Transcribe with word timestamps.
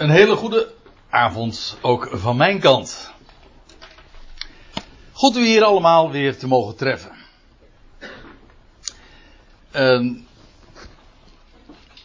Een 0.00 0.10
hele 0.10 0.36
goede 0.36 0.72
avond 1.10 1.78
ook 1.80 2.08
van 2.12 2.36
mijn 2.36 2.60
kant. 2.60 3.12
Goed 5.12 5.36
u 5.36 5.44
hier 5.44 5.62
allemaal 5.62 6.10
weer 6.10 6.38
te 6.38 6.46
mogen 6.46 6.76
treffen. 6.76 7.10
Uh, 9.76 10.16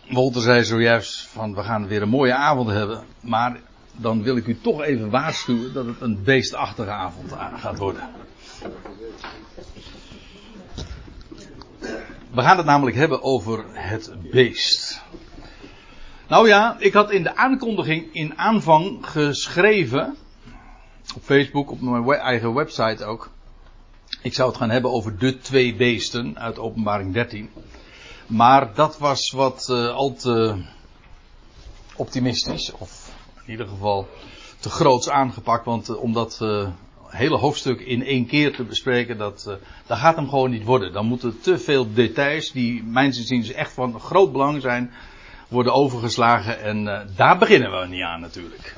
Wolter 0.09 0.41
zei 0.41 0.63
zojuist 0.63 1.27
van 1.27 1.55
we 1.55 1.63
gaan 1.63 1.87
weer 1.87 2.01
een 2.01 2.09
mooie 2.09 2.33
avond 2.33 2.69
hebben, 2.69 3.05
maar 3.19 3.59
dan 3.91 4.23
wil 4.23 4.37
ik 4.37 4.47
u 4.47 4.59
toch 4.61 4.81
even 4.81 5.09
waarschuwen 5.09 5.73
dat 5.73 5.85
het 5.85 6.01
een 6.01 6.23
beestachtige 6.23 6.91
avond 6.91 7.31
gaat 7.55 7.77
worden. 7.77 8.09
We 12.31 12.41
gaan 12.41 12.57
het 12.57 12.65
namelijk 12.65 12.97
hebben 12.97 13.23
over 13.23 13.65
het 13.71 14.11
beest. 14.31 15.03
Nou 16.27 16.47
ja, 16.47 16.75
ik 16.79 16.93
had 16.93 17.11
in 17.11 17.23
de 17.23 17.35
aankondiging 17.35 18.13
in 18.13 18.37
aanvang 18.37 18.97
geschreven. 19.01 20.15
Op 21.15 21.23
Facebook, 21.23 21.71
op 21.71 21.81
mijn 21.81 22.19
eigen 22.19 22.53
website 22.53 23.05
ook. 23.05 23.29
Ik 24.21 24.33
zou 24.33 24.49
het 24.49 24.57
gaan 24.57 24.69
hebben 24.69 24.91
over 24.91 25.17
de 25.17 25.37
twee 25.37 25.75
beesten 25.75 26.39
uit 26.39 26.59
openbaring 26.59 27.13
13. 27.13 27.49
Maar 28.27 28.73
dat 28.73 28.97
was 28.97 29.31
wat 29.31 29.67
uh, 29.71 29.89
al 29.89 30.13
te 30.13 30.55
optimistisch. 31.95 32.71
Of 32.71 33.15
in 33.45 33.51
ieder 33.51 33.67
geval 33.67 34.07
te 34.59 34.69
groots 34.69 35.09
aangepakt. 35.09 35.65
Want 35.65 35.89
uh, 35.89 36.01
om 36.01 36.13
dat 36.13 36.39
uh, 36.41 36.67
hele 37.07 37.37
hoofdstuk 37.37 37.79
in 37.79 38.03
één 38.03 38.25
keer 38.25 38.55
te 38.55 38.63
bespreken, 38.63 39.17
dat, 39.17 39.57
dat 39.87 39.97
gaat 39.97 40.15
hem 40.15 40.29
gewoon 40.29 40.51
niet 40.51 40.65
worden. 40.65 40.93
Dan 40.93 41.05
moeten 41.05 41.39
te 41.41 41.57
veel 41.57 41.93
details, 41.93 42.51
die 42.51 42.83
mijns 42.83 43.17
inziens 43.17 43.51
echt 43.51 43.73
van 43.73 43.99
groot 43.99 44.31
belang 44.31 44.61
zijn, 44.61 44.91
worden 45.55 45.73
overgeslagen. 45.73 46.61
En 46.61 47.07
daar 47.15 47.37
beginnen 47.37 47.79
we 47.79 47.87
niet 47.87 48.01
aan 48.01 48.19
natuurlijk. 48.19 48.75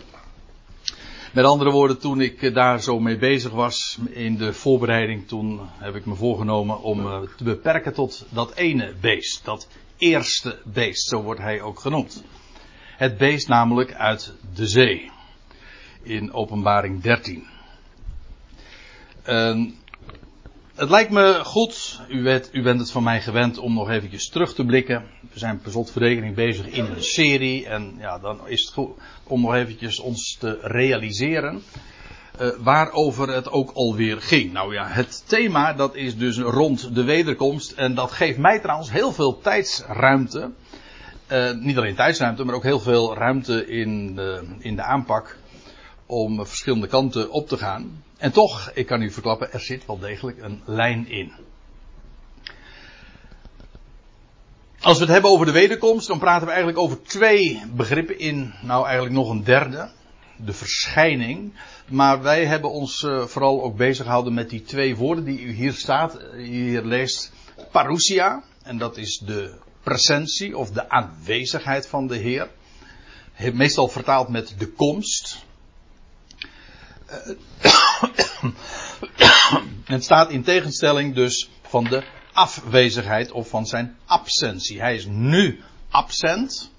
Met 1.34 1.46
andere 1.46 1.72
woorden, 1.72 2.00
toen 2.00 2.22
ik 2.22 2.54
daar 2.54 2.82
zo 2.82 3.00
mee 3.00 3.18
bezig 3.18 3.52
was 3.52 3.98
in 4.10 4.38
de 4.38 4.54
voorbereiding, 4.54 5.28
toen 5.28 5.60
heb 5.78 5.96
ik 5.96 6.06
me 6.06 6.16
voorgenomen 6.16 6.82
om 6.82 7.28
te 7.38 7.44
beperken 7.44 7.94
tot 7.94 8.26
dat 8.30 8.56
ene 8.56 8.94
beest. 9.02 9.46
Dat 9.46 9.68
eerste 9.98 10.60
beest, 10.64 11.08
zo 11.08 11.22
wordt 11.22 11.42
hij 11.42 11.62
ook 11.62 11.80
genoemd. 11.80 12.24
Het 12.98 13.18
beest 13.18 13.48
namelijk 13.48 13.94
uit 13.94 14.34
de 14.54 14.68
zee. 14.68 15.12
In 16.02 16.34
openbaring 16.34 17.02
13. 17.02 17.46
Uh, 19.28 19.72
het 20.78 20.90
lijkt 20.90 21.12
me 21.12 21.40
goed, 21.44 22.02
u, 22.10 22.24
weet, 22.24 22.50
u, 22.52 22.62
bent 22.62 22.80
het 22.80 22.92
van 22.92 23.04
mij 23.04 23.22
gewend 23.22 23.58
om 23.58 23.74
nog 23.74 23.90
eventjes 23.90 24.30
terug 24.30 24.54
te 24.54 24.66
blikken. 24.66 25.04
We 25.34 25.40
zijn 25.40 25.60
per 25.60 25.72
slotverrekening 25.72 26.36
bezig 26.36 26.68
in 26.68 26.86
een 26.86 27.04
serie 27.04 27.68
en 27.68 27.96
ja, 28.00 28.20
dan 28.20 28.48
is 28.48 28.62
het 28.62 28.74
goed 28.74 28.90
om 29.24 29.42
nog 29.42 29.54
eventjes 29.54 30.00
ons 30.00 30.38
te 30.40 30.60
realiseren 30.62 31.64
uh, 32.42 32.48
waarover 32.60 33.30
het 33.30 33.50
ook 33.50 33.72
alweer 33.72 34.22
ging. 34.22 34.54
Nou 34.54 34.74
ja, 34.74 34.88
het 34.88 35.24
thema 35.28 35.74
dat 35.74 35.96
is 35.96 36.18
dus 36.18 36.38
rond 36.38 36.96
de 36.96 37.04
wederkomst 37.04 37.72
en 37.72 37.96
dat 37.96 38.12
geeft 38.12 38.38
mij 38.38 38.60
trouwens 38.60 38.92
heel 38.92 39.12
veel 39.12 39.40
tijdsruimte. 39.40 40.52
Uh, 41.32 41.52
niet 41.52 41.78
alleen 41.78 41.96
tijdsruimte, 41.96 42.44
maar 42.44 42.56
ook 42.56 42.64
heel 42.64 42.80
veel 42.80 43.16
ruimte 43.16 43.68
in 43.68 44.20
in 44.60 44.76
de 44.76 44.82
aanpak 44.82 45.38
om 46.08 46.46
verschillende 46.46 46.88
kanten 46.88 47.32
op 47.32 47.48
te 47.48 47.58
gaan. 47.58 48.04
En 48.18 48.32
toch, 48.32 48.72
ik 48.74 48.86
kan 48.86 49.02
u 49.02 49.12
verklappen, 49.12 49.54
er 49.54 49.60
zit 49.60 49.86
wel 49.86 50.00
degelijk 50.00 50.42
een 50.42 50.62
lijn 50.66 51.10
in. 51.10 51.32
Als 54.80 54.98
we 54.98 55.04
het 55.04 55.14
hebben 55.14 55.32
over 55.32 55.46
de 55.46 55.52
wederkomst, 55.52 56.08
dan 56.08 56.20
praten 56.20 56.46
we 56.48 56.54
eigenlijk 56.54 56.82
over 56.82 57.04
twee 57.04 57.62
begrippen 57.76 58.20
in, 58.20 58.54
nou 58.62 58.86
eigenlijk 58.86 59.16
nog 59.16 59.30
een 59.30 59.44
derde, 59.44 59.90
de 60.36 60.54
verschijning. 60.54 61.54
Maar 61.88 62.22
wij 62.22 62.46
hebben 62.46 62.72
ons 62.72 63.02
uh, 63.02 63.26
vooral 63.26 63.64
ook 63.64 63.78
bezig 63.78 64.06
gehouden 64.06 64.34
met 64.34 64.50
die 64.50 64.62
twee 64.62 64.96
woorden 64.96 65.24
die 65.24 65.42
u 65.42 65.52
hier 65.52 65.74
staat, 65.74 66.18
hier 66.36 66.84
leest, 66.84 67.32
parousia, 67.72 68.44
en 68.64 68.78
dat 68.78 68.98
is 68.98 69.22
de 69.26 69.54
presentie 69.84 70.58
of 70.58 70.72
de 70.72 70.90
aanwezigheid 70.90 71.88
van 71.88 72.08
de 72.08 72.16
Heer. 72.18 72.50
Meestal 73.54 73.88
vertaald 73.88 74.30
met 74.30 74.56
de 74.58 74.68
komst. 74.68 75.46
Het 79.84 80.04
staat 80.04 80.30
in 80.30 80.44
tegenstelling 80.44 81.16
dus 81.16 81.50
van 81.62 81.84
de 81.84 82.04
afwezigheid 82.34 83.32
of 83.32 83.50
van 83.50 83.66
zijn 83.66 83.98
absentie. 84.06 84.80
Hij 84.80 84.96
is 84.96 85.06
nu 85.06 85.64
absent 85.90 86.72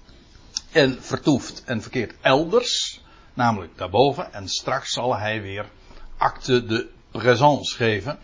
en 0.71 1.03
vertoeft 1.03 1.63
en 1.63 1.81
verkeert 1.81 2.13
elders, 2.21 3.01
namelijk 3.33 3.77
daarboven. 3.77 4.33
En 4.33 4.47
straks 4.47 4.91
zal 4.91 5.17
hij 5.17 5.41
weer 5.41 5.65
acte 6.17 6.65
de 6.65 6.89
présence 7.11 7.75
geven, 7.75 8.19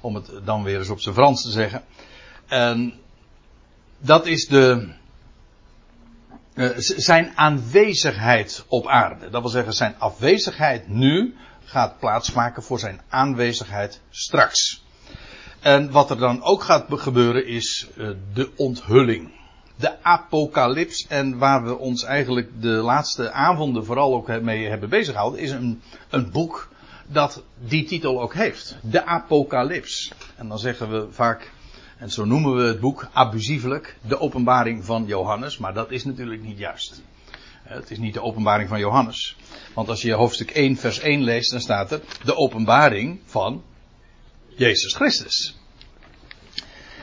om 0.00 0.14
het 0.14 0.30
dan 0.44 0.62
weer 0.62 0.78
eens 0.78 0.88
op 0.88 1.00
zijn 1.00 1.14
Frans 1.14 1.42
te 1.42 1.50
zeggen. 1.50 1.84
En 2.46 2.94
dat 3.98 4.26
is 4.26 4.46
de, 4.46 4.94
uh, 6.54 6.70
zijn 6.76 7.32
aanwezigheid 7.34 8.64
op 8.68 8.86
aarde. 8.86 9.30
Dat 9.30 9.40
wil 9.42 9.50
zeggen, 9.50 9.72
zijn 9.72 9.94
afwezigheid 9.98 10.88
nu 10.88 11.36
gaat 11.64 11.98
plaatsmaken 11.98 12.62
voor 12.62 12.78
zijn 12.78 13.00
aanwezigheid 13.08 14.00
straks. 14.10 14.84
En 15.60 15.90
wat 15.90 16.10
er 16.10 16.18
dan 16.18 16.42
ook 16.42 16.62
gaat 16.62 16.86
gebeuren 16.88 17.46
is 17.46 17.86
uh, 17.96 18.10
de 18.34 18.50
onthulling. 18.56 19.32
De 19.76 20.02
apocalyps. 20.02 21.06
En 21.06 21.38
waar 21.38 21.64
we 21.64 21.78
ons 21.78 22.04
eigenlijk 22.04 22.62
de 22.62 22.68
laatste 22.68 23.32
avonden 23.32 23.84
vooral 23.84 24.14
ook 24.14 24.40
mee 24.40 24.68
hebben 24.68 24.88
bezighouden, 24.88 25.40
is 25.40 25.50
een, 25.50 25.82
een 26.10 26.30
boek 26.30 26.68
dat 27.06 27.42
die 27.58 27.84
titel 27.84 28.20
ook 28.20 28.34
heeft. 28.34 28.76
De 28.82 29.04
apocalyps. 29.04 30.12
En 30.36 30.48
dan 30.48 30.58
zeggen 30.58 30.90
we 30.90 31.06
vaak 31.10 31.50
en 31.98 32.10
zo 32.10 32.24
noemen 32.24 32.56
we 32.56 32.62
het 32.62 32.80
boek 32.80 33.08
abusievelijk 33.12 33.96
de 34.02 34.20
openbaring 34.20 34.84
van 34.84 35.04
Johannes, 35.06 35.58
maar 35.58 35.74
dat 35.74 35.90
is 35.90 36.04
natuurlijk 36.04 36.42
niet 36.42 36.58
juist. 36.58 37.02
Het 37.62 37.90
is 37.90 37.98
niet 37.98 38.14
de 38.14 38.22
openbaring 38.22 38.68
van 38.68 38.78
Johannes. 38.78 39.36
Want 39.74 39.88
als 39.88 40.02
je 40.02 40.12
hoofdstuk 40.12 40.50
1 40.50 40.76
vers 40.76 40.98
1 40.98 41.22
leest, 41.22 41.50
dan 41.50 41.60
staat 41.60 41.92
er 41.92 42.00
de 42.24 42.36
openbaring 42.36 43.20
van 43.24 43.62
Jezus 44.48 44.94
Christus. 44.94 45.56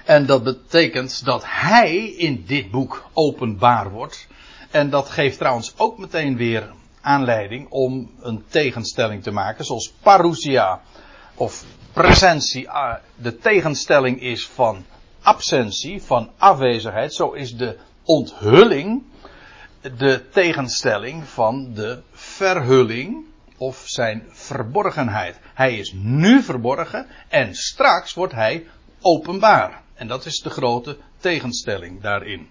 En 0.05 0.25
dat 0.25 0.43
betekent 0.43 1.25
dat 1.25 1.43
hij 1.45 1.97
in 2.05 2.43
dit 2.45 2.71
boek 2.71 3.09
openbaar 3.13 3.91
wordt. 3.91 4.27
En 4.71 4.89
dat 4.89 5.09
geeft 5.09 5.37
trouwens 5.37 5.73
ook 5.77 5.97
meteen 5.97 6.37
weer 6.37 6.73
aanleiding 7.01 7.69
om 7.69 8.11
een 8.21 8.43
tegenstelling 8.47 9.23
te 9.23 9.31
maken, 9.31 9.65
zoals 9.65 9.93
parousia 10.01 10.81
of 11.35 11.65
presentie 11.93 12.69
ah, 12.69 12.95
de 13.15 13.37
tegenstelling 13.37 14.21
is 14.21 14.47
van 14.47 14.85
absentie, 15.21 16.01
van 16.01 16.31
afwezigheid, 16.37 17.13
zo 17.13 17.31
is 17.31 17.55
de 17.55 17.77
onthulling 18.03 19.03
de 19.81 20.29
tegenstelling 20.29 21.23
van 21.27 21.73
de 21.73 22.01
verhulling 22.11 23.25
of 23.57 23.83
zijn 23.85 24.23
verborgenheid. 24.29 25.39
Hij 25.53 25.77
is 25.77 25.91
nu 25.95 26.41
verborgen 26.41 27.07
en 27.27 27.55
straks 27.55 28.13
wordt 28.13 28.33
hij 28.33 28.67
openbaar. 29.01 29.81
En 29.93 30.07
dat 30.07 30.25
is 30.25 30.39
de 30.39 30.49
grote 30.49 30.97
tegenstelling 31.17 32.01
daarin. 32.01 32.47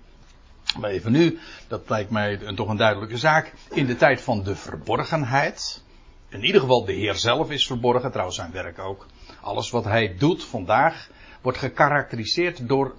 Maar 0.79 0.91
even 0.91 1.13
nu, 1.13 1.39
dat 1.69 1.89
lijkt 1.89 2.11
mij 2.11 2.41
een, 2.43 2.55
toch 2.55 2.69
een 2.69 2.77
duidelijke 2.77 3.17
zaak. 3.17 3.53
In 3.71 3.87
de 3.87 3.97
tijd 3.97 4.21
van 4.21 4.43
de 4.43 4.57
verborgenheid. 4.57 5.83
In 6.29 6.45
ieder 6.45 6.61
geval 6.61 6.85
de 6.85 6.93
Heer 6.93 7.15
zelf 7.15 7.51
is 7.51 7.67
verborgen, 7.67 8.11
trouwens 8.11 8.37
zijn 8.37 8.53
werk 8.53 8.79
ook. 8.79 9.07
Alles 9.41 9.71
wat 9.71 9.85
hij 9.85 10.15
doet 10.19 10.45
vandaag 10.45 11.09
wordt 11.41 11.59
gekarakteriseerd 11.59 12.69
door 12.69 12.95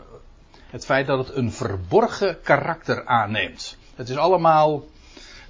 het 0.70 0.86
feit 0.86 1.08
dat 1.08 1.28
het 1.28 1.36
een 1.36 1.52
verborgen 1.52 2.42
karakter 2.42 3.06
aanneemt. 3.06 3.78
Het 3.96 4.10
is 4.10 4.18
allemaal, 4.18 4.84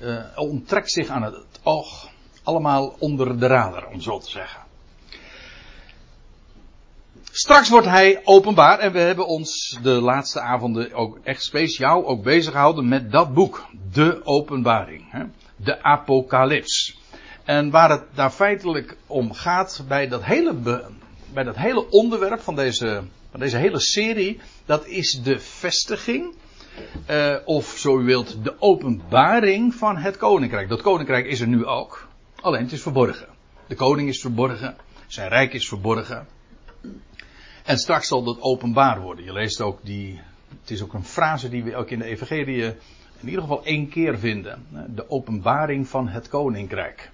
uh, 0.02 0.24
onttrekt 0.36 0.92
zich 0.92 1.08
aan 1.08 1.24
het 1.24 1.36
oog, 1.63 2.10
allemaal 2.44 2.95
onder 3.00 3.39
de 3.39 3.48
radar, 3.48 3.88
om 3.88 4.01
zo 4.01 4.19
te 4.19 4.30
zeggen. 4.30 4.62
Straks 7.31 7.69
wordt 7.69 7.88
hij 7.88 8.22
openbaar 8.24 8.80
en 8.80 8.92
we 8.92 9.00
hebben 9.00 9.28
ons 9.28 9.80
de 9.81 9.89
laatste 9.89 10.39
avonden 10.39 10.94
ook 10.94 11.19
echt 11.24 11.44
speciaal 11.44 12.07
ook 12.07 12.24
bezig 12.24 12.51
gehouden 12.51 12.88
met 12.88 13.12
dat 13.12 13.33
boek, 13.33 13.66
de 13.92 14.25
openbaring, 14.25 15.12
hè? 15.12 15.24
de 15.56 15.83
apocalyps. 15.83 17.00
En 17.51 17.69
waar 17.69 17.89
het 17.89 18.03
daar 18.13 18.30
feitelijk 18.30 18.98
om 19.07 19.33
gaat 19.33 19.83
bij 19.88 20.07
dat 20.07 20.24
hele, 20.24 20.83
bij 21.33 21.44
dat 21.44 21.56
hele 21.56 21.89
onderwerp 21.89 22.42
van 22.42 22.56
deze, 22.56 23.03
van 23.31 23.39
deze 23.39 23.57
hele 23.57 23.80
serie, 23.80 24.39
dat 24.65 24.88
is 24.88 25.21
de 25.24 25.39
vestiging, 25.39 26.36
uh, 27.09 27.36
of 27.45 27.65
zo 27.77 28.00
u 28.00 28.03
wilt, 28.03 28.44
de 28.44 28.56
openbaring 28.59 29.75
van 29.75 29.98
het 29.98 30.18
koninkrijk. 30.18 30.69
Dat 30.69 30.81
koninkrijk 30.81 31.25
is 31.25 31.39
er 31.39 31.48
nu 31.48 31.65
ook, 31.65 32.07
alleen 32.36 32.63
het 32.63 32.71
is 32.71 32.81
verborgen. 32.81 33.27
De 33.68 33.75
koning 33.75 34.09
is 34.09 34.21
verborgen, 34.21 34.75
zijn 35.07 35.30
rijk 35.30 35.54
is 35.54 35.68
verborgen. 35.68 36.27
En 37.63 37.77
straks 37.77 38.07
zal 38.07 38.24
dat 38.24 38.42
openbaar 38.42 39.01
worden. 39.01 39.25
Je 39.25 39.33
leest 39.33 39.62
ook 39.62 39.80
die, 39.83 40.21
het 40.62 40.71
is 40.71 40.83
ook 40.83 40.94
een 40.94 41.06
frase 41.06 41.50
die 41.50 41.63
we 41.63 41.75
ook 41.75 41.89
in 41.89 42.00
de 42.00 42.06
evangelie 42.06 42.63
in 43.19 43.25
ieder 43.25 43.42
geval 43.42 43.65
één 43.65 43.89
keer 43.89 44.19
vinden. 44.19 44.65
De 44.95 45.09
openbaring 45.09 45.88
van 45.88 46.07
het 46.07 46.27
koninkrijk. 46.27 47.12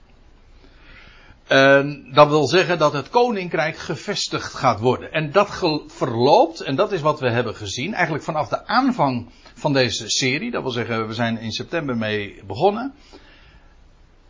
En 1.48 2.08
dat 2.14 2.28
wil 2.28 2.48
zeggen 2.48 2.78
dat 2.78 2.94
het 2.94 3.10
koninkrijk 3.10 3.78
gevestigd 3.78 4.54
gaat 4.54 4.80
worden. 4.80 5.12
En 5.12 5.32
dat 5.32 5.50
verloopt, 5.88 6.62
en 6.62 6.76
dat 6.76 6.92
is 6.92 7.02
wat 7.02 7.20
we 7.20 7.30
hebben 7.30 7.56
gezien, 7.56 7.94
eigenlijk 7.94 8.24
vanaf 8.24 8.48
de 8.48 8.66
aanvang 8.66 9.30
van 9.54 9.74
deze 9.74 10.10
serie. 10.10 10.52
Dat 10.52 10.62
wil 10.62 10.72
zeggen, 10.72 11.08
we 11.08 11.14
zijn 11.14 11.40
in 11.40 11.52
september 11.52 11.98
mee 11.98 12.42
begonnen. 12.48 12.94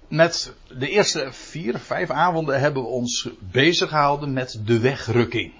Met 0.08 0.54
de 0.78 0.90
eerste 0.90 1.28
vier, 1.32 1.80
vijf 1.80 2.10
avonden 2.10 2.60
hebben 2.60 2.84
we 2.84 2.90
ons 2.90 3.30
bezig 3.40 3.90
gehouden 3.90 4.34
met 4.34 4.60
de 4.66 4.80
wegrukking. 4.80 5.54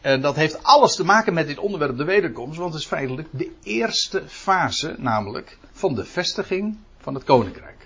En 0.00 0.20
dat 0.20 0.36
heeft 0.36 0.62
alles 0.62 0.94
te 0.94 1.04
maken 1.04 1.34
met 1.34 1.46
dit 1.46 1.58
onderwerp 1.58 1.96
de 1.96 2.04
wederkomst, 2.04 2.58
want 2.58 2.72
het 2.72 2.82
is 2.82 2.88
feitelijk 2.88 3.28
de 3.30 3.50
eerste 3.62 4.22
fase, 4.26 4.94
namelijk 4.98 5.58
van 5.72 5.94
de 5.94 6.04
vestiging 6.04 6.78
van 6.98 7.14
het 7.14 7.24
koninkrijk. 7.24 7.79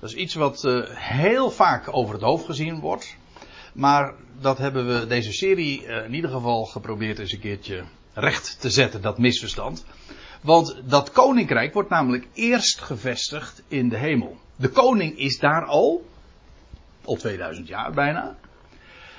Dat 0.00 0.10
is 0.10 0.16
iets 0.16 0.34
wat 0.34 0.64
uh, 0.64 0.82
heel 0.90 1.50
vaak 1.50 1.88
over 1.90 2.14
het 2.14 2.22
hoofd 2.22 2.44
gezien 2.44 2.80
wordt, 2.80 3.16
maar 3.72 4.14
dat 4.40 4.58
hebben 4.58 4.86
we 4.86 5.06
deze 5.06 5.32
serie 5.32 5.82
uh, 5.82 6.04
in 6.04 6.14
ieder 6.14 6.30
geval 6.30 6.64
geprobeerd 6.64 7.18
eens 7.18 7.32
een 7.32 7.40
keertje 7.40 7.84
recht 8.14 8.60
te 8.60 8.70
zetten, 8.70 9.02
dat 9.02 9.18
misverstand. 9.18 9.84
Want 10.40 10.76
dat 10.84 11.12
koninkrijk 11.12 11.74
wordt 11.74 11.90
namelijk 11.90 12.26
eerst 12.32 12.80
gevestigd 12.80 13.62
in 13.68 13.88
de 13.88 13.96
hemel. 13.96 14.36
De 14.56 14.68
koning 14.68 15.18
is 15.18 15.38
daar 15.38 15.64
al, 15.64 16.04
al 17.04 17.16
2000 17.16 17.68
jaar 17.68 17.92
bijna. 17.92 18.36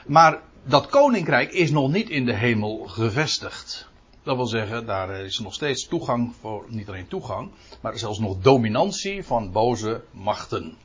Maar 0.06 0.42
dat 0.64 0.88
koninkrijk 0.88 1.52
is 1.52 1.72
nog 1.72 1.92
niet 1.92 2.10
in 2.10 2.26
de 2.26 2.36
hemel 2.36 2.78
gevestigd. 2.88 3.90
Dat 4.24 4.36
wil 4.36 4.46
zeggen, 4.46 4.86
daar 4.86 5.10
is 5.10 5.40
nog 5.40 5.54
steeds 5.54 5.88
toegang 5.88 6.36
voor, 6.40 6.66
niet 6.68 6.88
alleen 6.88 7.08
toegang, 7.08 7.52
maar 7.82 7.98
zelfs 7.98 8.20
nog 8.20 8.38
dominantie 8.42 9.24
van 9.24 9.52
boze 9.52 10.04
machten. 10.12 10.78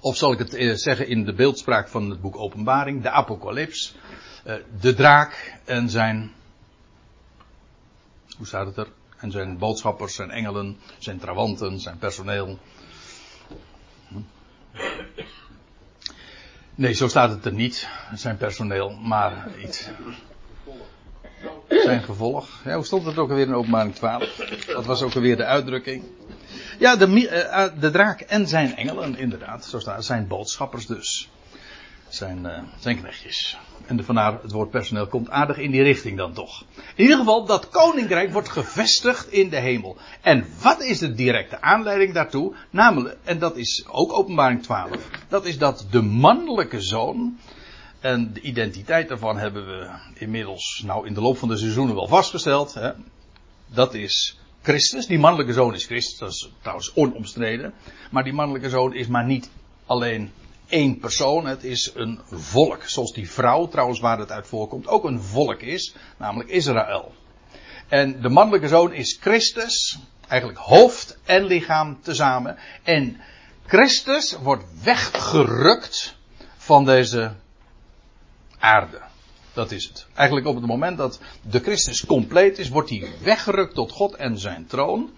Of 0.00 0.16
zal 0.16 0.32
ik 0.32 0.38
het 0.38 0.54
eh, 0.54 0.74
zeggen 0.74 1.08
in 1.08 1.24
de 1.24 1.34
beeldspraak 1.34 1.88
van 1.88 2.10
het 2.10 2.20
boek 2.20 2.36
Openbaring, 2.36 3.02
de 3.02 3.10
apocalyps, 3.10 3.94
eh, 4.44 4.54
de 4.80 4.94
draak 4.94 5.58
en 5.64 5.90
zijn, 5.90 6.32
hoe 8.36 8.46
staat 8.46 8.66
het 8.66 8.76
er? 8.76 8.88
En 9.16 9.30
zijn 9.30 9.58
boodschappers, 9.58 10.14
zijn 10.14 10.30
engelen, 10.30 10.78
zijn 10.98 11.18
trawanten, 11.18 11.80
zijn 11.80 11.98
personeel. 11.98 12.58
Nee, 16.74 16.92
zo 16.92 17.08
staat 17.08 17.30
het 17.30 17.44
er 17.44 17.52
niet, 17.52 17.88
zijn 18.14 18.36
personeel, 18.36 18.90
maar 18.90 19.58
iets. 19.58 19.88
Zijn 21.68 22.02
gevolg. 22.02 22.48
Ja, 22.64 22.74
hoe 22.74 22.84
stond 22.84 23.06
het 23.06 23.18
ook 23.18 23.30
alweer 23.30 23.46
in 23.46 23.54
openbaring 23.54 23.94
12? 23.94 24.24
Dat 24.66 24.86
was 24.86 25.02
ook 25.02 25.14
alweer 25.14 25.36
de 25.36 25.44
uitdrukking. 25.44 26.02
Ja, 26.78 26.96
de, 26.96 27.06
uh, 27.06 27.80
de 27.80 27.90
draak 27.90 28.20
en 28.20 28.48
zijn 28.48 28.76
engelen, 28.76 29.18
inderdaad. 29.18 29.64
Zo 29.64 29.78
staat 29.78 30.04
zijn 30.04 30.26
boodschappers 30.26 30.86
dus. 30.86 31.30
Zijn, 32.08 32.44
uh, 32.44 32.58
zijn 32.78 33.00
knechtjes. 33.00 33.58
En 33.86 33.96
de, 33.96 34.04
vandaar 34.04 34.38
het 34.42 34.52
woord 34.52 34.70
personeel 34.70 35.06
komt 35.06 35.30
aardig 35.30 35.58
in 35.58 35.70
die 35.70 35.82
richting 35.82 36.16
dan 36.16 36.32
toch. 36.32 36.64
In 36.94 37.02
ieder 37.02 37.16
geval, 37.16 37.44
dat 37.44 37.68
koninkrijk 37.68 38.32
wordt 38.32 38.48
gevestigd 38.48 39.32
in 39.32 39.48
de 39.48 39.56
hemel. 39.56 39.96
En 40.20 40.46
wat 40.62 40.82
is 40.82 40.98
de 40.98 41.14
directe 41.14 41.60
aanleiding 41.60 42.14
daartoe? 42.14 42.54
Namelijk, 42.70 43.16
en 43.24 43.38
dat 43.38 43.56
is 43.56 43.84
ook 43.88 44.12
openbaring 44.12 44.62
12, 44.62 44.90
dat 45.28 45.44
is 45.44 45.58
dat 45.58 45.86
de 45.90 46.02
mannelijke 46.02 46.80
zoon, 46.80 47.38
en 48.00 48.32
de 48.32 48.40
identiteit 48.40 49.08
daarvan 49.08 49.38
hebben 49.38 49.66
we 49.66 49.88
inmiddels, 50.14 50.82
nou 50.86 51.06
in 51.06 51.14
de 51.14 51.20
loop 51.20 51.38
van 51.38 51.48
de 51.48 51.56
seizoenen 51.56 51.94
wel 51.94 52.08
vastgesteld, 52.08 52.74
hè, 52.74 52.90
dat 53.66 53.94
is 53.94 54.38
Christus. 54.62 55.06
Die 55.06 55.18
mannelijke 55.18 55.52
zoon 55.52 55.74
is 55.74 55.84
Christus, 55.84 56.18
dat 56.18 56.30
is 56.30 56.50
trouwens 56.60 56.92
onomstreden. 56.94 57.74
Maar 58.10 58.24
die 58.24 58.32
mannelijke 58.32 58.68
zoon 58.68 58.94
is 58.94 59.06
maar 59.06 59.24
niet 59.24 59.50
alleen 59.86 60.32
één 60.68 60.98
persoon, 60.98 61.46
het 61.46 61.64
is 61.64 61.90
een 61.94 62.20
volk. 62.30 62.82
Zoals 62.84 63.12
die 63.12 63.30
vrouw, 63.30 63.68
trouwens 63.68 64.00
waar 64.00 64.18
het 64.18 64.30
uit 64.30 64.46
voorkomt, 64.46 64.86
ook 64.86 65.04
een 65.04 65.22
volk 65.22 65.60
is, 65.60 65.94
namelijk 66.16 66.50
Israël. 66.50 67.14
En 67.88 68.20
de 68.20 68.28
mannelijke 68.28 68.68
zoon 68.68 68.92
is 68.92 69.18
Christus, 69.20 69.98
eigenlijk 70.28 70.60
hoofd 70.60 71.18
en 71.24 71.44
lichaam 71.44 71.98
tezamen. 72.02 72.56
En 72.82 73.20
Christus 73.66 74.38
wordt 74.42 74.64
weggerukt 74.82 76.16
van 76.56 76.84
deze 76.84 77.32
aarde. 78.60 79.00
Dat 79.52 79.70
is 79.70 79.84
het. 79.84 80.06
Eigenlijk 80.14 80.46
op 80.46 80.54
het 80.54 80.66
moment 80.66 80.98
dat 80.98 81.20
de 81.42 81.58
Christus 81.58 82.06
compleet 82.06 82.58
is, 82.58 82.68
wordt 82.68 82.90
hij 82.90 83.08
weggerukt 83.22 83.74
tot 83.74 83.92
God 83.92 84.14
en 84.14 84.38
zijn 84.38 84.66
troon. 84.66 85.10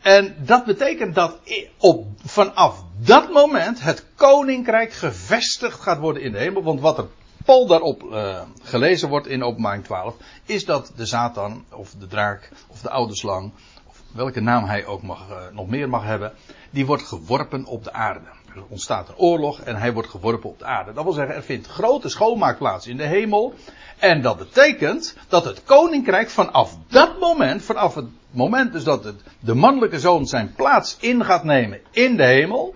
En 0.00 0.36
dat 0.38 0.64
betekent 0.64 1.14
dat 1.14 1.38
op, 1.78 2.06
vanaf 2.24 2.84
dat 2.98 3.32
moment 3.32 3.82
het 3.82 4.04
koninkrijk 4.14 4.92
gevestigd 4.92 5.80
gaat 5.80 5.98
worden 5.98 6.22
in 6.22 6.32
de 6.32 6.38
hemel. 6.38 6.62
Want 6.62 6.80
wat 6.80 6.98
er 6.98 7.06
Paul 7.44 7.66
daarop 7.66 8.02
uh, 8.02 8.40
gelezen 8.62 9.08
wordt 9.08 9.26
in 9.26 9.42
openbaring 9.42 9.84
12, 9.84 10.16
is 10.44 10.64
dat 10.64 10.92
de 10.96 11.06
Satan, 11.06 11.64
of 11.72 11.94
de 11.98 12.06
draak, 12.06 12.50
of 12.66 12.80
de 12.80 12.90
oude 12.90 13.16
slang, 13.16 13.52
of 13.86 14.02
welke 14.12 14.40
naam 14.40 14.64
hij 14.64 14.86
ook 14.86 15.02
mag, 15.02 15.28
uh, 15.30 15.36
nog 15.52 15.68
meer 15.68 15.88
mag 15.88 16.04
hebben, 16.04 16.32
die 16.70 16.86
wordt 16.86 17.02
geworpen 17.02 17.64
op 17.64 17.84
de 17.84 17.92
aarde. 17.92 18.26
Er 18.54 18.62
ontstaat 18.68 19.08
een 19.08 19.16
oorlog 19.16 19.60
en 19.60 19.76
hij 19.76 19.92
wordt 19.92 20.08
geworpen 20.08 20.50
op 20.50 20.58
de 20.58 20.64
aarde. 20.64 20.92
Dat 20.92 21.04
wil 21.04 21.12
zeggen, 21.12 21.34
er 21.34 21.42
vindt 21.42 21.66
grote 21.66 22.08
schoonmaak 22.08 22.58
plaats 22.58 22.86
in 22.86 22.96
de 22.96 23.06
hemel. 23.06 23.54
En 23.98 24.22
dat 24.22 24.38
betekent 24.38 25.16
dat 25.28 25.44
het 25.44 25.62
koninkrijk 25.64 26.30
vanaf 26.30 26.76
dat 26.88 27.18
moment, 27.18 27.62
vanaf 27.62 27.94
het 27.94 28.06
moment 28.30 28.72
dus 28.72 28.84
dat 28.84 29.14
de 29.40 29.54
mannelijke 29.54 30.00
zoon 30.00 30.26
zijn 30.26 30.54
plaats 30.54 30.96
in 31.00 31.24
gaat 31.24 31.44
nemen 31.44 31.80
in 31.90 32.16
de 32.16 32.24
hemel, 32.24 32.74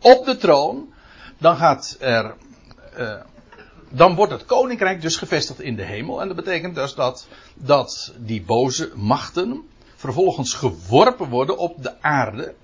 op 0.00 0.24
de 0.24 0.36
troon, 0.36 0.92
dan 1.38 1.56
gaat 1.56 1.96
er, 2.00 2.34
uh, 2.98 3.14
dan 3.88 4.14
wordt 4.14 4.32
het 4.32 4.44
koninkrijk 4.44 5.00
dus 5.00 5.16
gevestigd 5.16 5.60
in 5.60 5.76
de 5.76 5.82
hemel. 5.82 6.20
En 6.20 6.26
dat 6.26 6.36
betekent 6.36 6.74
dus 6.74 6.94
dat, 6.94 7.26
dat 7.54 8.12
die 8.18 8.42
boze 8.42 8.92
machten 8.94 9.62
vervolgens 9.96 10.54
geworpen 10.54 11.28
worden 11.28 11.58
op 11.58 11.82
de 11.82 12.02
aarde. 12.02 12.54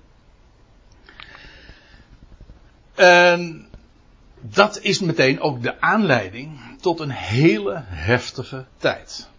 En 3.01 3.67
dat 4.41 4.79
is 4.79 4.99
meteen 4.99 5.39
ook 5.39 5.61
de 5.61 5.81
aanleiding 5.81 6.59
tot 6.81 6.99
een 6.99 7.09
hele 7.09 7.83
heftige 7.85 8.65
tijd. 8.77 9.29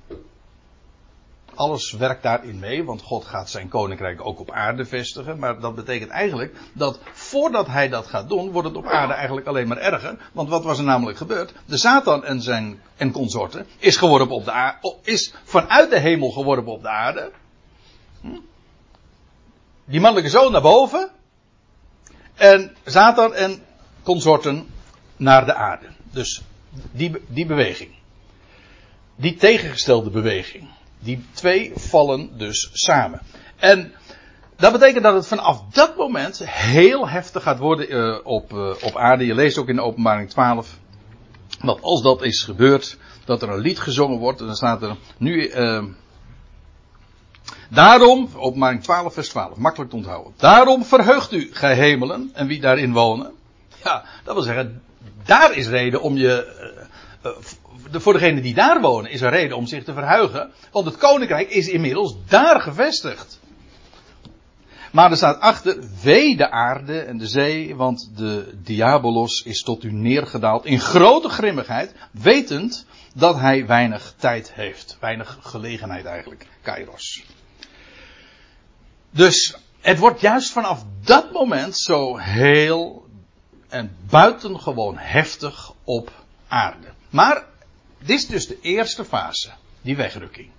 Alles 1.55 1.93
werkt 1.93 2.23
daarin 2.23 2.59
mee, 2.59 2.85
want 2.85 3.03
God 3.03 3.25
gaat 3.25 3.51
zijn 3.51 3.69
koninkrijk 3.69 4.27
ook 4.27 4.41
op 4.41 4.51
aarde 4.51 4.85
vestigen. 4.85 5.39
Maar 5.39 5.61
dat 5.61 5.75
betekent 5.75 6.11
eigenlijk 6.11 6.57
dat 6.73 6.99
voordat 7.13 7.67
hij 7.67 7.89
dat 7.89 8.07
gaat 8.07 8.29
doen, 8.29 8.51
wordt 8.51 8.69
het 8.69 8.77
op 8.77 8.87
aarde 8.87 9.13
eigenlijk 9.13 9.47
alleen 9.47 9.69
maar 9.69 9.79
erger. 9.79 10.31
Want 10.33 10.49
wat 10.49 10.65
was 10.65 10.79
er 10.79 10.85
namelijk 10.85 11.19
gebeurd? 11.19 11.53
De 11.67 11.77
Satan 11.77 12.25
en 12.25 12.41
zijn 12.41 12.81
en 12.97 13.13
consorten 13.13 13.67
is, 13.79 13.97
geworpen 13.97 14.37
op 14.37 14.45
de 14.45 14.53
aarde, 14.53 14.95
is 15.03 15.35
vanuit 15.45 15.91
de 15.91 15.99
hemel 15.99 16.31
geworpen 16.31 16.73
op 16.73 16.83
de 16.83 16.89
aarde. 16.89 17.31
Hm? 18.21 18.39
Die 19.85 20.01
mannelijke 20.01 20.31
zoon 20.31 20.53
naar 20.53 20.63
boven. 20.63 21.11
En 22.43 22.77
Satan 22.85 23.35
en 23.35 23.63
consorten 24.03 24.67
naar 25.17 25.47
de 25.47 25.55
aarde. 25.55 25.87
Dus 26.11 26.43
die, 26.93 27.13
die 27.27 27.47
beweging. 27.47 27.91
Die 29.17 29.35
tegengestelde 29.35 30.11
beweging. 30.11 30.69
Die 30.99 31.25
twee 31.33 31.73
vallen 31.75 32.39
dus 32.39 32.71
samen. 32.73 33.21
En 33.57 33.93
dat 34.57 34.73
betekent 34.73 35.03
dat 35.03 35.15
het 35.15 35.27
vanaf 35.27 35.63
dat 35.71 35.97
moment 35.97 36.49
heel 36.49 37.09
heftig 37.09 37.43
gaat 37.43 37.59
worden 37.59 37.93
uh, 37.93 38.19
op, 38.25 38.53
uh, 38.53 38.71
op 38.83 38.97
aarde. 38.97 39.27
Je 39.27 39.35
leest 39.35 39.59
ook 39.59 39.69
in 39.69 39.77
de 39.77 39.83
openbaring 39.83 40.31
12. 40.31 40.79
Dat 41.61 41.83
als 41.83 42.03
dat 42.03 42.23
is 42.23 42.43
gebeurd, 42.43 42.99
dat 43.25 43.43
er 43.43 43.49
een 43.49 43.61
lied 43.61 43.79
gezongen 43.81 44.19
wordt. 44.19 44.41
En 44.41 44.47
dan 44.47 44.57
staat 44.57 44.83
er 44.83 44.97
nu. 45.19 45.51
Uh, 45.51 45.85
daarom, 47.75 48.29
openbaring 48.37 48.83
12, 48.83 49.13
vers 49.13 49.29
12, 49.29 49.57
makkelijk 49.57 49.91
te 49.91 49.97
onthouden. 49.97 50.33
Daarom 50.37 50.85
verheugt 50.85 51.33
u, 51.33 51.49
gij 51.53 51.75
hemelen, 51.75 52.31
en 52.33 52.47
wie 52.47 52.61
daarin 52.61 52.93
wonen. 52.93 53.33
Ja, 53.85 54.05
dat 54.25 54.35
wil 54.35 54.43
zeggen, 54.43 54.83
daar 55.25 55.57
is 55.57 55.69
reden 55.69 56.03
om 56.03 56.17
je. 56.17 56.61
Uh, 57.23 57.31
de, 57.91 58.01
voor 58.01 58.13
degenen 58.13 58.43
die 58.43 58.55
daar 58.55 58.81
wonen 58.81 59.11
is 59.11 59.21
er 59.21 59.31
reden 59.31 59.57
om 59.57 59.67
zich 59.67 59.85
te 59.85 59.93
verhuigen. 59.93 60.51
Want 60.73 60.87
het 60.87 60.97
koninkrijk 60.97 61.51
is 61.51 61.69
inmiddels 61.69 62.17
daar 62.29 62.61
gevestigd. 62.61 63.41
Maar 64.93 65.11
er 65.11 65.17
staat 65.17 65.41
achter, 65.41 65.79
wee 66.03 66.37
de 66.37 66.51
aarde 66.51 67.01
en 67.01 67.19
de 67.19 67.27
zee, 67.27 67.77
want 67.77 68.11
de 68.17 68.55
diabolos 68.63 69.43
is 69.43 69.63
tot 69.63 69.85
u 69.85 69.93
neergedaald 69.93 70.65
in 70.65 70.81
grote 70.81 71.29
grimmigheid, 71.29 71.95
wetend 72.11 72.87
dat 73.15 73.39
hij 73.39 73.67
weinig 73.67 74.15
tijd 74.17 74.53
heeft. 74.55 74.97
Weinig 75.01 75.39
gelegenheid 75.41 76.05
eigenlijk, 76.05 76.47
kairos. 76.63 77.25
Dus 79.15 79.57
het 79.81 79.99
wordt 79.99 80.21
juist 80.21 80.51
vanaf 80.51 80.85
dat 81.05 81.33
moment 81.33 81.77
zo 81.77 82.17
heel 82.17 83.07
en 83.69 83.97
buitengewoon 84.09 84.97
heftig 84.99 85.73
op 85.85 86.25
aarde. 86.49 86.87
Maar 87.11 87.45
dit 87.99 88.19
is 88.19 88.27
dus 88.27 88.47
de 88.47 88.59
eerste 88.61 89.05
fase, 89.05 89.51
die 89.83 89.97
wegrukking. 89.97 90.51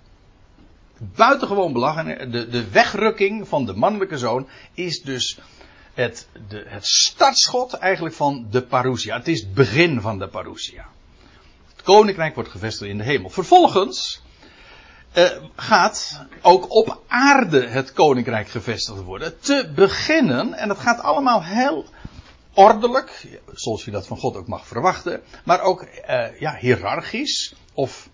buitengewoon 0.98 1.72
belangrijk. 1.72 2.32
De, 2.32 2.48
de 2.48 2.70
wegrukking 2.70 3.48
van 3.48 3.66
de 3.66 3.74
mannelijke 3.74 4.18
zoon 4.18 4.48
is 4.74 5.02
dus 5.02 5.38
het, 5.94 6.28
de, 6.48 6.64
het 6.66 6.86
startschot 6.86 7.72
eigenlijk 7.72 8.14
van 8.14 8.46
de 8.50 8.62
parousia. 8.62 9.16
Het 9.16 9.28
is 9.28 9.40
het 9.40 9.54
begin 9.54 10.00
van 10.00 10.18
de 10.18 10.28
parousia. 10.28 10.88
Het 11.72 11.82
koninkrijk 11.82 12.34
wordt 12.34 12.50
gevestigd 12.50 12.90
in 12.90 12.98
de 12.98 13.04
hemel. 13.04 13.30
Vervolgens 13.30 14.22
uh, 15.14 15.30
gaat 15.56 16.20
ook 16.42 16.74
op 16.74 17.02
aarde 17.06 17.66
het 17.66 17.92
koninkrijk 17.92 18.48
gevestigd 18.48 19.02
worden. 19.02 19.40
Te 19.40 19.72
beginnen, 19.74 20.54
en 20.54 20.68
dat 20.68 20.78
gaat 20.78 21.00
allemaal 21.00 21.44
heel 21.44 21.84
ordelijk, 22.54 23.40
zoals 23.52 23.84
je 23.84 23.90
dat 23.90 24.06
van 24.06 24.16
God 24.16 24.36
ook 24.36 24.48
mag 24.48 24.66
verwachten, 24.66 25.20
maar 25.44 25.60
ook 25.60 25.82
uh, 25.82 26.40
ja, 26.40 26.56
hiërarchisch, 26.56 27.54
of 27.74 28.08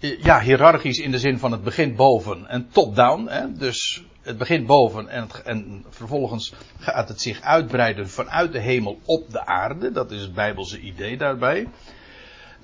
uh, 0.00 0.22
ja, 0.22 0.40
hiërarchisch 0.40 0.98
in 0.98 1.10
de 1.10 1.18
zin 1.18 1.38
van 1.38 1.52
het 1.52 1.62
begint 1.64 1.96
boven 1.96 2.46
en 2.48 2.68
top-down. 2.72 3.54
Dus 3.58 4.04
het 4.22 4.38
begint 4.38 4.66
boven 4.66 5.08
en, 5.08 5.22
het, 5.22 5.42
en, 5.42 5.84
vervolgens 5.88 6.52
gaat 6.78 7.08
het 7.08 7.20
zich 7.20 7.40
uitbreiden 7.40 8.08
vanuit 8.08 8.52
de 8.52 8.60
hemel 8.60 8.98
op 9.04 9.30
de 9.30 9.46
aarde. 9.46 9.90
Dat 9.90 10.10
is 10.10 10.20
het 10.20 10.34
Bijbelse 10.34 10.80
idee 10.80 11.16
daarbij. 11.16 11.68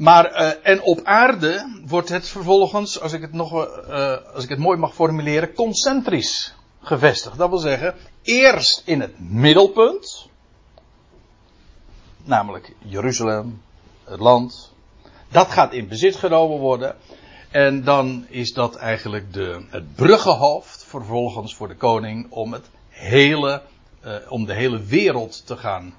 Maar, 0.03 0.33
uh, 0.33 0.51
en 0.63 0.83
op 0.83 1.01
aarde 1.05 1.81
wordt 1.87 2.09
het 2.09 2.29
vervolgens, 2.29 3.01
als 3.01 3.13
ik 3.13 3.21
het 3.21 3.33
nog, 3.33 3.53
uh, 3.53 4.17
als 4.35 4.45
ik 4.45 4.49
het 4.49 4.59
mooi 4.59 4.79
mag 4.79 4.95
formuleren, 4.95 5.55
concentrisch 5.55 6.55
gevestigd. 6.81 7.39
Dat 7.39 7.49
wil 7.49 7.59
zeggen, 7.59 7.95
eerst 8.23 8.83
in 8.85 9.01
het 9.01 9.15
middelpunt, 9.19 10.29
namelijk 12.25 12.75
Jeruzalem, 12.79 13.63
het 14.05 14.21
land, 14.21 14.73
dat 15.29 15.51
gaat 15.51 15.73
in 15.73 15.89
bezit 15.89 16.17
genomen 16.17 16.59
worden. 16.59 16.97
En 17.51 17.85
dan 17.85 18.27
is 18.29 18.53
dat 18.53 18.77
eigenlijk 18.77 19.33
de, 19.33 19.65
het 19.69 19.95
bruggenhoofd 19.95 20.85
vervolgens 20.85 21.55
voor 21.55 21.69
de 21.69 21.77
koning 21.77 22.27
om 22.31 22.53
het 22.53 22.71
hele, 22.89 23.63
uh, 24.05 24.15
om 24.29 24.45
de 24.45 24.55
hele 24.55 24.83
wereld 24.83 25.47
te 25.47 25.57
gaan 25.57 25.95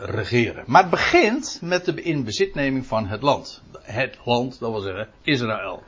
regeren. 0.00 0.64
Maar 0.66 0.82
het 0.82 0.90
begint 0.90 1.58
met 1.62 1.84
de 1.84 2.02
inbezitneming 2.02 2.86
van 2.86 3.06
het 3.06 3.22
land. 3.22 3.62
Het 3.82 4.18
land, 4.24 4.58
dat 4.58 4.70
wil 4.70 4.80
zeggen 4.80 5.08
Israël. 5.22 5.82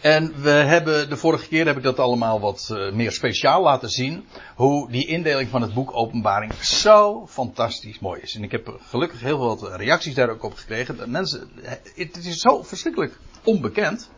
En 0.00 0.42
we 0.42 0.50
hebben, 0.50 1.08
de 1.08 1.16
vorige 1.16 1.48
keer 1.48 1.66
heb 1.66 1.76
ik 1.76 1.82
dat 1.82 1.98
allemaal 1.98 2.40
wat 2.40 2.68
uh, 2.72 2.92
meer 2.92 3.12
speciaal 3.12 3.62
laten 3.62 3.88
zien. 3.88 4.24
Hoe 4.54 4.90
die 4.90 5.06
indeling 5.06 5.50
van 5.50 5.62
het 5.62 5.74
boek 5.74 5.96
Openbaring 5.96 6.54
zo 6.54 7.26
fantastisch 7.26 7.98
mooi 7.98 8.20
is. 8.20 8.34
En 8.34 8.42
ik 8.42 8.50
heb 8.50 8.78
gelukkig 8.80 9.20
heel 9.20 9.38
veel 9.38 9.76
reacties 9.76 10.14
daar 10.14 10.30
ook 10.30 10.42
op 10.42 10.54
gekregen. 10.54 11.10
Mensen, 11.10 11.50
het 11.94 12.16
is 12.16 12.40
zo 12.40 12.62
verschrikkelijk 12.62 13.18
onbekend. 13.44 14.10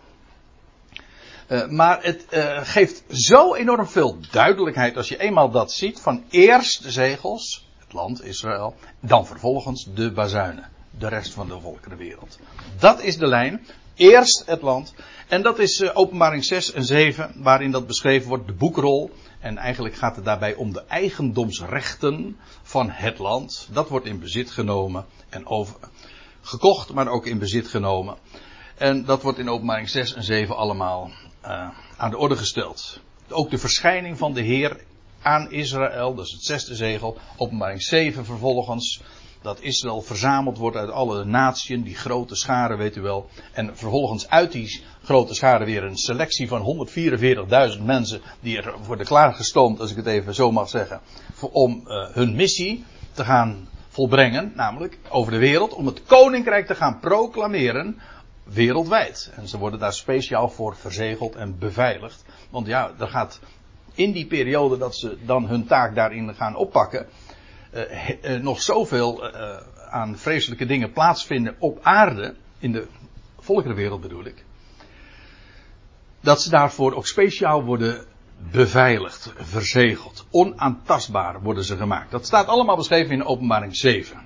Maar 1.68 2.02
het 2.02 2.26
geeft 2.62 3.04
zo 3.08 3.54
enorm 3.54 3.86
veel 3.86 4.18
duidelijkheid 4.30 4.96
als 4.96 5.08
je 5.08 5.18
eenmaal 5.18 5.50
dat 5.50 5.72
ziet. 5.72 6.00
Van 6.00 6.24
eerst 6.30 6.82
de 6.82 6.90
zegels, 6.90 7.63
land 7.94 8.24
Israël. 8.24 8.74
Dan 9.00 9.26
vervolgens 9.26 9.88
de 9.94 10.12
bazuinen. 10.12 10.68
De 10.98 11.08
rest 11.08 11.32
van 11.32 11.48
de 11.48 11.60
volkerenwereld. 11.60 12.38
Dat 12.78 13.02
is 13.02 13.16
de 13.18 13.26
lijn. 13.26 13.66
Eerst 13.94 14.42
het 14.46 14.62
land. 14.62 14.94
En 15.28 15.42
dat 15.42 15.58
is 15.58 15.80
uh, 15.80 15.90
openbaring 15.94 16.44
6 16.44 16.72
en 16.72 16.84
7. 16.84 17.32
Waarin 17.36 17.70
dat 17.70 17.86
beschreven 17.86 18.28
wordt. 18.28 18.46
De 18.46 18.52
boekrol. 18.52 19.10
En 19.40 19.58
eigenlijk 19.58 19.94
gaat 19.94 20.16
het 20.16 20.24
daarbij 20.24 20.54
om 20.54 20.72
de 20.72 20.84
eigendomsrechten 20.88 22.36
van 22.62 22.90
het 22.90 23.18
land. 23.18 23.68
Dat 23.72 23.88
wordt 23.88 24.06
in 24.06 24.18
bezit 24.18 24.50
genomen. 24.50 25.04
En 25.28 25.46
over, 25.46 25.76
gekocht, 26.40 26.92
maar 26.92 27.08
ook 27.08 27.26
in 27.26 27.38
bezit 27.38 27.68
genomen. 27.68 28.16
En 28.74 29.04
dat 29.04 29.22
wordt 29.22 29.38
in 29.38 29.48
openbaring 29.48 29.88
6 29.88 30.14
en 30.14 30.22
7 30.22 30.56
allemaal 30.56 31.10
uh, 31.44 31.68
aan 31.96 32.10
de 32.10 32.16
orde 32.16 32.36
gesteld. 32.36 33.00
Ook 33.28 33.50
de 33.50 33.58
verschijning 33.58 34.18
van 34.18 34.32
de 34.32 34.40
Heer 34.40 34.80
aan 35.25 35.50
Israël, 35.52 36.14
dat 36.14 36.26
is 36.26 36.33
het 36.33 36.45
zesde 36.45 36.75
zegel. 36.75 37.16
Openbaring 37.37 37.83
7 37.83 38.25
vervolgens. 38.25 39.02
Dat 39.43 39.61
Israël 39.61 40.00
verzameld 40.00 40.59
wordt 40.59 40.76
uit 40.76 40.90
alle 40.90 41.25
naties, 41.25 41.83
die 41.85 41.95
grote 41.95 42.35
scharen, 42.35 42.78
weet 42.78 42.97
u 42.97 43.00
wel. 43.00 43.28
En 43.52 43.76
vervolgens 43.76 44.28
uit 44.28 44.52
die 44.52 44.83
grote 45.02 45.35
scharen 45.35 45.66
weer 45.66 45.85
een 45.85 45.97
selectie 45.97 46.49
van 46.49 46.88
144.000 47.76 47.83
mensen 47.83 48.21
die 48.40 48.57
er 48.57 48.75
worden 48.87 49.07
klaargestoomd, 49.07 49.81
als 49.81 49.90
ik 49.90 49.97
het 49.97 50.07
even 50.07 50.35
zo 50.35 50.52
mag 50.52 50.69
zeggen, 50.69 51.00
om 51.40 51.83
uh, 51.87 52.07
hun 52.12 52.35
missie 52.35 52.85
te 53.12 53.25
gaan 53.25 53.69
volbrengen, 53.88 54.52
namelijk 54.54 54.99
over 55.09 55.33
de 55.33 55.38
wereld, 55.38 55.75
om 55.75 55.87
het 55.87 56.02
koninkrijk 56.02 56.66
te 56.66 56.75
gaan 56.75 57.00
proclameren 57.00 58.00
wereldwijd. 58.45 59.33
En 59.37 59.49
ze 59.49 59.59
worden 59.59 59.81
daar 59.81 59.93
speciaal 59.93 60.49
voor 60.49 60.76
verzegeld 60.76 61.35
en 61.35 61.59
beveiligd. 61.59 62.25
Want 62.50 62.66
ja, 62.66 62.93
er 62.99 63.09
gaat 63.09 63.40
in 63.94 64.12
die 64.12 64.26
periode 64.26 64.78
dat 64.78 64.96
ze 64.96 65.18
dan 65.24 65.46
hun 65.46 65.66
taak 65.66 65.94
daarin 65.94 66.34
gaan 66.34 66.56
oppakken, 66.56 67.06
uh, 67.74 68.08
uh, 68.08 68.40
nog 68.40 68.62
zoveel 68.62 69.24
uh, 69.24 69.56
aan 69.90 70.18
vreselijke 70.18 70.66
dingen 70.66 70.92
plaatsvinden 70.92 71.56
op 71.58 71.78
aarde, 71.82 72.34
in 72.58 72.72
de 72.72 72.86
volkerenwereld 73.38 74.00
bedoel 74.00 74.24
ik, 74.24 74.44
dat 76.20 76.42
ze 76.42 76.50
daarvoor 76.50 76.94
ook 76.94 77.06
speciaal 77.06 77.64
worden 77.64 78.04
beveiligd, 78.50 79.32
verzegeld. 79.36 80.26
Onaantastbaar 80.30 81.42
worden 81.42 81.64
ze 81.64 81.76
gemaakt. 81.76 82.10
Dat 82.10 82.26
staat 82.26 82.46
allemaal 82.46 82.76
beschreven 82.76 83.12
in 83.12 83.24
openbaring 83.24 83.76
7. 83.76 84.20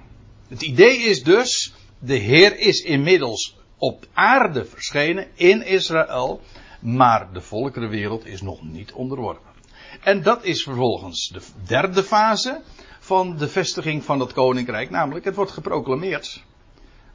Het 0.49 0.63
idee 0.63 0.99
is 0.99 1.23
dus, 1.23 1.75
de 1.99 2.17
Heer 2.17 2.59
is 2.59 2.81
inmiddels 2.81 3.57
op 3.77 4.07
aarde 4.13 4.65
verschenen 4.65 5.27
in 5.35 5.67
Israël, 5.67 6.41
maar 6.81 7.33
de 7.33 7.41
volkerenwereld 7.41 8.27
is 8.27 8.43
nog 8.43 8.63
niet 8.63 8.93
onderworpen. 8.93 9.48
En 10.03 10.23
dat 10.23 10.45
is 10.45 10.63
vervolgens 10.63 11.29
de 11.29 11.41
derde 11.67 12.03
fase 12.03 12.61
van 13.01 13.37
de 13.37 13.49
vestiging 13.49 14.05
van 14.05 14.21
het 14.21 14.33
koninkrijk, 14.33 14.91
namelijk 14.91 15.25
het 15.25 15.35
wordt 15.35 15.51
geproclameerd. 15.51 16.43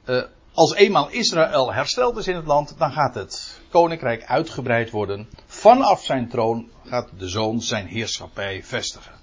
Uh, 0.05 0.23
als 0.53 0.73
eenmaal 0.73 1.09
Israël 1.09 1.73
hersteld 1.73 2.17
is 2.17 2.27
in 2.27 2.35
het 2.35 2.45
land, 2.45 2.75
dan 2.77 2.91
gaat 2.91 3.15
het 3.15 3.61
koninkrijk 3.69 4.25
uitgebreid 4.25 4.89
worden. 4.91 5.29
Vanaf 5.45 6.03
zijn 6.03 6.29
troon 6.29 6.69
gaat 6.85 7.09
de 7.17 7.27
zoon 7.27 7.61
zijn 7.61 7.87
heerschappij 7.87 8.63
vestigen. 8.63 9.13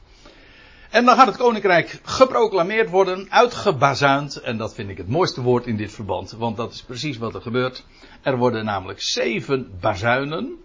En 0.91 1.05
dan 1.05 1.17
gaat 1.17 1.27
het 1.27 1.37
koninkrijk 1.37 2.01
geproclameerd 2.03 2.91
worden, 2.91 3.27
uitgebazuind. 3.31 4.37
En 4.37 4.57
dat 4.57 4.75
vind 4.75 4.91
ik 4.91 4.97
het 4.97 5.09
mooiste 5.09 5.43
woord 5.43 5.67
in 5.67 5.77
dit 5.77 5.93
verband, 5.93 6.31
want 6.31 6.57
dat 6.57 6.73
is 6.73 6.83
precies 6.83 7.19
wat 7.19 7.35
er 7.35 7.43
gebeurt. 7.43 7.85
Er 8.23 8.37
worden 8.37 8.65
namelijk 8.65 9.03
zeven 9.03 9.79
bazuinen. 9.81 10.59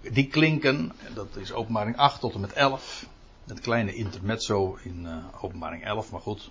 Die 0.00 0.26
klinken, 0.26 0.92
dat 1.14 1.36
is 1.36 1.52
openbaring 1.52 1.96
8 1.96 2.20
tot 2.20 2.34
en 2.34 2.40
met 2.40 2.52
11. 2.52 3.06
Het 3.46 3.60
kleine 3.60 3.94
intermezzo 3.94 4.78
in 4.82 5.02
uh, 5.04 5.44
openbaring 5.44 5.84
11, 5.84 6.10
maar 6.10 6.20
goed. 6.20 6.50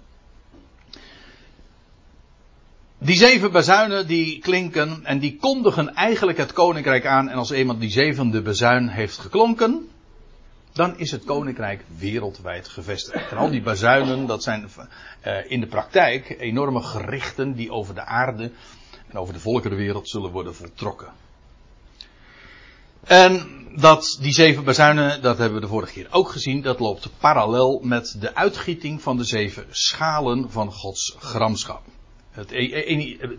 Die 2.98 3.16
zeven 3.16 3.52
bazuinen 3.52 4.08
die 4.08 4.40
klinken 4.40 5.06
en 5.06 5.20
die 5.20 5.38
kondigen 5.38 5.94
eigenlijk 5.96 6.38
het 6.38 6.54
koninkrijk 6.54 7.06
aan. 7.06 7.30
En 7.30 7.38
als 7.38 7.50
eenmaal 7.50 7.78
die 7.78 7.90
zevende 7.90 8.42
bazuin 8.42 8.88
heeft 8.88 9.18
geklonken, 9.18 9.90
dan 10.74 10.98
is 10.98 11.12
het 11.12 11.24
koninkrijk 11.24 11.84
wereldwijd 11.98 12.68
gevestigd. 12.68 13.32
En 13.32 13.38
al 13.38 13.50
die 13.50 13.62
bazuinen, 13.62 14.26
dat 14.26 14.44
zijn 14.44 14.70
uh, 15.26 15.52
in 15.52 15.60
de 15.60 15.68
praktijk 15.68 16.36
enorme 16.40 16.82
gerichten 16.82 17.56
die 17.56 17.72
over 17.72 17.96
de 17.96 18.06
aarde 18.06 18.52
en 19.08 19.18
over 19.18 19.34
de 19.34 19.40
volkerenwereld 19.40 20.10
zullen 20.10 20.32
worden 20.32 20.56
voltrokken. 20.56 21.08
En 23.04 23.48
dat, 23.76 24.18
die 24.22 24.34
zeven 24.34 24.64
bazuinen, 24.64 25.22
dat 25.22 25.38
hebben 25.38 25.56
we 25.56 25.66
de 25.66 25.72
vorige 25.72 25.94
keer 25.94 26.08
ook 26.10 26.30
gezien, 26.30 26.62
dat 26.62 26.80
loopt 26.80 27.10
parallel 27.18 27.80
met 27.84 28.16
de 28.20 28.36
uitgieting 28.36 29.02
van 29.02 29.18
de 29.18 29.24
zeven 29.24 29.66
schalen 29.70 30.52
van 30.52 30.72
Gods 30.72 31.16
gramschap. 31.20 31.82
Het, 32.32 32.54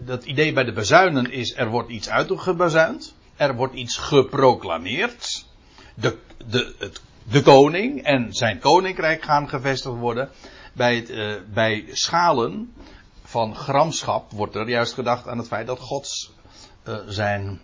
dat 0.07 0.25
idee 0.25 0.53
bij 0.53 0.65
de 0.65 0.73
bazuinen 0.73 1.33
is, 1.33 1.57
er 1.57 1.69
wordt 1.69 1.91
iets 1.91 2.09
uitgebazuind, 2.09 3.15
er 3.37 3.55
wordt 3.55 3.75
iets 3.75 3.97
geproclameerd. 3.97 5.47
De, 5.95 6.17
de, 6.47 6.75
het 6.79 7.01
de 7.31 7.43
koning 7.43 8.03
en 8.03 8.33
zijn 8.35 8.59
koninkrijk 8.59 9.23
gaan 9.23 9.49
gevestigd 9.49 9.97
worden. 9.97 10.31
Bij, 10.73 10.97
het, 10.97 11.11
uh, 11.11 11.35
bij 11.53 11.85
schalen 11.91 12.75
van 13.25 13.57
gramschap 13.57 14.31
wordt 14.31 14.55
er 14.55 14.69
juist 14.69 14.95
gedacht 14.95 15.29
aan 15.29 15.39
het 15.39 15.47
feit 15.47 15.67
dat 15.67 15.79
God 15.79 16.31
uh, 16.89 16.97
zijn, 17.07 17.61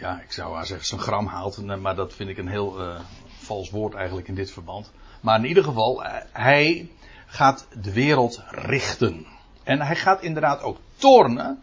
ja, 0.00 0.20
ik 0.20 0.32
zou 0.32 0.52
maar 0.52 0.66
zeggen, 0.66 0.86
zijn 0.86 1.00
gram 1.00 1.26
haalt, 1.26 1.80
maar 1.80 1.94
dat 1.94 2.14
vind 2.14 2.30
ik 2.30 2.38
een 2.38 2.48
heel 2.48 2.80
uh, 2.80 3.00
vals 3.38 3.70
woord 3.70 3.94
eigenlijk 3.94 4.28
in 4.28 4.34
dit 4.34 4.50
verband. 4.50 4.90
Maar 5.20 5.38
in 5.38 5.44
ieder 5.44 5.64
geval, 5.64 6.02
hij 6.32 6.90
gaat 7.26 7.66
de 7.82 7.92
wereld 7.92 8.42
richten. 8.50 9.26
En 9.62 9.80
hij 9.80 9.96
gaat 9.96 10.22
inderdaad 10.22 10.62
ook 10.62 10.76
tornen 10.96 11.62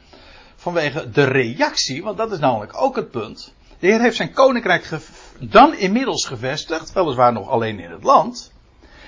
vanwege 0.56 1.10
de 1.10 1.24
reactie, 1.24 2.04
want 2.04 2.18
dat 2.18 2.32
is 2.32 2.40
namelijk 2.40 2.82
ook 2.82 2.96
het 2.96 3.12
punt. 3.12 3.54
De 3.80 3.88
Heer 3.88 4.02
heeft 4.02 4.16
zijn 4.16 4.34
koninkrijk 4.34 5.00
dan 5.40 5.76
inmiddels 5.76 6.26
gevestigd, 6.26 6.94
weliswaar 6.94 7.34
nog 7.34 7.50
alleen 7.50 7.80
in 7.80 7.92
het 7.92 8.04
land. 8.04 8.52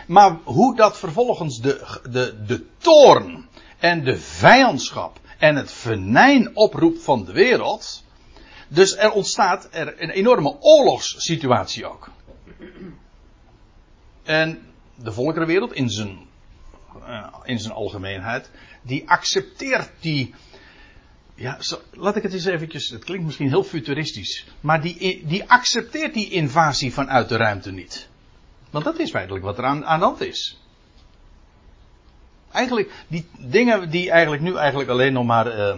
Maar 0.07 0.37
hoe 0.43 0.75
dat 0.75 0.97
vervolgens 0.97 1.61
de, 1.61 1.99
de, 2.09 2.43
de 2.45 2.65
toorn 2.77 3.47
en 3.79 4.03
de 4.03 4.17
vijandschap 4.17 5.19
en 5.37 5.55
het 5.55 5.71
venijn 5.71 6.55
oproept 6.55 7.03
van 7.03 7.25
de 7.25 7.31
wereld. 7.31 8.03
Dus 8.67 8.95
er 8.95 9.11
ontstaat 9.11 9.67
er 9.71 10.01
een 10.01 10.09
enorme 10.09 10.57
oorlogssituatie 10.59 11.85
ook. 11.85 12.09
En 14.23 14.61
de 14.95 15.11
volkerenwereld 15.11 15.73
in 15.73 15.89
zijn, 15.89 16.19
uh, 17.07 17.27
in 17.43 17.59
zijn 17.59 17.73
algemeenheid, 17.73 18.51
die 18.81 19.09
accepteert 19.09 19.91
die. 19.99 20.33
Ja, 21.35 21.59
laat 21.91 22.15
ik 22.15 22.23
het 22.23 22.33
eens 22.33 22.45
eventjes. 22.45 22.89
Het 22.89 23.03
klinkt 23.03 23.25
misschien 23.25 23.47
heel 23.47 23.63
futuristisch. 23.63 24.45
Maar 24.61 24.81
die, 24.81 25.25
die 25.25 25.49
accepteert 25.49 26.13
die 26.13 26.29
invasie 26.29 26.93
vanuit 26.93 27.29
de 27.29 27.37
ruimte 27.37 27.71
niet. 27.71 28.07
Want 28.69 28.85
dat 28.85 28.99
is 28.99 29.09
feitelijk 29.09 29.45
wat 29.45 29.57
er 29.57 29.63
aan, 29.63 29.85
aan 29.85 29.99
de 29.99 30.05
hand 30.05 30.21
is. 30.21 30.61
Eigenlijk, 32.51 32.91
die 33.07 33.25
dingen 33.37 33.89
die 33.89 34.11
eigenlijk 34.11 34.41
nu 34.41 34.55
eigenlijk 34.55 34.89
alleen 34.89 35.13
nog 35.13 35.25
maar. 35.25 35.57
Uh, 35.57 35.75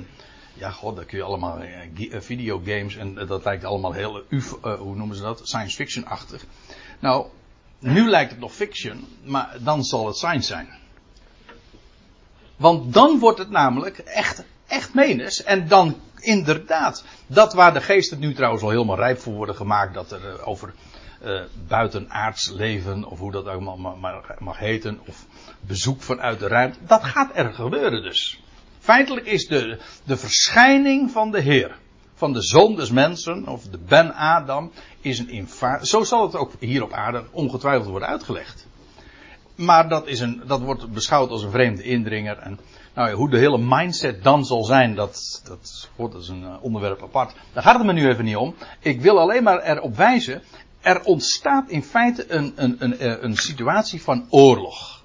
ja, 0.59 0.71
god, 0.71 0.95
daar 0.95 1.05
kun 1.05 1.17
je 1.17 1.23
allemaal. 1.23 1.61
Uh, 1.61 2.19
videogames 2.19 2.95
en 2.95 3.13
dat 3.13 3.43
lijkt 3.43 3.63
allemaal 3.63 3.91
heel. 3.91 4.23
hoe 4.79 4.95
noemen 4.95 5.15
ze 5.15 5.21
dat? 5.21 5.41
Science 5.43 5.75
fiction-achtig. 5.75 6.45
Nou, 6.99 7.27
nu 7.79 8.09
lijkt 8.09 8.31
het 8.31 8.39
nog 8.39 8.53
fiction, 8.53 9.07
maar 9.23 9.57
dan 9.59 9.83
zal 9.83 10.07
het 10.07 10.17
science 10.17 10.47
zijn. 10.47 10.69
Want 12.55 12.93
dan 12.93 13.19
wordt 13.19 13.39
het 13.39 13.49
namelijk 13.49 13.97
echt, 13.97 14.43
echt 14.67 14.93
menens. 14.93 15.43
En 15.43 15.67
dan 15.67 15.95
inderdaad, 16.19 17.03
dat 17.27 17.53
waar 17.53 17.73
de 17.73 17.81
geesten 17.81 18.19
nu 18.19 18.33
trouwens 18.33 18.63
al 18.63 18.69
helemaal 18.69 18.95
rijp 18.95 19.19
voor 19.19 19.33
worden 19.33 19.55
gemaakt, 19.55 19.93
dat 19.93 20.11
er 20.11 20.25
uh, 20.25 20.47
over 20.47 20.73
uh, 21.23 21.41
buitenaards 21.67 22.49
leven, 22.49 23.03
of 23.03 23.19
hoe 23.19 23.31
dat 23.31 23.47
ook 23.47 23.61
mag, 23.61 24.39
mag 24.39 24.57
heten, 24.57 24.99
of 25.05 25.25
bezoek 25.59 26.01
vanuit 26.01 26.39
de 26.39 26.47
ruimte, 26.47 26.79
dat 26.85 27.03
gaat 27.03 27.31
er 27.33 27.53
gebeuren 27.53 28.03
dus. 28.03 28.41
Feitelijk 28.89 29.25
is 29.25 29.47
de, 29.47 29.79
de 30.03 30.17
verschijning 30.17 31.11
van 31.11 31.31
de 31.31 31.39
Heer, 31.39 31.77
van 32.13 32.33
de 32.33 32.41
zoon 32.41 32.75
des 32.75 32.91
mensen, 32.91 33.47
of 33.47 33.63
de 33.63 33.77
Ben 33.77 34.13
Adam, 34.13 34.71
is 35.01 35.19
een. 35.19 35.47
Zo 35.81 36.03
zal 36.03 36.21
het 36.21 36.35
ook 36.35 36.51
hier 36.59 36.83
op 36.83 36.93
aarde 36.93 37.23
ongetwijfeld 37.31 37.89
worden 37.89 38.07
uitgelegd. 38.07 38.67
Maar 39.55 39.89
dat, 39.89 40.07
is 40.07 40.19
een, 40.19 40.41
dat 40.47 40.61
wordt 40.61 40.91
beschouwd 40.91 41.29
als 41.29 41.43
een 41.43 41.51
vreemde 41.51 41.83
indringer. 41.83 42.37
En 42.37 42.59
nou 42.93 43.09
ja, 43.09 43.15
hoe 43.15 43.29
de 43.29 43.37
hele 43.37 43.57
mindset 43.57 44.23
dan 44.23 44.45
zal 44.45 44.63
zijn, 44.63 44.95
dat, 44.95 45.41
dat, 45.43 45.89
dat 45.97 46.21
is 46.21 46.27
een 46.27 46.43
eh, 46.43 46.63
onderwerp 46.63 47.03
apart. 47.03 47.33
Daar 47.53 47.63
gaat 47.63 47.77
het 47.77 47.85
me 47.85 47.93
nu 47.93 48.07
even 48.07 48.25
niet 48.25 48.35
om. 48.35 48.55
Ik 48.79 49.01
wil 49.01 49.19
alleen 49.19 49.43
maar 49.43 49.61
erop 49.61 49.95
wijzen. 49.95 50.41
Er 50.81 51.03
ontstaat 51.03 51.69
in 51.69 51.83
feite 51.83 52.25
een, 52.33 52.53
een, 52.55 52.75
een, 52.79 52.99
eh, 52.99 53.23
een 53.23 53.35
situatie 53.35 54.01
van 54.01 54.25
oorlog. 54.29 54.98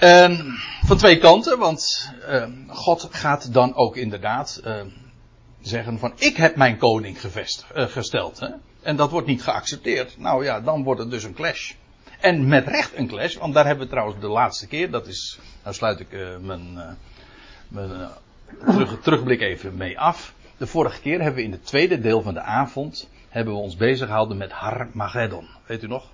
En 0.00 0.58
van 0.84 0.96
twee 0.96 1.18
kanten, 1.18 1.58
want 1.58 2.12
uh, 2.28 2.44
God 2.66 3.08
gaat 3.10 3.52
dan 3.52 3.74
ook 3.74 3.96
inderdaad 3.96 4.60
uh, 4.64 4.80
zeggen 5.60 5.98
van 5.98 6.12
ik 6.16 6.36
heb 6.36 6.56
mijn 6.56 6.78
koning 6.78 7.20
gevest, 7.20 7.66
uh, 7.74 7.86
gesteld. 7.86 8.40
Hè? 8.40 8.48
En 8.82 8.96
dat 8.96 9.10
wordt 9.10 9.26
niet 9.26 9.42
geaccepteerd. 9.42 10.18
Nou 10.18 10.44
ja, 10.44 10.60
dan 10.60 10.82
wordt 10.82 11.00
het 11.00 11.10
dus 11.10 11.24
een 11.24 11.34
clash. 11.34 11.72
En 12.20 12.48
met 12.48 12.66
recht 12.66 12.96
een 12.96 13.08
clash, 13.08 13.36
want 13.36 13.54
daar 13.54 13.66
hebben 13.66 13.84
we 13.84 13.90
trouwens 13.90 14.20
de 14.20 14.28
laatste 14.28 14.66
keer, 14.66 14.90
dat 14.90 15.06
is, 15.06 15.38
nou 15.62 15.74
sluit 15.74 16.00
ik 16.00 16.10
mijn, 16.40 16.96
mijn 17.68 18.08
terug, 18.66 19.00
terugblik 19.00 19.40
even 19.40 19.76
mee 19.76 19.98
af. 19.98 20.34
De 20.56 20.66
vorige 20.66 21.00
keer 21.00 21.20
hebben 21.20 21.40
we 21.40 21.46
in 21.46 21.52
het 21.52 21.66
tweede 21.66 22.00
deel 22.00 22.22
van 22.22 22.34
de 22.34 22.40
avond, 22.40 23.08
hebben 23.28 23.54
we 23.54 23.60
ons 23.60 23.76
bezig 23.76 24.06
gehouden 24.06 24.36
met 24.36 24.52
Harmageddon. 24.52 25.48
Weet 25.66 25.82
u 25.82 25.86
nog? 25.86 26.10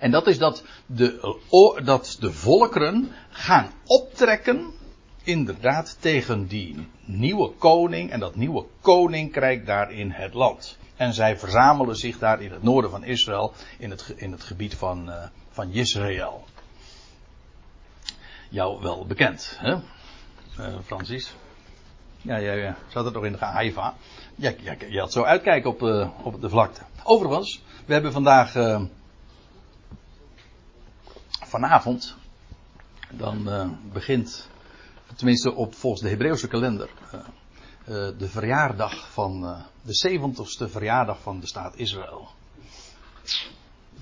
En 0.00 0.10
dat 0.10 0.26
is 0.26 0.38
dat 0.38 0.64
de, 0.86 1.38
dat 1.84 2.16
de 2.20 2.32
volkeren 2.32 3.12
gaan 3.30 3.70
optrekken, 3.84 4.72
inderdaad, 5.22 5.96
tegen 6.00 6.46
die 6.46 6.88
nieuwe 7.04 7.52
koning 7.58 8.10
en 8.10 8.20
dat 8.20 8.36
nieuwe 8.36 8.64
koninkrijk 8.80 9.66
daar 9.66 9.92
in 9.92 10.10
het 10.10 10.34
land. 10.34 10.78
En 10.96 11.14
zij 11.14 11.38
verzamelen 11.38 11.96
zich 11.96 12.18
daar 12.18 12.42
in 12.42 12.52
het 12.52 12.62
noorden 12.62 12.90
van 12.90 13.04
Israël, 13.04 13.52
in 13.78 13.90
het, 13.90 14.14
in 14.16 14.32
het 14.32 14.42
gebied 14.42 14.74
van, 14.74 15.08
uh, 15.08 15.14
van 15.50 15.70
Israël. 15.70 16.44
Jou 18.48 18.80
wel 18.82 19.06
bekend, 19.06 19.56
hè, 19.58 19.72
uh, 19.72 20.78
Francis? 20.84 21.34
Ja, 22.22 22.36
ja, 22.36 22.52
ja. 22.52 22.76
Zat 22.88 23.06
er 23.06 23.12
toch 23.12 23.24
in 23.24 23.32
de 23.32 23.38
Haifa? 23.38 23.94
Ja, 24.34 24.52
ja, 24.60 24.74
je 24.88 24.98
had 24.98 25.12
zo 25.12 25.22
uitkijken 25.22 25.70
op, 25.70 25.82
uh, 25.82 26.08
op 26.22 26.40
de 26.40 26.48
vlakte. 26.48 26.80
Overigens, 27.04 27.62
we 27.86 27.92
hebben 27.92 28.12
vandaag 28.12 28.54
vanavond, 31.46 32.16
dan 33.10 33.48
uh, 33.48 33.68
begint, 33.92 34.48
tenminste 35.16 35.54
op, 35.54 35.74
volgens 35.74 36.02
de 36.02 36.08
Hebreeuwse 36.08 36.48
kalender, 36.48 36.88
uh, 37.14 37.20
uh, 37.20 38.18
de 38.18 38.28
verjaardag 38.28 39.10
van, 39.12 39.64
de 39.82 40.08
70ste 40.08 40.70
verjaardag 40.70 41.22
van 41.22 41.40
de 41.40 41.46
staat 41.46 41.76
Israël. 41.76 42.28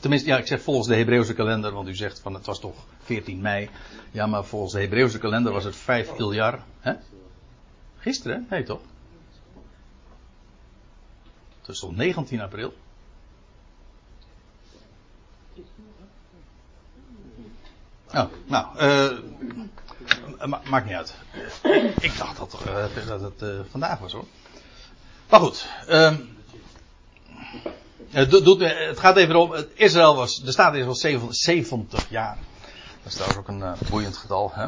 Tenminste, 0.01 0.29
ja, 0.29 0.39
ik 0.39 0.47
zeg 0.47 0.63
volgens 0.63 0.89
de 0.89 0.97
Hebreeuwse 0.97 1.35
kalender, 1.35 1.73
want 1.73 1.89
u 1.89 1.95
zegt 1.95 2.21
van 2.21 2.35
het 2.35 2.47
was 2.47 2.61
toch 2.61 2.87
14 3.03 3.41
mei. 3.41 3.71
Ja, 4.11 4.27
maar 4.27 4.45
volgens 4.45 4.73
de 4.73 4.81
Hebreeuwse 4.81 5.19
kalender 5.19 5.53
was 5.53 5.65
het 5.65 5.77
5 5.77 6.19
Iljar. 6.19 6.65
Hè? 6.81 6.93
Gisteren, 7.99 8.47
nee 8.51 8.63
toch? 8.63 8.81
Het 11.61 11.69
is 11.69 11.79
toch 11.79 11.97
19 11.97 12.41
april? 12.41 12.75
Oh, 18.15 18.25
nou, 18.47 18.67
uh, 20.41 20.59
maakt 20.65 20.87
niet 20.87 20.95
uit. 20.95 21.15
Ik 22.01 22.19
dacht 22.19 22.37
dat, 22.37 22.59
uh, 22.67 23.07
dat 23.07 23.21
het 23.21 23.43
uh, 23.43 23.61
vandaag 23.71 23.99
was 23.99 24.13
hoor. 24.13 24.25
Maar 25.29 25.41
goed. 25.41 25.69
Uh, 25.89 26.15
het, 28.11 28.31
doet, 28.31 28.61
het 28.61 28.99
gaat 28.99 29.17
even 29.17 29.37
om. 29.37 29.55
Israël 29.75 30.17
was, 30.17 30.41
de 30.43 30.53
staat 30.53 30.75
is 30.75 30.87
al 30.87 31.35
70 31.35 32.11
jaar. 32.11 32.39
Dat 33.03 33.13
is 33.13 33.15
trouwens 33.15 33.39
ook 33.39 33.49
een 33.49 33.75
boeiend 33.91 34.17
getal. 34.17 34.51
Hè? 34.55 34.67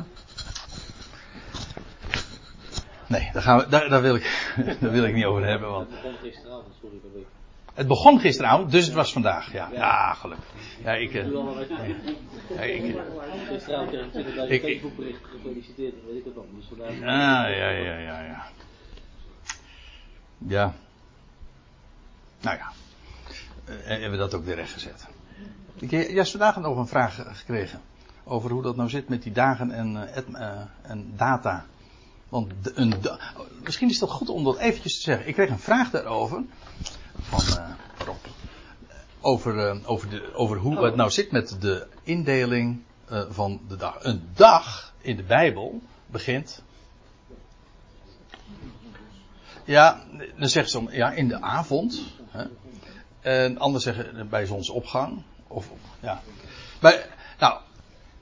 Nee, 3.06 3.30
daar, 3.32 3.42
gaan 3.42 3.58
we, 3.58 3.68
daar, 3.68 3.88
daar, 3.88 4.02
wil 4.02 4.14
ik, 4.14 4.54
daar 4.80 4.90
wil 4.90 5.04
ik 5.04 5.14
niet 5.14 5.24
over 5.24 5.46
hebben. 5.46 5.70
Want... 5.70 5.88
Het 7.74 7.86
begon 7.86 8.20
gisteravond, 8.20 8.70
dus 8.70 8.84
het 8.84 8.94
was 8.94 9.12
vandaag. 9.12 9.52
Ja, 9.52 9.68
ja 9.72 10.14
gelukkig. 10.14 10.46
Ja, 10.84 10.92
ik. 10.92 11.14
Uh, 11.14 11.32
ja, 12.48 12.62
ik 12.62 12.96
gisteravond 13.48 13.90
kreeg 13.90 14.62
ik 14.62 14.62
20.000 14.62 14.64
Facebookberichten 14.64 15.28
gefeliciteerd, 15.30 15.94
weet 16.06 16.16
ik 16.16 16.24
het 16.24 16.34
dan. 16.34 16.46
Dus 16.56 16.66
vandaag. 16.68 16.90
Ah, 16.90 17.56
ja, 17.56 17.68
ja, 17.70 17.98
ja, 17.98 18.20
ja. 18.20 18.46
Ja. 20.38 20.74
Nou 22.40 22.56
ja. 22.56 22.72
Uh, 23.68 23.86
hebben 23.86 24.10
we 24.10 24.16
dat 24.16 24.34
ook 24.34 24.44
weer 24.44 24.54
rechtgezet. 24.54 25.06
Ik 25.78 25.90
heb 25.90 26.08
juist 26.08 26.30
vandaag 26.30 26.56
nog 26.56 26.76
een 26.76 26.86
vraag 26.86 27.26
gekregen. 27.32 27.80
Over 28.24 28.50
hoe 28.50 28.62
dat 28.62 28.76
nou 28.76 28.88
zit 28.88 29.08
met 29.08 29.22
die 29.22 29.32
dagen 29.32 29.70
en, 29.70 30.08
uh, 30.32 30.60
en 30.82 31.12
data. 31.16 31.66
Want 32.28 32.52
de, 32.62 32.72
een, 32.74 32.94
misschien 33.62 33.88
is 33.88 34.00
het 34.00 34.10
goed 34.10 34.28
om 34.28 34.44
dat 34.44 34.58
eventjes 34.58 34.94
te 34.94 35.00
zeggen. 35.00 35.28
Ik 35.28 35.34
kreeg 35.34 35.50
een 35.50 35.58
vraag 35.58 35.90
daarover 35.90 36.42
van 37.18 37.58
uh, 37.58 37.70
Rob. 38.06 38.16
Over, 39.20 39.54
uh, 39.54 39.88
over, 39.90 40.10
de, 40.10 40.34
over 40.34 40.56
hoe 40.56 40.84
het 40.84 40.96
nou 40.96 41.10
zit 41.10 41.30
met 41.30 41.56
de 41.60 41.86
indeling 42.02 42.82
uh, 43.12 43.22
van 43.28 43.60
de 43.68 43.76
dag. 43.76 44.04
Een 44.04 44.28
dag 44.34 44.92
in 45.00 45.16
de 45.16 45.22
Bijbel 45.22 45.82
begint. 46.06 46.62
Ja, 49.64 50.04
dan 50.38 50.48
zeggen 50.48 50.70
ze 50.70 50.96
ja, 50.96 51.12
in 51.12 51.28
de 51.28 51.40
avond. 51.40 52.02
Hè. 52.30 52.44
En 53.20 53.58
anders 53.58 53.84
zeggen 53.84 54.28
bij 54.28 54.46
zonsopgang. 54.46 55.22
Of, 55.46 55.66
ja. 56.00 56.22
Bij, 56.80 57.06
nou, 57.38 57.60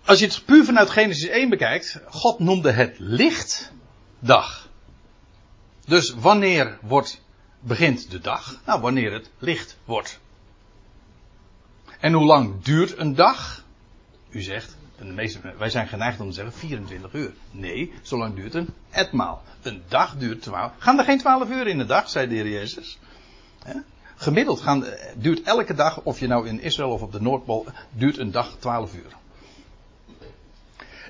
als 0.04 0.18
je 0.18 0.26
het 0.26 0.44
puur 0.44 0.64
vanuit 0.64 0.90
Genesis 0.90 1.28
1 1.28 1.48
bekijkt. 1.48 2.00
God 2.08 2.38
noemde 2.38 2.70
het 2.70 2.94
licht 2.98 3.72
dag. 4.18 4.68
Dus 5.86 6.14
wanneer 6.14 6.78
wordt 6.82 7.20
begint 7.60 8.10
de 8.10 8.20
dag? 8.20 8.60
Nou, 8.66 8.80
wanneer 8.80 9.12
het 9.12 9.30
licht 9.38 9.76
wordt. 9.84 10.18
En 12.00 12.12
hoe 12.12 12.24
lang 12.24 12.62
duurt 12.62 12.98
een 12.98 13.14
dag? 13.14 13.64
U 14.28 14.40
zegt, 14.40 14.76
meeste, 14.98 15.54
wij 15.58 15.70
zijn 15.70 15.88
geneigd 15.88 16.20
om 16.20 16.28
te 16.28 16.34
zeggen 16.34 16.54
24 16.54 17.12
uur. 17.12 17.32
Nee, 17.50 17.92
zo 18.02 18.18
lang 18.18 18.34
duurt 18.34 18.54
een 18.54 18.68
etmaal. 18.90 19.42
Een 19.62 19.82
dag 19.88 20.16
duurt 20.16 20.42
12. 20.42 20.72
Gaan 20.78 20.98
er 20.98 21.04
geen 21.04 21.18
12 21.18 21.50
uur 21.50 21.66
in 21.66 21.78
de 21.78 21.86
dag, 21.86 22.10
zei 22.10 22.28
de 22.28 22.34
heer 22.34 22.48
Jezus. 22.48 22.98
Gemiddeld 24.16 24.60
gaan, 24.60 24.84
duurt 25.14 25.42
elke 25.42 25.74
dag, 25.74 26.00
of 26.02 26.20
je 26.20 26.26
nou 26.26 26.48
in 26.48 26.60
Israël 26.60 26.90
of 26.90 27.02
op 27.02 27.12
de 27.12 27.20
Noordpool, 27.20 27.66
duurt 27.90 28.18
een 28.18 28.30
dag 28.30 28.56
12 28.58 28.94
uur. 28.94 29.16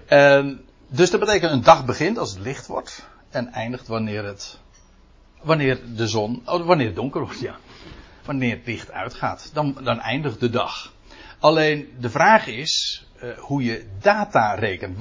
En, 0.06 0.64
dus 0.88 1.10
dat 1.10 1.20
betekent 1.20 1.52
een 1.52 1.62
dag 1.62 1.84
begint 1.84 2.18
als 2.18 2.30
het 2.30 2.40
licht 2.40 2.66
wordt 2.66 3.06
en 3.30 3.52
eindigt 3.52 3.86
wanneer 3.86 4.24
het 4.24 4.58
Wanneer 5.42 5.80
de 5.94 6.08
zon, 6.08 6.42
oh, 6.44 6.66
wanneer 6.66 6.86
het 6.86 6.96
donker 6.96 7.20
wordt, 7.20 7.40
ja. 7.40 7.56
Wanneer 8.24 8.56
het 8.56 8.66
licht 8.66 8.90
uitgaat, 8.90 9.50
dan, 9.52 9.76
dan 9.82 10.00
eindigt 10.00 10.40
de 10.40 10.50
dag. 10.50 10.92
Alleen 11.38 11.88
de 12.00 12.10
vraag 12.10 12.46
is 12.46 13.04
uh, 13.22 13.38
hoe 13.38 13.64
je 13.64 13.86
data 14.00 14.54
rekent. 14.54 14.98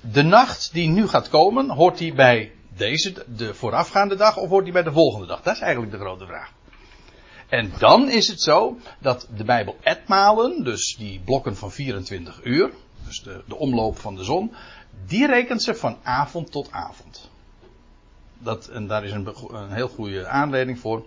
De 0.00 0.22
nacht 0.22 0.72
die 0.72 0.88
nu 0.88 1.08
gaat 1.08 1.28
komen, 1.28 1.70
hoort 1.70 1.98
die 1.98 2.14
bij 2.14 2.52
deze, 2.76 3.24
de 3.36 3.54
voorafgaande 3.54 4.16
dag, 4.16 4.36
of 4.36 4.48
hoort 4.48 4.64
die 4.64 4.72
bij 4.72 4.82
de 4.82 4.92
volgende 4.92 5.26
dag? 5.26 5.42
Dat 5.42 5.54
is 5.54 5.60
eigenlijk 5.60 5.92
de 5.92 5.98
grote 5.98 6.26
vraag. 6.26 6.52
En 7.48 7.72
dan 7.78 8.10
is 8.10 8.28
het 8.28 8.40
zo 8.40 8.78
dat 8.98 9.28
de 9.36 9.44
Bijbel 9.44 9.76
etmalen, 9.80 10.64
dus 10.64 10.96
die 10.98 11.20
blokken 11.24 11.56
van 11.56 11.72
24 11.72 12.40
uur, 12.44 12.70
dus 13.06 13.22
de, 13.22 13.42
de 13.46 13.56
omloop 13.56 13.98
van 13.98 14.14
de 14.14 14.24
zon, 14.24 14.54
die 15.06 15.26
rekent 15.26 15.62
ze 15.62 15.74
van 15.74 15.96
avond 16.02 16.52
tot 16.52 16.72
avond. 16.72 17.30
Dat, 18.44 18.66
en 18.66 18.86
daar 18.86 19.04
is 19.04 19.12
een, 19.12 19.34
een 19.50 19.72
heel 19.72 19.88
goede 19.88 20.26
aanleiding 20.26 20.78
voor. 20.78 21.06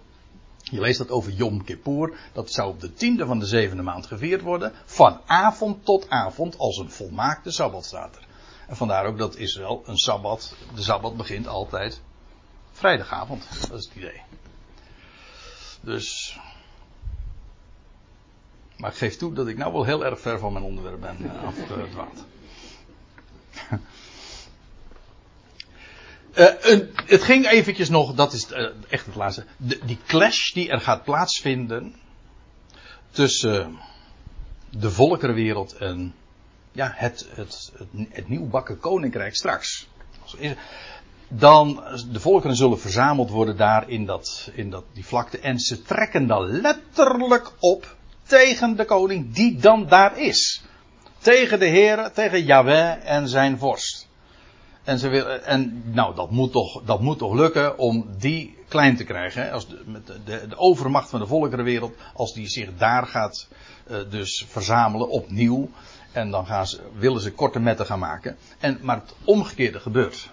Je 0.64 0.80
leest 0.80 0.98
dat 0.98 1.10
over 1.10 1.32
Yom 1.32 1.64
Kippur. 1.64 2.18
Dat 2.34 2.52
zou 2.52 2.70
op 2.70 2.80
de 2.80 2.94
tiende 2.94 3.26
van 3.26 3.40
de 3.40 3.46
zevende 3.46 3.84
maand 3.84 4.06
gevierd 4.06 4.42
worden. 4.42 4.74
Van 4.86 5.20
avond 5.26 5.86
tot 5.86 6.10
avond 6.10 6.58
als 6.58 6.78
een 6.78 6.92
volmaakte 6.92 7.52
sabbat 7.52 7.86
staat 7.86 8.16
er. 8.16 8.26
En 8.68 8.76
vandaar 8.76 9.06
ook 9.06 9.18
dat 9.18 9.36
Israël 9.36 9.84
een 9.86 9.98
sabbat. 9.98 10.56
De 10.76 10.82
sabbat 10.82 11.18
begint 11.18 11.48
altijd 11.48 12.02
vrijdagavond. 12.72 13.48
Dat 13.70 13.80
is 13.80 13.86
het 13.86 13.96
idee. 13.96 14.22
Dus. 15.82 16.40
Maar 18.78 18.92
ik 18.92 18.98
geef 18.98 19.18
toe 19.18 19.34
dat 19.34 19.48
ik 19.48 19.58
nou 19.58 19.74
wel 19.74 19.84
heel 19.84 20.06
erg 20.06 20.20
ver 20.20 20.40
van 20.40 20.54
mijn 20.54 20.66
onderwerp 20.66 21.02
ben 21.02 21.18
uh, 21.22 21.44
afgedwaald. 21.44 22.26
Uh, 26.38 26.46
het 27.06 27.24
ging 27.24 27.48
eventjes 27.48 27.90
nog, 27.90 28.14
dat 28.14 28.34
is 28.34 28.52
uh, 28.52 28.68
echt 28.90 29.06
het 29.06 29.16
laatste. 29.16 29.46
De, 29.58 29.80
die 29.86 29.98
clash 30.08 30.52
die 30.54 30.70
er 30.70 30.82
gaat 30.82 31.04
plaatsvinden 31.04 31.96
tussen 33.12 33.80
de 34.70 34.92
volkerenwereld 34.92 35.74
en 35.74 36.14
ja, 36.72 36.92
het, 36.96 37.28
het, 37.30 37.72
het, 38.10 38.30
nieuwbakken 38.30 38.80
koninkrijk 38.80 39.36
straks. 39.36 39.88
Dan, 41.28 41.84
de 42.12 42.20
volkeren 42.20 42.56
zullen 42.56 42.80
verzameld 42.80 43.30
worden 43.30 43.58
daar 43.58 43.90
in, 43.90 44.06
dat, 44.06 44.52
in 44.54 44.70
dat, 44.70 44.84
die 44.94 45.06
vlakte. 45.06 45.40
En 45.40 45.60
ze 45.60 45.82
trekken 45.82 46.28
dan 46.28 46.62
letterlijk 46.62 47.52
op 47.60 47.96
tegen 48.24 48.76
de 48.76 48.86
koning 48.86 49.34
die 49.34 49.58
dan 49.58 49.88
daar 49.88 50.20
is. 50.20 50.64
Tegen 51.18 51.60
de 51.60 51.66
Heer, 51.66 52.12
tegen 52.14 52.44
Yahweh 52.44 53.10
en 53.10 53.28
zijn 53.28 53.58
vorst. 53.58 54.07
En, 54.88 55.00
ze 55.00 55.08
wil, 55.08 55.30
en 55.30 55.84
nou, 55.86 56.16
dat 56.16 56.32
moet, 56.32 56.52
toch, 56.52 56.84
dat 56.84 57.02
moet 57.02 57.18
toch 57.18 57.34
lukken 57.34 57.78
om 57.78 58.06
die 58.18 58.58
klein 58.68 58.96
te 58.96 59.04
krijgen. 59.04 59.42
Hè? 59.42 59.52
Als 59.52 59.68
de, 59.68 59.82
met 59.86 60.08
de, 60.08 60.22
de, 60.26 60.58
overmacht 60.58 61.10
van 61.10 61.20
de 61.20 61.28
volkerenwereld, 61.28 61.96
als 62.14 62.34
die 62.34 62.48
zich 62.48 62.78
daar 62.78 63.06
gaat 63.06 63.48
uh, 63.88 63.98
dus 64.10 64.46
verzamelen 64.48 65.10
opnieuw. 65.10 65.70
En 66.12 66.32
dan 66.32 66.46
gaan 66.46 66.68
ze, 66.68 66.80
willen 66.94 67.22
ze 67.22 67.32
korte 67.32 67.60
metten 67.60 67.86
gaan 67.86 68.00
maken. 68.00 68.38
En, 68.60 68.80
maar 68.82 68.96
het 68.96 69.14
omgekeerde 69.24 69.80
gebeurt. 69.80 70.30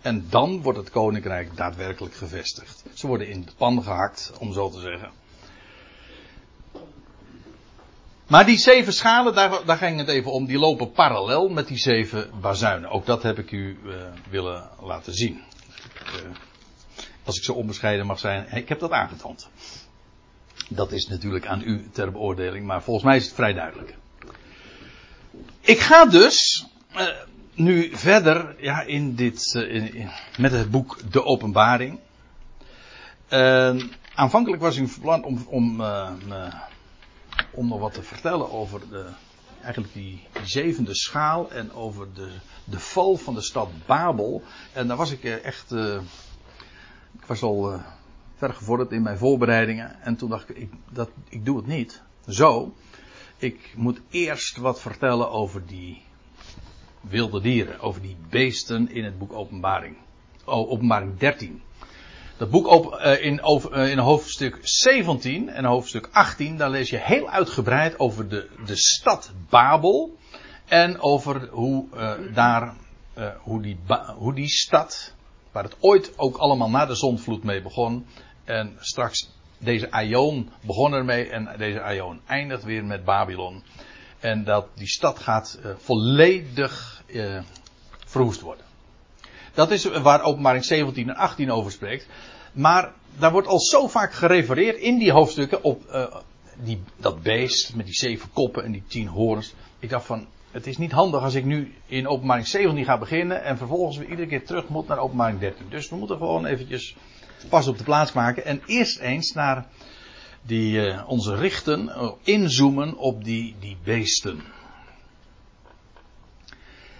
En 0.00 0.26
dan 0.28 0.62
wordt 0.62 0.78
het 0.78 0.90
koninkrijk 0.90 1.56
daadwerkelijk 1.56 2.14
gevestigd. 2.14 2.84
Ze 2.94 3.06
worden 3.06 3.28
in 3.28 3.44
de 3.44 3.52
pan 3.56 3.82
gehakt, 3.82 4.32
om 4.38 4.52
zo 4.52 4.70
te 4.70 4.80
zeggen. 4.80 5.10
Maar 8.28 8.46
die 8.46 8.58
zeven 8.58 8.92
schalen, 8.92 9.34
daar, 9.34 9.64
daar 9.64 9.76
ging 9.76 9.98
het 9.98 10.08
even 10.08 10.32
om, 10.32 10.46
die 10.46 10.58
lopen 10.58 10.92
parallel 10.92 11.48
met 11.48 11.68
die 11.68 11.78
zeven 11.78 12.30
bazuinen. 12.40 12.90
Ook 12.90 13.06
dat 13.06 13.22
heb 13.22 13.38
ik 13.38 13.50
u 13.50 13.78
uh, 13.84 13.94
willen 14.30 14.68
laten 14.80 15.14
zien. 15.14 15.42
Uh, 16.06 16.12
als 17.24 17.36
ik 17.36 17.44
zo 17.44 17.52
onbescheiden 17.52 18.06
mag 18.06 18.18
zijn, 18.18 18.46
ik 18.52 18.68
heb 18.68 18.80
dat 18.80 18.90
aangetoond. 18.90 19.48
Dat 20.68 20.92
is 20.92 21.06
natuurlijk 21.08 21.46
aan 21.46 21.62
u 21.64 21.88
ter 21.92 22.12
beoordeling, 22.12 22.66
maar 22.66 22.82
volgens 22.82 23.06
mij 23.06 23.16
is 23.16 23.24
het 23.24 23.34
vrij 23.34 23.52
duidelijk. 23.52 23.94
Ik 25.60 25.78
ga 25.78 26.06
dus 26.06 26.66
uh, 26.96 27.06
nu 27.54 27.96
verder 27.96 28.56
ja, 28.58 28.82
in 28.82 29.14
dit, 29.14 29.54
in, 29.54 30.10
met 30.38 30.52
het 30.52 30.70
boek 30.70 30.98
De 31.10 31.24
Openbaring. 31.24 31.98
aanvankelijk 34.14 34.62
was 34.62 34.76
ik 34.76 34.88
van 34.88 35.24
om, 35.24 35.46
om 35.48 35.82
om 37.50 37.68
nog 37.68 37.80
wat 37.80 37.94
te 37.94 38.02
vertellen 38.02 38.50
over 38.50 38.80
de, 38.90 39.06
eigenlijk 39.62 39.92
die, 39.92 40.22
zevende 40.44 40.94
schaal 40.94 41.50
en 41.50 41.72
over 41.72 42.14
de, 42.14 42.30
de 42.64 42.78
val 42.78 43.16
van 43.16 43.34
de 43.34 43.42
stad 43.42 43.68
Babel. 43.86 44.42
En 44.72 44.88
daar 44.88 44.96
was 44.96 45.10
ik 45.10 45.24
eh, 45.24 45.44
echt, 45.44 45.72
uh, 45.72 46.00
ik 47.12 47.26
was 47.26 47.42
al 47.42 47.72
uh, 47.72 47.82
ver 48.34 48.54
gevorderd 48.54 48.92
in 48.92 49.02
mijn 49.02 49.18
voorbereidingen. 49.18 50.00
En 50.00 50.16
toen 50.16 50.28
dacht 50.28 50.50
ik, 50.50 50.56
ik, 50.56 50.72
dat, 50.90 51.10
ik 51.28 51.44
doe 51.44 51.56
het 51.56 51.66
niet. 51.66 52.02
Zo, 52.28 52.74
ik 53.36 53.72
moet 53.76 54.00
eerst 54.10 54.56
wat 54.56 54.80
vertellen 54.80 55.30
over 55.30 55.66
die 55.66 56.02
wilde 57.00 57.40
dieren, 57.40 57.80
over 57.80 58.00
die 58.00 58.16
beesten 58.28 58.90
in 58.90 59.04
het 59.04 59.18
boek 59.18 59.32
Openbaring. 59.32 59.96
Oh, 60.44 60.70
openbaring 60.70 61.18
13. 61.18 61.62
Dat 62.38 62.50
boek 62.50 62.66
op, 62.66 62.94
uh, 62.94 63.24
in, 63.24 63.42
over, 63.42 63.78
uh, 63.78 63.90
in 63.90 63.98
hoofdstuk 63.98 64.58
17 64.62 65.48
en 65.48 65.64
hoofdstuk 65.64 66.08
18, 66.12 66.56
daar 66.56 66.70
lees 66.70 66.90
je 66.90 66.96
heel 66.96 67.28
uitgebreid 67.28 67.98
over 67.98 68.28
de, 68.28 68.48
de 68.66 68.76
stad 68.76 69.32
Babel. 69.48 70.16
En 70.64 71.00
over 71.00 71.48
hoe 71.48 71.84
uh, 71.94 72.34
daar, 72.34 72.74
hoe, 73.38 73.62
die, 73.62 73.78
hoe 74.16 74.34
die 74.34 74.48
stad, 74.48 75.14
waar 75.52 75.62
het 75.62 75.76
ooit 75.80 76.18
ook 76.18 76.36
allemaal 76.36 76.70
na 76.70 76.86
de 76.86 76.94
zondvloed 76.94 77.42
mee 77.42 77.62
begon. 77.62 78.06
En 78.44 78.76
straks 78.78 79.30
deze 79.58 79.90
Aion 79.90 80.50
begon 80.60 80.92
ermee 80.92 81.30
en 81.30 81.54
deze 81.58 81.82
Aion 81.82 82.20
eindigt 82.26 82.64
weer 82.64 82.84
met 82.84 83.04
Babylon. 83.04 83.62
En 84.20 84.44
dat 84.44 84.66
die 84.74 84.88
stad 84.88 85.18
gaat 85.18 85.58
volledig 85.76 87.02
verwoest 88.06 88.40
worden. 88.40 88.67
Dat 89.58 89.70
is 89.70 89.84
waar 89.84 90.22
openbaring 90.22 90.64
17 90.64 91.08
en 91.08 91.16
18 91.16 91.50
over 91.50 91.72
spreekt. 91.72 92.06
Maar 92.52 92.92
daar 93.18 93.32
wordt 93.32 93.48
al 93.48 93.60
zo 93.60 93.88
vaak 93.88 94.12
gerefereerd 94.12 94.76
in 94.76 94.98
die 94.98 95.12
hoofdstukken 95.12 95.62
op 95.62 95.82
uh, 95.92 96.14
die, 96.54 96.82
dat 96.96 97.22
beest 97.22 97.74
met 97.74 97.86
die 97.86 97.94
zeven 97.94 98.32
koppen 98.32 98.64
en 98.64 98.72
die 98.72 98.82
tien 98.86 99.06
horens. 99.06 99.54
Ik 99.78 99.90
dacht 99.90 100.06
van, 100.06 100.26
het 100.50 100.66
is 100.66 100.76
niet 100.76 100.92
handig 100.92 101.22
als 101.22 101.34
ik 101.34 101.44
nu 101.44 101.74
in 101.86 102.08
openbaring 102.08 102.46
17 102.46 102.84
ga 102.84 102.98
beginnen 102.98 103.44
en 103.44 103.56
vervolgens 103.56 103.96
weer 103.96 104.08
iedere 104.08 104.28
keer 104.28 104.44
terug 104.44 104.68
moet 104.68 104.88
naar 104.88 104.98
openbaring 104.98 105.40
13. 105.40 105.66
Dus 105.68 105.88
we 105.88 105.96
moeten 105.96 106.16
gewoon 106.16 106.46
eventjes 106.46 106.96
pas 107.48 107.68
op 107.68 107.78
de 107.78 107.84
plaats 107.84 108.12
maken 108.12 108.44
en 108.44 108.62
eerst 108.66 108.98
eens 108.98 109.32
naar 109.32 109.66
die, 110.42 110.86
uh, 110.86 111.02
onze 111.06 111.36
richten, 111.36 111.84
uh, 111.84 112.10
inzoomen 112.22 112.96
op 112.96 113.24
die, 113.24 113.54
die 113.60 113.76
beesten. 113.84 114.42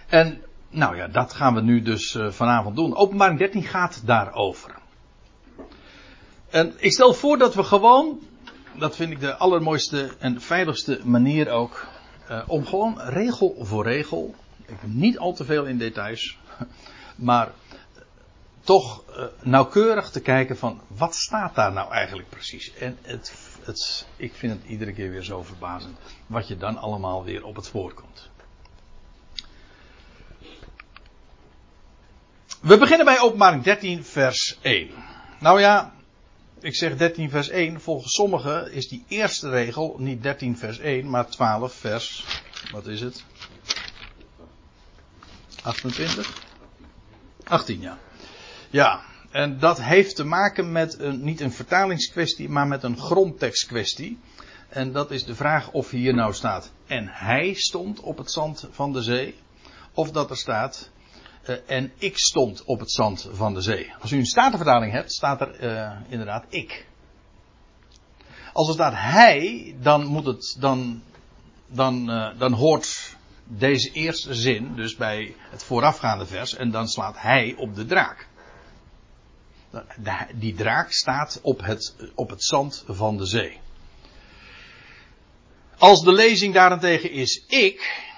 En 0.07 0.43
nou 0.69 0.95
ja, 0.95 1.07
dat 1.07 1.33
gaan 1.33 1.53
we 1.55 1.61
nu 1.61 1.81
dus 1.81 2.13
uh, 2.13 2.31
vanavond 2.31 2.75
doen. 2.75 2.95
Openbaring 2.95 3.39
13 3.39 3.63
gaat 3.63 4.01
daarover. 4.05 4.75
En 6.49 6.73
ik 6.77 6.91
stel 6.91 7.13
voor 7.13 7.37
dat 7.37 7.55
we 7.55 7.63
gewoon, 7.63 8.19
dat 8.73 8.95
vind 8.95 9.11
ik 9.11 9.19
de 9.19 9.35
allermooiste 9.35 10.15
en 10.19 10.41
veiligste 10.41 10.99
manier 11.03 11.49
ook, 11.49 11.87
uh, 12.29 12.43
om 12.47 12.65
gewoon 12.65 12.99
regel 12.99 13.55
voor 13.59 13.83
regel, 13.83 14.35
ik 14.65 14.75
niet 14.81 15.17
al 15.17 15.33
te 15.33 15.45
veel 15.45 15.65
in 15.65 15.77
details, 15.77 16.37
maar 17.15 17.51
toch 18.61 19.03
uh, 19.09 19.23
nauwkeurig 19.41 20.09
te 20.09 20.21
kijken 20.21 20.57
van 20.57 20.81
wat 20.87 21.15
staat 21.15 21.55
daar 21.55 21.73
nou 21.73 21.91
eigenlijk 21.91 22.29
precies. 22.29 22.73
En 22.73 22.97
het, 23.01 23.33
het, 23.63 24.07
ik 24.15 24.33
vind 24.33 24.53
het 24.53 24.69
iedere 24.69 24.93
keer 24.93 25.09
weer 25.09 25.23
zo 25.23 25.43
verbazend 25.43 25.97
wat 26.27 26.47
je 26.47 26.57
dan 26.57 26.77
allemaal 26.77 27.23
weer 27.23 27.43
op 27.43 27.55
het 27.55 27.65
spoor 27.65 27.93
We 32.61 32.77
beginnen 32.77 33.05
bij 33.05 33.19
openbaring 33.19 33.63
13 33.63 34.03
vers 34.03 34.57
1. 34.61 34.89
Nou 35.39 35.59
ja, 35.59 35.93
ik 36.59 36.75
zeg 36.75 36.97
13 36.97 37.29
vers 37.29 37.49
1. 37.49 37.81
Volgens 37.81 38.13
sommigen 38.13 38.71
is 38.71 38.87
die 38.87 39.03
eerste 39.07 39.49
regel 39.49 39.95
niet 39.97 40.23
13 40.23 40.57
vers 40.57 40.79
1, 40.79 41.09
maar 41.09 41.29
12 41.29 41.73
vers. 41.73 42.25
Wat 42.71 42.87
is 42.87 43.01
het? 43.01 43.23
28? 45.63 46.43
18, 47.43 47.81
ja. 47.81 47.97
Ja, 48.69 49.01
en 49.31 49.59
dat 49.59 49.81
heeft 49.81 50.15
te 50.15 50.23
maken 50.23 50.71
met 50.71 50.99
een, 50.99 51.23
niet 51.23 51.39
een 51.41 51.53
vertalingskwestie, 51.53 52.49
maar 52.49 52.67
met 52.67 52.83
een 52.83 52.97
grondtekstkwestie. 52.97 54.19
En 54.69 54.91
dat 54.91 55.11
is 55.11 55.25
de 55.25 55.35
vraag 55.35 55.71
of 55.71 55.89
hier 55.89 56.13
nou 56.13 56.33
staat. 56.33 56.71
En 56.87 57.07
hij 57.07 57.53
stond 57.53 57.99
op 57.99 58.17
het 58.17 58.31
zand 58.31 58.67
van 58.71 58.93
de 58.93 59.01
zee. 59.01 59.35
Of 59.93 60.11
dat 60.11 60.29
er 60.29 60.37
staat. 60.37 60.89
Uh, 61.49 61.55
en 61.65 61.91
ik 61.97 62.17
stond 62.17 62.63
op 62.63 62.79
het 62.79 62.91
zand 62.91 63.29
van 63.31 63.53
de 63.53 63.61
zee. 63.61 63.93
Als 63.99 64.11
u 64.11 64.17
een 64.17 64.25
statenvertaling 64.25 64.91
hebt, 64.91 65.13
staat 65.13 65.41
er 65.41 65.63
uh, 65.63 65.91
inderdaad 66.07 66.45
ik. 66.49 66.87
Als 68.53 68.67
er 68.67 68.73
staat 68.73 68.93
hij, 68.95 69.75
dan 69.81 70.05
moet 70.05 70.25
het, 70.25 70.57
dan, 70.59 71.03
dan, 71.67 72.09
uh, 72.09 72.39
dan 72.39 72.53
hoort 72.53 73.17
deze 73.43 73.91
eerste 73.91 74.33
zin 74.33 74.75
dus 74.75 74.95
bij 74.95 75.35
het 75.49 75.63
voorafgaande 75.63 76.25
vers 76.25 76.55
en 76.55 76.71
dan 76.71 76.87
slaat 76.87 77.21
hij 77.21 77.55
op 77.57 77.75
de 77.75 77.85
draak. 77.85 78.27
Die 80.35 80.53
draak 80.53 80.91
staat 80.91 81.39
op 81.41 81.61
het, 81.61 81.95
op 82.15 82.29
het 82.29 82.43
zand 82.43 82.83
van 82.87 83.17
de 83.17 83.25
zee. 83.25 83.59
Als 85.77 86.03
de 86.03 86.13
lezing 86.13 86.53
daarentegen 86.53 87.11
is 87.11 87.45
ik, 87.47 88.08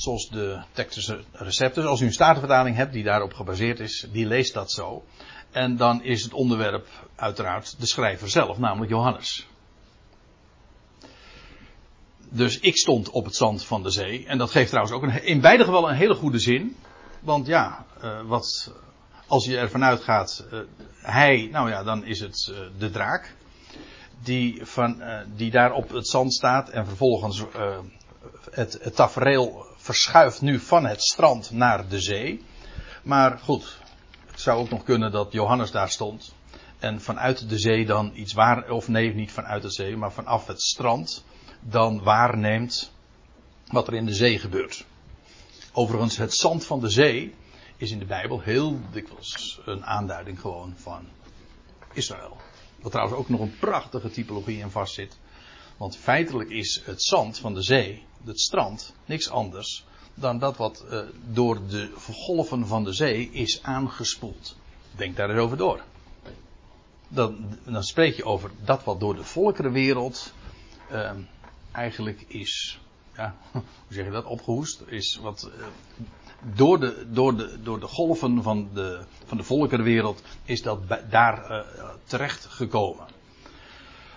zoals 0.00 0.28
de 0.28 0.60
Textus 0.72 1.12
Receptus. 1.32 1.84
Als 1.84 2.00
u 2.00 2.06
een 2.06 2.12
statenvertaling 2.12 2.76
hebt 2.76 2.92
die 2.92 3.04
daarop 3.04 3.32
gebaseerd 3.32 3.80
is, 3.80 4.06
die 4.12 4.26
leest 4.26 4.54
dat 4.54 4.72
zo. 4.72 5.04
En 5.50 5.76
dan 5.76 6.02
is 6.02 6.22
het 6.22 6.32
onderwerp 6.32 6.86
uiteraard 7.16 7.80
de 7.80 7.86
schrijver 7.86 8.28
zelf, 8.28 8.58
namelijk 8.58 8.90
Johannes. 8.90 9.46
Dus 12.28 12.58
ik 12.58 12.76
stond 12.76 13.10
op 13.10 13.24
het 13.24 13.36
zand 13.36 13.64
van 13.64 13.82
de 13.82 13.90
zee. 13.90 14.26
En 14.26 14.38
dat 14.38 14.50
geeft 14.50 14.68
trouwens 14.68 14.96
ook 14.96 15.02
een, 15.02 15.22
in 15.24 15.40
beide 15.40 15.64
gevallen 15.64 15.90
een 15.90 15.96
hele 15.96 16.14
goede 16.14 16.38
zin. 16.38 16.76
Want 17.20 17.46
ja, 17.46 17.86
uh, 18.04 18.20
wat, 18.22 18.72
als 19.26 19.44
je 19.44 19.58
ervan 19.58 19.84
uitgaat, 19.84 20.46
uh, 20.52 20.60
hij, 20.94 21.48
nou 21.52 21.70
ja, 21.70 21.82
dan 21.82 22.04
is 22.04 22.20
het 22.20 22.48
uh, 22.50 22.58
de 22.78 22.90
draak. 22.90 23.34
Die, 24.22 24.66
van, 24.66 25.02
die 25.36 25.50
daar 25.50 25.72
op 25.72 25.90
het 25.90 26.08
zand 26.08 26.34
staat 26.34 26.68
en 26.68 26.86
vervolgens 26.86 27.44
het, 28.50 28.78
het 28.82 28.96
tafereel 28.96 29.69
verschuift 29.90 30.40
nu 30.40 30.58
van 30.58 30.86
het 30.86 31.02
strand 31.02 31.50
naar 31.50 31.88
de 31.88 32.00
zee. 32.00 32.44
Maar 33.02 33.38
goed, 33.38 33.78
het 34.26 34.40
zou 34.40 34.60
ook 34.60 34.70
nog 34.70 34.84
kunnen 34.84 35.12
dat 35.12 35.32
Johannes 35.32 35.70
daar 35.70 35.90
stond. 35.90 36.34
En 36.78 37.00
vanuit 37.00 37.48
de 37.48 37.58
zee 37.58 37.86
dan 37.86 38.10
iets 38.14 38.32
waar, 38.32 38.70
of 38.70 38.88
nee, 38.88 39.14
niet 39.14 39.32
vanuit 39.32 39.62
de 39.62 39.70
zee, 39.70 39.96
maar 39.96 40.12
vanaf 40.12 40.46
het 40.46 40.62
strand 40.62 41.24
dan 41.60 42.02
waarneemt 42.02 42.92
wat 43.70 43.86
er 43.86 43.94
in 43.94 44.06
de 44.06 44.14
zee 44.14 44.38
gebeurt. 44.38 44.84
Overigens, 45.72 46.16
het 46.16 46.34
zand 46.34 46.64
van 46.64 46.80
de 46.80 46.90
zee 46.90 47.34
is 47.76 47.90
in 47.90 47.98
de 47.98 48.04
Bijbel 48.04 48.40
heel 48.40 48.80
dikwijls 48.92 49.60
een 49.64 49.84
aanduiding 49.84 50.40
gewoon 50.40 50.74
van 50.76 51.08
Israël. 51.92 52.36
Wat 52.80 52.92
trouwens 52.92 53.18
ook 53.18 53.28
nog 53.28 53.40
een 53.40 53.58
prachtige 53.58 54.10
typologie 54.10 54.58
in 54.58 54.70
vastzit. 54.70 55.18
Want 55.76 55.96
feitelijk 55.96 56.50
is 56.50 56.82
het 56.84 57.02
zand 57.02 57.38
van 57.38 57.54
de 57.54 57.62
zee, 57.62 58.08
het 58.24 58.40
strand, 58.40 58.94
niks 59.04 59.30
anders 59.30 59.84
dan 60.20 60.38
dat 60.38 60.56
wat 60.56 60.84
uh, 60.90 61.00
door 61.32 61.66
de 61.68 61.90
golven 62.10 62.66
van 62.66 62.84
de 62.84 62.92
zee 62.92 63.30
is 63.32 63.62
aangespoeld. 63.62 64.56
Denk 64.96 65.16
daar 65.16 65.30
eens 65.30 65.38
over 65.40 65.56
door. 65.56 65.82
Dan, 67.08 67.58
dan 67.64 67.82
spreek 67.82 68.16
je 68.16 68.24
over 68.24 68.50
dat 68.64 68.84
wat 68.84 69.00
door 69.00 69.14
de 69.14 69.24
volkerenwereld 69.24 70.32
uh, 70.92 71.10
eigenlijk 71.72 72.24
is, 72.28 72.80
ja, 73.16 73.36
hoe 73.52 73.62
zeg 73.88 74.04
je 74.04 74.10
dat, 74.10 74.24
opgehoest, 74.24 74.82
is 74.86 75.18
wat 75.22 75.50
uh, 75.58 75.66
door, 76.54 76.80
de, 76.80 77.06
door, 77.10 77.36
de, 77.36 77.62
door 77.62 77.80
de 77.80 77.86
golven 77.86 78.42
van 78.42 78.68
de, 78.74 79.00
van 79.24 79.36
de 79.36 79.42
volkerenwereld 79.42 80.22
is 80.44 80.62
dat 80.62 80.78
daar 81.10 81.50
uh, 81.50 81.88
terecht 82.04 82.44
gekomen. 82.44 83.06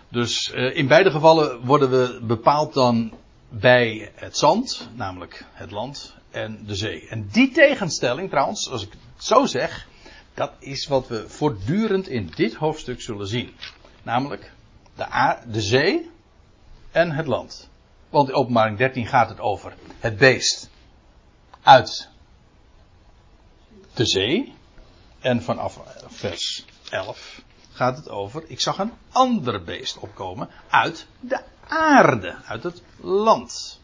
Dus 0.10 0.50
in 0.50 0.88
beide 0.88 1.12
gevallen 1.12 1.66
worden 1.66 1.89
we 1.89 2.20
bepaald 2.24 2.74
dan 2.74 3.13
bij 3.60 4.12
het 4.16 4.38
zand, 4.38 4.89
namelijk 4.94 5.46
het 5.52 5.72
land, 5.72 6.16
en 6.32 6.66
de 6.66 6.76
zee. 6.76 7.08
En 7.08 7.28
die 7.28 7.52
tegenstelling 7.52 8.30
trouwens, 8.30 8.70
als 8.70 8.84
ik 8.84 8.92
het 8.92 9.26
zo 9.26 9.46
zeg, 9.46 9.88
dat 10.34 10.52
is 10.60 10.88
wat 10.88 11.08
we 11.08 11.30
voortdurend 11.30 12.08
in 12.08 12.32
dit 12.36 12.54
hoofdstuk 12.54 13.02
zullen 13.02 13.28
zien. 13.28 13.54
Namelijk 14.04 14.52
de, 14.96 15.38
de 15.48 15.62
zee 15.62 16.10
en 16.92 17.12
het 17.12 17.28
land. 17.28 17.70
Want 18.10 18.30
in 18.30 18.36
openbaring 18.36 18.78
13 18.78 19.08
gaat 19.08 19.30
het 19.30 19.39
over 19.39 19.74
het 20.00 20.18
beest 20.18 20.70
uit 21.62 22.10
de 23.94 24.06
zee. 24.06 24.54
En 25.20 25.44
vanaf 25.44 25.80
vers 26.08 26.66
11 26.89 27.42
gaat 27.74 27.98
het 27.98 28.10
over, 28.10 28.44
ik 28.48 28.60
zag 28.60 28.78
een 28.78 28.94
ander 29.12 29.64
beest 29.64 29.98
opkomen 29.98 30.50
uit 30.70 31.08
de 31.20 31.40
aarde, 31.68 32.36
uit 32.46 32.64
het 32.64 32.82
land. 33.00 33.82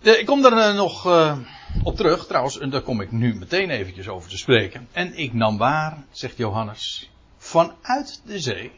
Ik 0.00 0.26
kom 0.26 0.42
daar 0.42 0.68
eh, 0.68 0.74
nog 0.74 1.06
uh, 1.06 1.38
op 1.82 1.96
terug, 1.96 2.26
trouwens, 2.26 2.58
en 2.58 2.70
daar 2.70 2.82
kom 2.82 3.00
ik 3.00 3.12
nu 3.12 3.34
meteen 3.34 3.70
eventjes 3.70 4.08
over 4.08 4.30
te 4.30 4.36
spreken. 4.36 4.88
En 4.92 5.14
ik 5.14 5.32
nam 5.32 5.58
waar, 5.58 6.04
zegt 6.10 6.36
Johannes, 6.36 7.10
vanuit 7.36 8.22
de 8.24 8.40
zee 8.40 8.72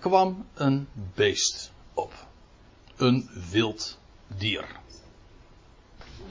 kwam 0.00 0.46
een 0.54 0.88
beest 1.14 1.72
op. 1.94 2.12
Een 2.96 3.30
wild 3.50 3.98
dier. 4.36 4.64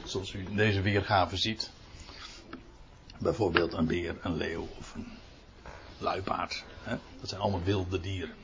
Zoals 0.04 0.34
u 0.34 0.46
in 0.50 0.56
deze 0.56 0.82
weergave 0.82 1.38
ziet. 1.38 1.72
Bijvoorbeeld 3.18 3.74
een 3.74 3.88
beer, 3.88 4.18
een 4.22 4.38
leeuw 4.38 4.68
luipaard. 6.02 6.64
Hè? 6.84 6.96
Dat 7.20 7.30
zijn 7.30 7.42
allemaal 7.42 7.64
wilde 7.64 8.00
dieren. 8.00 8.36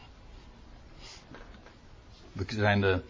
We 2.32 2.46
zijn 2.48 2.82
de, 2.82 3.02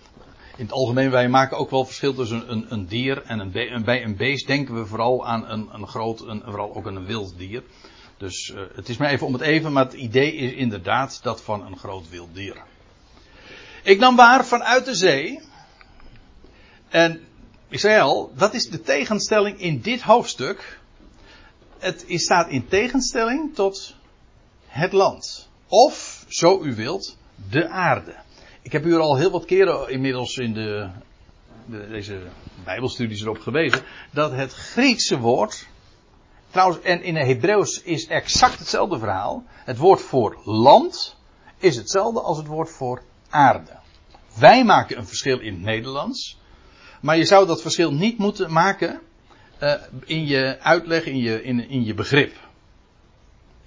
in 0.57 0.63
het 0.63 0.71
algemeen, 0.71 1.11
wij 1.11 1.29
maken 1.29 1.57
ook 1.57 1.69
wel 1.69 1.85
verschil 1.85 2.13
tussen 2.13 2.51
een, 2.51 2.65
een 2.69 2.85
dier 2.85 3.23
en 3.23 3.39
een 3.39 3.51
beest. 3.51 3.85
Bij 3.85 4.03
een 4.03 4.15
beest 4.15 4.47
denken 4.47 4.75
we 4.75 4.85
vooral 4.85 5.27
aan 5.27 5.49
een, 5.49 5.69
een 5.71 5.87
groot, 5.87 6.21
een, 6.21 6.41
vooral 6.45 6.75
ook 6.75 6.85
een 6.85 7.05
wild 7.05 7.37
dier. 7.37 7.63
Dus 8.17 8.49
uh, 8.49 8.61
het 8.75 8.89
is 8.89 8.97
maar 8.97 9.09
even 9.09 9.27
om 9.27 9.33
het 9.33 9.41
even, 9.41 9.73
maar 9.73 9.83
het 9.83 9.93
idee 9.93 10.33
is 10.33 10.51
inderdaad 10.51 11.19
dat 11.23 11.41
van 11.41 11.65
een 11.65 11.77
groot 11.77 12.09
wild 12.09 12.35
dier. 12.35 12.63
Ik 13.83 13.99
nam 13.99 14.15
waar 14.15 14.45
vanuit 14.45 14.85
de 14.85 14.95
zee. 14.95 15.41
En 16.89 17.21
ik 17.67 17.79
zei 17.79 18.01
al, 18.01 18.31
dat 18.35 18.53
is 18.53 18.69
de 18.69 18.81
tegenstelling 18.81 19.59
in 19.59 19.81
dit 19.81 20.01
hoofdstuk. 20.01 20.79
Het 21.77 22.05
staat 22.07 22.49
in 22.49 22.67
tegenstelling 22.67 23.55
tot 23.55 23.95
het 24.77 24.91
land. 24.91 25.49
Of, 25.67 26.25
zo 26.27 26.63
u 26.63 26.75
wilt, 26.75 27.17
de 27.49 27.69
aarde. 27.69 28.15
Ik 28.61 28.71
heb 28.71 28.85
u 28.85 28.93
er 28.93 28.99
al 28.99 29.17
heel 29.17 29.31
wat 29.31 29.45
keren 29.45 29.89
inmiddels 29.89 30.37
in 30.37 30.53
de, 30.53 30.89
de, 31.65 31.87
deze 31.89 32.21
Bijbelstudies 32.63 33.21
erop 33.21 33.39
gewezen. 33.39 33.81
Dat 34.11 34.31
het 34.31 34.53
Griekse 34.53 35.19
woord. 35.19 35.67
Trouwens, 36.51 36.81
en 36.81 37.03
in 37.03 37.15
het 37.15 37.27
Hebreeuws 37.27 37.81
is 37.81 38.07
exact 38.07 38.59
hetzelfde 38.59 38.99
verhaal. 38.99 39.43
Het 39.49 39.77
woord 39.77 40.01
voor 40.01 40.41
land 40.43 41.15
is 41.57 41.75
hetzelfde 41.75 42.21
als 42.21 42.37
het 42.37 42.47
woord 42.47 42.69
voor 42.69 43.01
aarde. 43.29 43.71
Wij 44.39 44.63
maken 44.63 44.97
een 44.97 45.07
verschil 45.07 45.39
in 45.39 45.53
het 45.53 45.63
Nederlands. 45.63 46.39
Maar 47.01 47.17
je 47.17 47.25
zou 47.25 47.47
dat 47.47 47.61
verschil 47.61 47.93
niet 47.93 48.17
moeten 48.17 48.51
maken 48.51 48.99
uh, 49.63 49.73
in 50.05 50.25
je 50.25 50.59
uitleg, 50.59 51.05
in 51.05 51.17
je, 51.17 51.43
in, 51.43 51.69
in 51.69 51.85
je 51.85 51.93
begrip. 51.93 52.46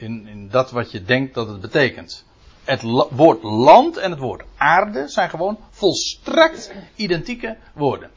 In, 0.00 0.26
in 0.26 0.48
dat 0.48 0.70
wat 0.70 0.90
je 0.90 1.02
denkt 1.02 1.34
dat 1.34 1.48
het 1.48 1.60
betekent. 1.60 2.24
Het 2.64 2.82
woord 3.10 3.42
land 3.42 3.96
en 3.96 4.10
het 4.10 4.20
woord 4.20 4.44
aarde 4.56 5.08
zijn 5.08 5.30
gewoon 5.30 5.58
volstrekt 5.70 6.72
identieke 6.94 7.56
woorden. 7.74 8.10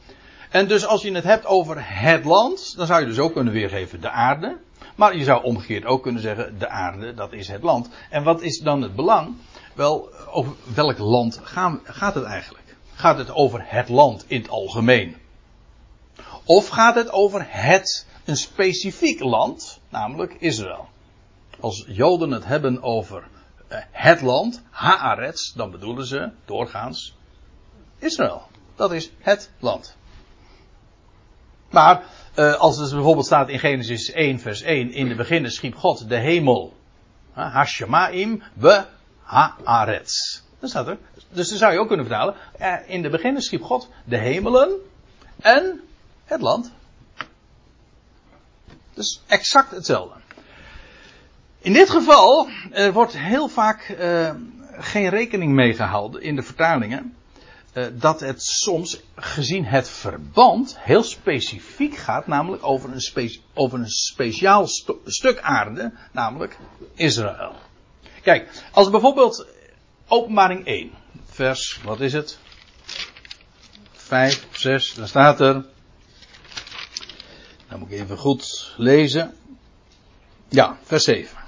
En 0.50 0.68
dus 0.68 0.86
als 0.86 1.02
je 1.02 1.12
het 1.12 1.24
hebt 1.24 1.46
over 1.46 1.76
het 1.78 2.24
land, 2.24 2.76
dan 2.76 2.86
zou 2.86 3.00
je 3.00 3.06
dus 3.06 3.18
ook 3.18 3.32
kunnen 3.32 3.52
weergeven 3.52 4.00
de 4.00 4.10
aarde. 4.10 4.56
Maar 4.96 5.16
je 5.16 5.24
zou 5.24 5.42
omgekeerd 5.42 5.84
ook 5.84 6.02
kunnen 6.02 6.22
zeggen 6.22 6.58
de 6.58 6.68
aarde, 6.68 7.14
dat 7.14 7.32
is 7.32 7.48
het 7.48 7.62
land. 7.62 7.88
En 8.10 8.22
wat 8.22 8.42
is 8.42 8.58
dan 8.58 8.82
het 8.82 8.94
belang? 8.94 9.34
Wel, 9.74 10.08
over 10.30 10.52
welk 10.74 10.98
land 10.98 11.40
gaat 11.84 12.14
het 12.14 12.24
eigenlijk? 12.24 12.76
Gaat 12.94 13.18
het 13.18 13.30
over 13.30 13.62
het 13.64 13.88
land 13.88 14.24
in 14.26 14.40
het 14.40 14.50
algemeen? 14.50 15.16
Of 16.44 16.68
gaat 16.68 16.94
het 16.94 17.12
over 17.12 17.46
het, 17.48 18.06
een 18.24 18.36
specifiek 18.36 19.20
land, 19.20 19.80
namelijk 19.88 20.36
Israël? 20.38 20.88
Als 21.60 21.84
Joden 21.86 22.30
het 22.30 22.44
hebben 22.44 22.82
over 22.82 23.24
eh, 23.68 23.78
het 23.90 24.20
land, 24.20 24.62
Haaretz, 24.70 25.52
dan 25.52 25.70
bedoelen 25.70 26.06
ze 26.06 26.30
doorgaans 26.44 27.16
Israël. 27.98 28.42
Dat 28.76 28.92
is 28.92 29.10
het 29.18 29.50
land. 29.58 29.96
Maar 31.70 32.04
uh, 32.36 32.54
als 32.54 32.78
het 32.78 32.90
bijvoorbeeld 32.90 33.26
staat 33.26 33.48
in 33.48 33.58
Genesis 33.58 34.10
1 34.10 34.40
vers 34.40 34.62
1, 34.62 34.92
in 34.92 35.08
de 35.08 35.14
beginnen 35.14 35.50
schiep 35.50 35.74
God 35.74 36.08
de 36.08 36.18
hemel, 36.18 36.74
Hashemaim, 37.32 38.42
we 38.54 38.84
Haaretz. 39.22 40.40
Dat 40.60 40.70
staat 40.70 40.86
er. 40.86 40.98
Dus 41.28 41.48
dan 41.48 41.58
zou 41.58 41.72
je 41.72 41.78
ook 41.78 41.88
kunnen 41.88 42.06
vertalen, 42.06 42.34
uh, 42.60 42.76
in 42.86 43.02
de 43.02 43.10
beginnen 43.10 43.42
schiep 43.42 43.62
God 43.62 43.88
de 44.04 44.18
hemelen 44.18 44.70
en 45.40 45.80
het 46.24 46.40
land. 46.40 46.72
Dus 48.94 49.22
exact 49.26 49.70
hetzelfde. 49.70 50.23
In 51.64 51.72
dit 51.72 51.90
geval 51.90 52.48
er 52.70 52.92
wordt 52.92 53.18
heel 53.18 53.48
vaak 53.48 53.96
uh, 54.00 54.30
geen 54.78 55.08
rekening 55.08 55.52
mee 55.52 55.74
gehouden 55.74 56.22
in 56.22 56.36
de 56.36 56.42
vertalingen. 56.42 57.14
Uh, 57.74 57.84
dat 57.92 58.20
het 58.20 58.42
soms, 58.42 59.00
gezien 59.14 59.64
het 59.64 59.88
verband, 59.88 60.76
heel 60.78 61.02
specifiek 61.02 61.96
gaat, 61.96 62.26
namelijk 62.26 62.66
over 62.66 62.90
een, 62.92 63.40
over 63.54 63.78
een 63.78 63.88
speciaal 63.88 64.66
stuk 65.04 65.40
aarde, 65.40 65.92
namelijk 66.12 66.58
Israël. 66.94 67.54
Kijk, 68.22 68.64
als 68.72 68.90
bijvoorbeeld 68.90 69.46
openbaring 70.08 70.66
1, 70.66 70.90
vers, 71.30 71.80
wat 71.84 72.00
is 72.00 72.12
het? 72.12 72.38
5, 73.92 74.46
6, 74.50 74.94
dan 74.94 75.08
staat 75.08 75.40
er. 75.40 75.64
Dan 77.68 77.78
moet 77.78 77.90
ik 77.90 77.98
even 78.00 78.18
goed 78.18 78.74
lezen. 78.76 79.34
Ja, 80.48 80.78
vers 80.82 81.04
7. 81.04 81.43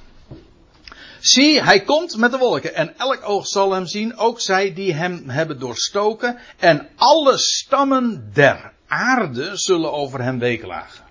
Zie, 1.26 1.62
hij 1.62 1.80
komt 1.80 2.16
met 2.16 2.30
de 2.30 2.38
wolken 2.38 2.74
en 2.74 2.98
elk 2.98 3.20
oog 3.24 3.46
zal 3.46 3.72
hem 3.72 3.86
zien, 3.86 4.16
ook 4.16 4.40
zij 4.40 4.74
die 4.74 4.94
hem 4.94 5.28
hebben 5.28 5.58
doorstoken 5.58 6.38
en 6.56 6.88
alle 6.96 7.38
stammen 7.38 8.30
der 8.32 8.72
aarde 8.86 9.56
zullen 9.56 9.92
over 9.92 10.22
hem 10.22 10.38
weeklagen. 10.38 11.04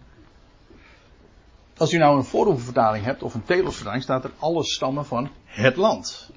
Als 1.78 1.94
u 1.94 1.98
nou 1.98 2.18
een 2.18 2.24
voorhoevenvertaling 2.24 3.06
hebt 3.06 3.24
of 3.24 3.34
een 3.34 3.44
telosvertaling, 3.44 4.04
staat 4.04 4.24
er 4.24 4.32
alle 4.40 4.64
stammen 4.64 5.06
van 5.06 5.32
het 5.46 5.76
land. 5.76 6.30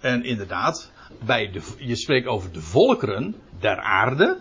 En 0.00 0.24
inderdaad, 0.24 0.90
je 1.78 1.96
spreekt 1.96 2.26
over 2.26 2.52
de 2.52 2.62
volkeren 2.62 3.34
der 3.58 3.80
aarde 3.80 4.40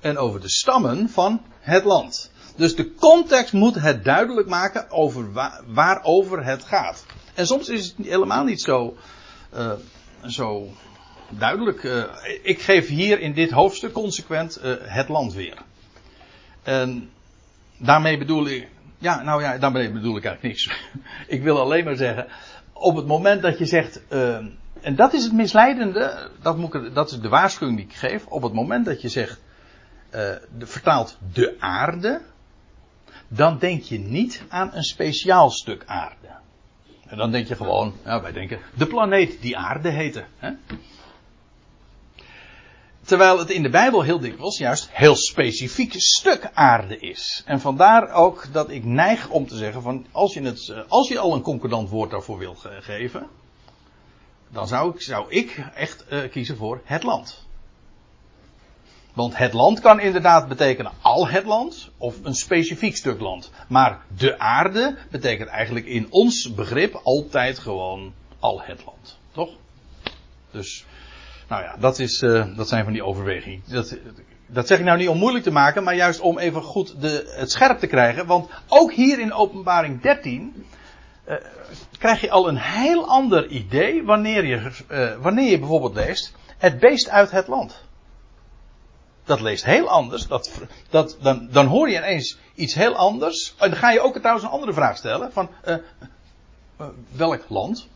en 0.00 0.18
over 0.18 0.40
de 0.40 0.50
stammen 0.50 1.08
van 1.08 1.42
het 1.60 1.84
land. 1.84 2.30
Dus 2.56 2.76
de 2.76 2.94
context 2.94 3.52
moet 3.52 3.74
het 3.74 4.04
duidelijk 4.04 4.48
maken 4.48 4.90
over 4.90 5.32
waar, 5.32 5.60
waarover 5.66 6.44
het 6.44 6.64
gaat. 6.64 7.04
En 7.36 7.46
soms 7.46 7.68
is 7.68 7.94
het 7.96 8.06
helemaal 8.06 8.44
niet 8.44 8.60
zo, 8.60 8.96
uh, 9.54 9.72
zo 10.26 10.68
duidelijk. 11.28 11.82
Uh, 11.82 12.04
ik 12.42 12.60
geef 12.60 12.88
hier 12.88 13.20
in 13.20 13.32
dit 13.32 13.50
hoofdstuk 13.50 13.92
consequent 13.92 14.58
uh, 14.64 14.74
het 14.80 15.08
land 15.08 15.34
weer. 15.34 15.58
En 16.62 17.10
daarmee 17.76 18.18
bedoel 18.18 18.46
ik. 18.46 18.68
Ja, 18.98 19.22
nou 19.22 19.42
ja, 19.42 19.58
daarmee 19.58 19.92
bedoel 19.92 20.16
ik 20.16 20.24
eigenlijk 20.24 20.54
niks. 20.54 20.80
ik 21.36 21.42
wil 21.42 21.60
alleen 21.60 21.84
maar 21.84 21.96
zeggen. 21.96 22.26
Op 22.72 22.96
het 22.96 23.06
moment 23.06 23.42
dat 23.42 23.58
je 23.58 23.66
zegt. 23.66 24.00
en 24.80 24.96
dat 24.96 25.12
is 25.12 25.24
het 25.24 25.32
misleidende. 25.32 26.30
Dat, 26.42 26.56
moet 26.56 26.74
ik, 26.74 26.94
dat 26.94 27.10
is 27.10 27.20
de 27.20 27.28
waarschuwing 27.28 27.78
die 27.78 27.86
ik 27.86 27.94
geef. 27.94 28.26
Op 28.26 28.42
het 28.42 28.52
moment 28.52 28.84
dat 28.84 29.02
je 29.02 29.08
zegt. 29.08 29.40
De, 30.10 30.66
vertaalt 30.66 31.18
de 31.32 31.56
aarde 31.58 32.20
dan 33.28 33.58
denk 33.58 33.82
je 33.82 33.98
niet 33.98 34.42
aan 34.48 34.70
een 34.74 34.82
speciaal 34.82 35.50
stuk 35.50 35.82
aarde. 35.86 36.44
En 37.06 37.16
dan 37.16 37.30
denk 37.30 37.48
je 37.48 37.56
gewoon, 37.56 37.94
ja, 38.04 38.22
wij 38.22 38.32
denken, 38.32 38.58
de 38.74 38.86
planeet 38.86 39.40
die 39.40 39.56
aarde 39.56 39.88
heette. 39.88 40.24
Hè? 40.38 40.50
Terwijl 43.06 43.38
het 43.38 43.50
in 43.50 43.62
de 43.62 43.70
Bijbel 43.70 44.02
heel 44.02 44.18
dikwijls 44.18 44.58
juist 44.58 44.88
heel 44.90 45.16
specifiek 45.16 45.94
stuk 45.96 46.50
aarde 46.54 46.98
is. 46.98 47.42
En 47.46 47.60
vandaar 47.60 48.12
ook 48.12 48.52
dat 48.52 48.70
ik 48.70 48.84
neig 48.84 49.28
om 49.28 49.46
te 49.46 49.56
zeggen 49.56 49.82
van 49.82 50.06
als 50.12 50.34
je, 50.34 50.42
het, 50.42 50.68
eh, 50.68 50.78
als 50.88 51.08
je 51.08 51.18
al 51.18 51.34
een 51.34 51.42
concordant 51.42 51.88
woord 51.88 52.10
daarvoor 52.10 52.38
wil 52.38 52.56
geven, 52.80 53.26
dan 54.48 54.68
zou 54.68 54.94
ik, 54.94 55.02
zou 55.02 55.30
ik 55.30 55.64
echt 55.74 56.04
uh, 56.10 56.30
kiezen 56.30 56.56
voor 56.56 56.80
het 56.84 57.02
land. 57.02 57.45
Want 59.16 59.36
het 59.36 59.52
land 59.52 59.80
kan 59.80 60.00
inderdaad 60.00 60.48
betekenen 60.48 60.92
al 61.00 61.28
het 61.28 61.44
land 61.44 61.90
of 61.98 62.16
een 62.22 62.34
specifiek 62.34 62.96
stuk 62.96 63.20
land. 63.20 63.50
Maar 63.68 64.00
de 64.16 64.38
aarde 64.38 64.96
betekent 65.10 65.48
eigenlijk 65.48 65.86
in 65.86 66.06
ons 66.10 66.54
begrip 66.54 67.00
altijd 67.02 67.58
gewoon 67.58 68.12
al 68.40 68.62
het 68.62 68.84
land. 68.84 69.18
Toch? 69.32 69.50
Dus, 70.50 70.84
nou 71.48 71.62
ja, 71.62 71.76
dat, 71.76 71.98
is, 71.98 72.22
uh, 72.22 72.56
dat 72.56 72.68
zijn 72.68 72.84
van 72.84 72.92
die 72.92 73.04
overwegingen. 73.04 73.62
Dat, 73.66 73.98
dat 74.46 74.66
zeg 74.66 74.78
ik 74.78 74.84
nou 74.84 74.98
niet 74.98 75.08
om 75.08 75.18
moeilijk 75.18 75.44
te 75.44 75.50
maken, 75.50 75.84
maar 75.84 75.94
juist 75.94 76.20
om 76.20 76.38
even 76.38 76.62
goed 76.62 77.00
de, 77.00 77.34
het 77.36 77.50
scherp 77.50 77.78
te 77.78 77.86
krijgen. 77.86 78.26
Want 78.26 78.48
ook 78.68 78.92
hier 78.92 79.20
in 79.20 79.32
openbaring 79.32 80.00
13 80.00 80.66
uh, 81.28 81.34
eh, 81.34 81.40
krijg 81.98 82.20
je 82.20 82.30
al 82.30 82.48
een 82.48 82.58
heel 82.58 83.06
ander 83.06 83.46
idee 83.46 84.04
wanneer 84.04 84.44
je, 84.44 84.70
uh, 84.90 85.22
wanneer 85.22 85.50
je 85.50 85.58
bijvoorbeeld 85.58 85.94
leest 85.94 86.32
het 86.58 86.78
beest 86.78 87.08
uit 87.08 87.30
het 87.30 87.46
land 87.46 87.84
dat 89.26 89.40
leest 89.40 89.64
heel 89.64 89.88
anders. 89.88 90.26
Dat, 90.26 90.50
dat, 90.90 91.16
dan, 91.20 91.48
dan 91.50 91.66
hoor 91.66 91.90
je 91.90 91.96
ineens 91.96 92.38
iets 92.54 92.74
heel 92.74 92.94
anders. 92.94 93.54
En 93.58 93.70
dan 93.70 93.78
ga 93.78 93.90
je 93.90 94.00
ook 94.00 94.16
trouwens 94.16 94.44
een 94.44 94.52
andere 94.52 94.72
vraag 94.72 94.96
stellen. 94.96 95.32
Van 95.32 95.50
uh, 95.64 95.76
uh, 96.80 96.86
welk 97.10 97.44
land? 97.48 97.88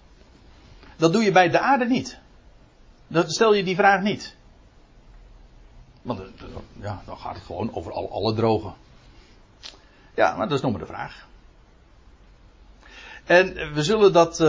Dat 0.97 1.13
doe 1.13 1.23
je 1.23 1.33
bij 1.33 1.49
de 1.49 1.59
aarde 1.59 1.85
niet. 1.85 2.19
Dan 3.07 3.31
stel 3.31 3.55
je 3.55 3.65
die 3.65 3.77
vraag 3.77 4.03
niet. 4.03 4.37
Want 6.03 6.21
uh, 6.21 6.27
ja, 6.81 7.03
dan 7.07 7.19
gaat 7.19 7.35
het 7.35 7.45
gewoon 7.45 7.75
over 7.75 7.93
al, 7.93 8.13
alle 8.13 8.35
drogen. 8.35 8.75
Ja, 10.15 10.37
maar 10.37 10.49
dat 10.49 10.57
is 10.57 10.63
nog 10.63 10.71
maar 10.71 10.81
de 10.81 10.87
vraag. 10.87 11.29
En 13.25 13.75
we 13.75 13.83
zullen 13.83 14.13
dat 14.13 14.41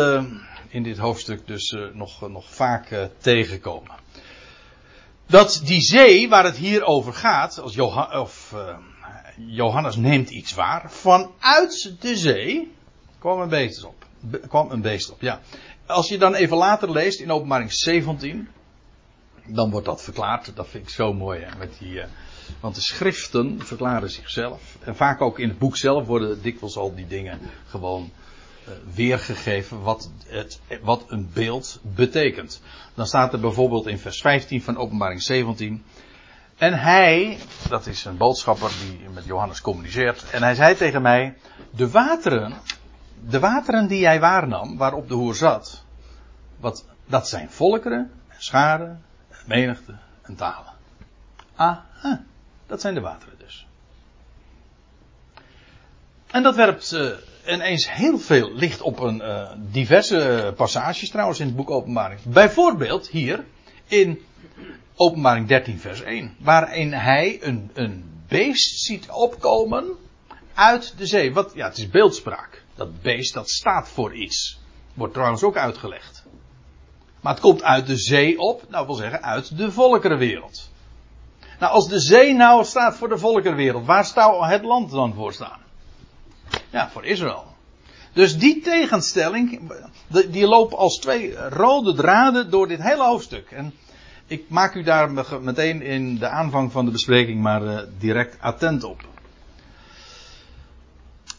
in 0.68 0.84
dit 0.84 0.98
hoofdstuk 0.98 1.48
dus 1.48 1.78
nog, 1.94 2.30
nog 2.30 2.54
vaak 2.54 3.10
tegenkomen 3.18 3.92
dat 5.32 5.62
die 5.64 5.82
zee 5.82 6.30
waar 6.30 6.44
het 6.44 6.58
hier 6.58 6.84
over 6.84 7.14
gaat, 7.14 7.60
als 7.60 7.74
Johan, 7.74 8.20
of, 8.20 8.52
uh, 8.56 8.78
Johannes 9.38 9.96
neemt 9.96 10.30
iets 10.30 10.54
waar, 10.54 10.92
vanuit 10.92 11.96
de 12.00 12.18
zee 12.18 12.72
kwam 13.20 13.40
een 13.40 13.50
beest 13.50 13.84
op. 13.84 14.06
kwam 14.48 14.72
een 14.72 14.82
beest 14.82 15.12
op, 15.12 15.22
ja. 15.22 15.40
Als 15.86 16.10
je 16.10 16.18
dan 16.18 16.34
even 16.34 16.58
later 16.58 16.92
leest 16.92 17.20
in 17.20 17.32
openbaring 17.32 17.74
17, 17.74 18.48
dan 19.46 19.72
wordt 19.72 19.86
dat 19.86 20.02
verklaard. 20.02 20.56
Dat 20.56 20.68
vind 20.68 20.84
ik 20.84 20.90
zo 20.90 21.14
mooi. 21.14 21.46
Met 21.58 21.78
die, 21.80 21.94
uh, 21.94 22.04
want 22.60 22.76
de 22.76 22.82
schriften 22.82 23.60
verklaren 23.66 24.10
zichzelf. 24.10 24.62
En 24.80 24.96
vaak 24.96 25.22
ook 25.22 25.40
in 25.40 25.50
het 25.50 25.58
boek 25.58 25.78
zelf 25.78 26.08
worden 26.08 26.42
dikwijls 26.42 26.78
al 26.78 26.96
die 26.96 27.08
dingen 27.08 27.40
gewoon 27.68 28.12
weergegeven 28.94 29.82
wat, 29.82 30.12
het, 30.28 30.60
wat 30.82 31.06
een 31.08 31.30
beeld 31.34 31.80
betekent. 31.82 32.62
Dan 32.94 33.08
staat 33.08 33.34
er 33.34 33.40
bijvoorbeeld 33.40 33.88
in 33.88 34.00
vers 34.00 34.22
15 34.22 34.62
van 34.62 34.78
openbaring 34.78 35.22
17. 35.22 35.84
En 36.58 36.80
hij, 36.80 37.38
dat 37.70 37.86
is 37.88 38.06
een 38.06 38.18
boodschapper 38.18 38.72
die 38.80 39.10
met 39.10 39.26
Johannes 39.26 39.62
communiceert. 39.62 40.30
En 40.30 40.44
hij 40.44 40.56
zei 40.56 40.76
tegen 40.76 41.02
mij, 41.02 41.38
de 41.72 41.90
wateren, 41.90 42.54
de 43.30 43.40
wateren 43.40 43.88
die 43.88 44.00
jij 44.00 44.20
waarnam, 44.20 44.78
waarop 44.78 45.08
de 45.08 45.14
hoer 45.14 45.36
zat. 45.36 45.84
Wat, 46.60 46.86
dat 47.06 47.30
zijn 47.30 47.50
volkeren, 47.50 48.12
scharen, 48.38 49.04
menigte 49.46 49.96
en 50.22 50.36
talen. 50.36 50.74
Aha, 51.56 51.86
dat 52.68 52.82
zijn 52.82 52.94
de 52.94 53.02
wateren 53.02 53.38
dus. 53.38 53.68
En 56.28 56.44
dat 56.44 56.56
werpt 56.56 56.92
uh, 56.92 57.12
ineens 57.48 57.92
heel 57.92 58.18
veel 58.20 58.54
licht 58.54 58.82
op 58.82 59.00
een 59.00 59.22
uh, 59.22 59.52
diverse 59.58 60.54
passages 60.56 61.10
trouwens 61.10 61.40
in 61.40 61.46
het 61.46 61.56
boek 61.56 61.70
Openbaring. 61.70 62.20
Bijvoorbeeld 62.24 63.08
hier 63.08 63.46
in 63.88 64.22
Openbaring 64.96 65.48
13 65.48 65.80
vers 65.80 66.02
1. 66.02 66.36
Waarin 66.40 66.94
hij 66.94 67.40
een, 67.42 67.72
een 67.74 68.24
beest 68.28 68.80
ziet 68.80 69.10
opkomen 69.10 69.86
uit 70.54 70.94
de 70.98 71.06
zee. 71.06 71.34
Wat, 71.34 71.52
ja, 71.56 71.68
het 71.68 71.78
is 71.78 71.90
beeldspraak. 71.90 72.64
Dat 72.76 73.02
beest 73.02 73.34
dat 73.34 73.50
staat 73.50 73.90
voor 73.90 74.16
iets. 74.16 74.60
Wordt 74.94 75.14
trouwens 75.14 75.44
ook 75.44 75.58
uitgelegd. 75.58 76.26
Maar 77.22 77.34
het 77.34 77.42
komt 77.42 77.64
uit 77.64 77.88
de 77.88 77.98
zee 77.98 78.40
op, 78.40 78.64
nou 78.70 78.86
wil 78.86 78.96
zeggen 78.96 79.24
uit 79.24 79.58
de 79.58 79.72
volkerenwereld. 79.72 80.70
Nou, 81.60 81.74
als 81.74 81.88
de 81.88 82.00
zee 82.00 82.34
nou 82.34 82.66
staat 82.66 82.96
voor 82.96 83.10
de 83.10 83.18
volkerenwereld, 83.18 83.86
waar 83.86 84.06
zou 84.06 84.46
het 84.46 84.64
land 84.64 84.92
dan 84.92 85.14
voor 85.14 85.34
staan? 85.34 85.61
Ja, 86.72 86.90
voor 86.90 87.06
Israël. 87.06 87.56
Dus 88.14 88.38
die 88.38 88.62
tegenstelling, 88.62 89.72
die 90.08 90.48
loopt 90.48 90.74
als 90.74 90.98
twee 90.98 91.36
rode 91.36 91.94
draden 91.94 92.50
door 92.52 92.68
dit 92.68 92.82
hele 92.82 93.04
hoofdstuk. 93.04 93.52
En 93.52 93.74
ik 94.28 94.50
maak 94.50 94.76
u 94.76 94.84
daar 94.84 95.12
meteen 95.42 95.82
in 95.82 96.18
de 96.18 96.28
aanvang 96.28 96.72
van 96.72 96.86
de 96.86 96.92
bespreking 96.92 97.42
maar 97.42 97.64
uh, 97.64 97.80
direct 97.98 98.38
attent 98.40 98.84
op. 98.84 99.04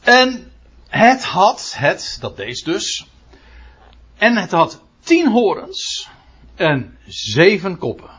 En 0.00 0.52
het 0.88 1.24
had, 1.24 1.74
het, 1.76 2.16
dat 2.20 2.36
deze 2.36 2.64
dus, 2.64 3.06
en 4.16 4.36
het 4.36 4.50
had 4.50 4.82
tien 5.00 5.28
horens 5.28 6.08
en 6.54 6.98
zeven 7.06 7.78
koppen. 7.78 8.10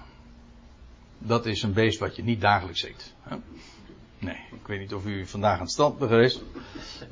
Dat 1.18 1.46
is 1.46 1.64
een 1.64 1.74
beest 1.74 2.00
wat 2.00 2.16
je 2.16 2.24
niet 2.24 2.42
dagelijks 2.42 2.84
eet. 2.84 3.14
Nee, 4.24 4.40
ik 4.52 4.68
weet 4.68 4.80
niet 4.80 4.94
of 4.94 5.06
u 5.06 5.28
vandaag 5.28 5.54
aan 5.54 5.64
het 5.64 5.72
stand 5.72 5.98
bent 5.98 6.12
geweest. 6.12 6.42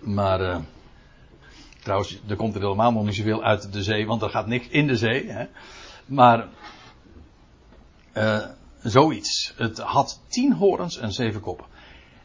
Maar 0.02 0.42
uh, 0.42 0.58
trouwens, 1.84 2.20
er 2.28 2.36
komt 2.36 2.56
er 2.56 2.62
helemaal 2.62 3.04
niet 3.04 3.16
zoveel 3.16 3.44
uit 3.44 3.74
de 3.74 3.84
zee, 3.84 4.06
want 4.06 4.22
er 4.22 4.30
gaat 4.30 4.48
niks 4.48 4.68
in 4.68 4.88
de 4.88 4.96
zee. 4.96 5.30
Hè. 5.30 5.46
Maar 6.06 6.48
uh, 8.14 8.46
zoiets. 8.84 9.54
Het 9.58 9.80
had 9.80 10.22
tien 10.28 10.54
horens 10.54 10.98
en 10.98 11.12
zeven 11.12 11.42
koppen. 11.42 11.66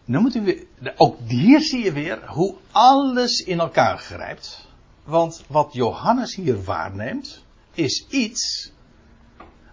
Nu 0.05 0.19
moet 0.19 0.35
u 0.35 0.69
ook 0.97 1.17
hier 1.27 1.61
zie 1.61 1.85
je 1.85 1.93
weer 1.93 2.27
hoe 2.27 2.55
alles 2.71 3.39
in 3.41 3.61
elkaar 3.61 3.99
grijpt. 3.99 4.69
Want 5.05 5.45
wat 5.49 5.73
Johannes 5.73 6.35
hier 6.35 6.65
waarneemt, 6.65 7.45
is 7.75 8.07
iets 8.09 8.73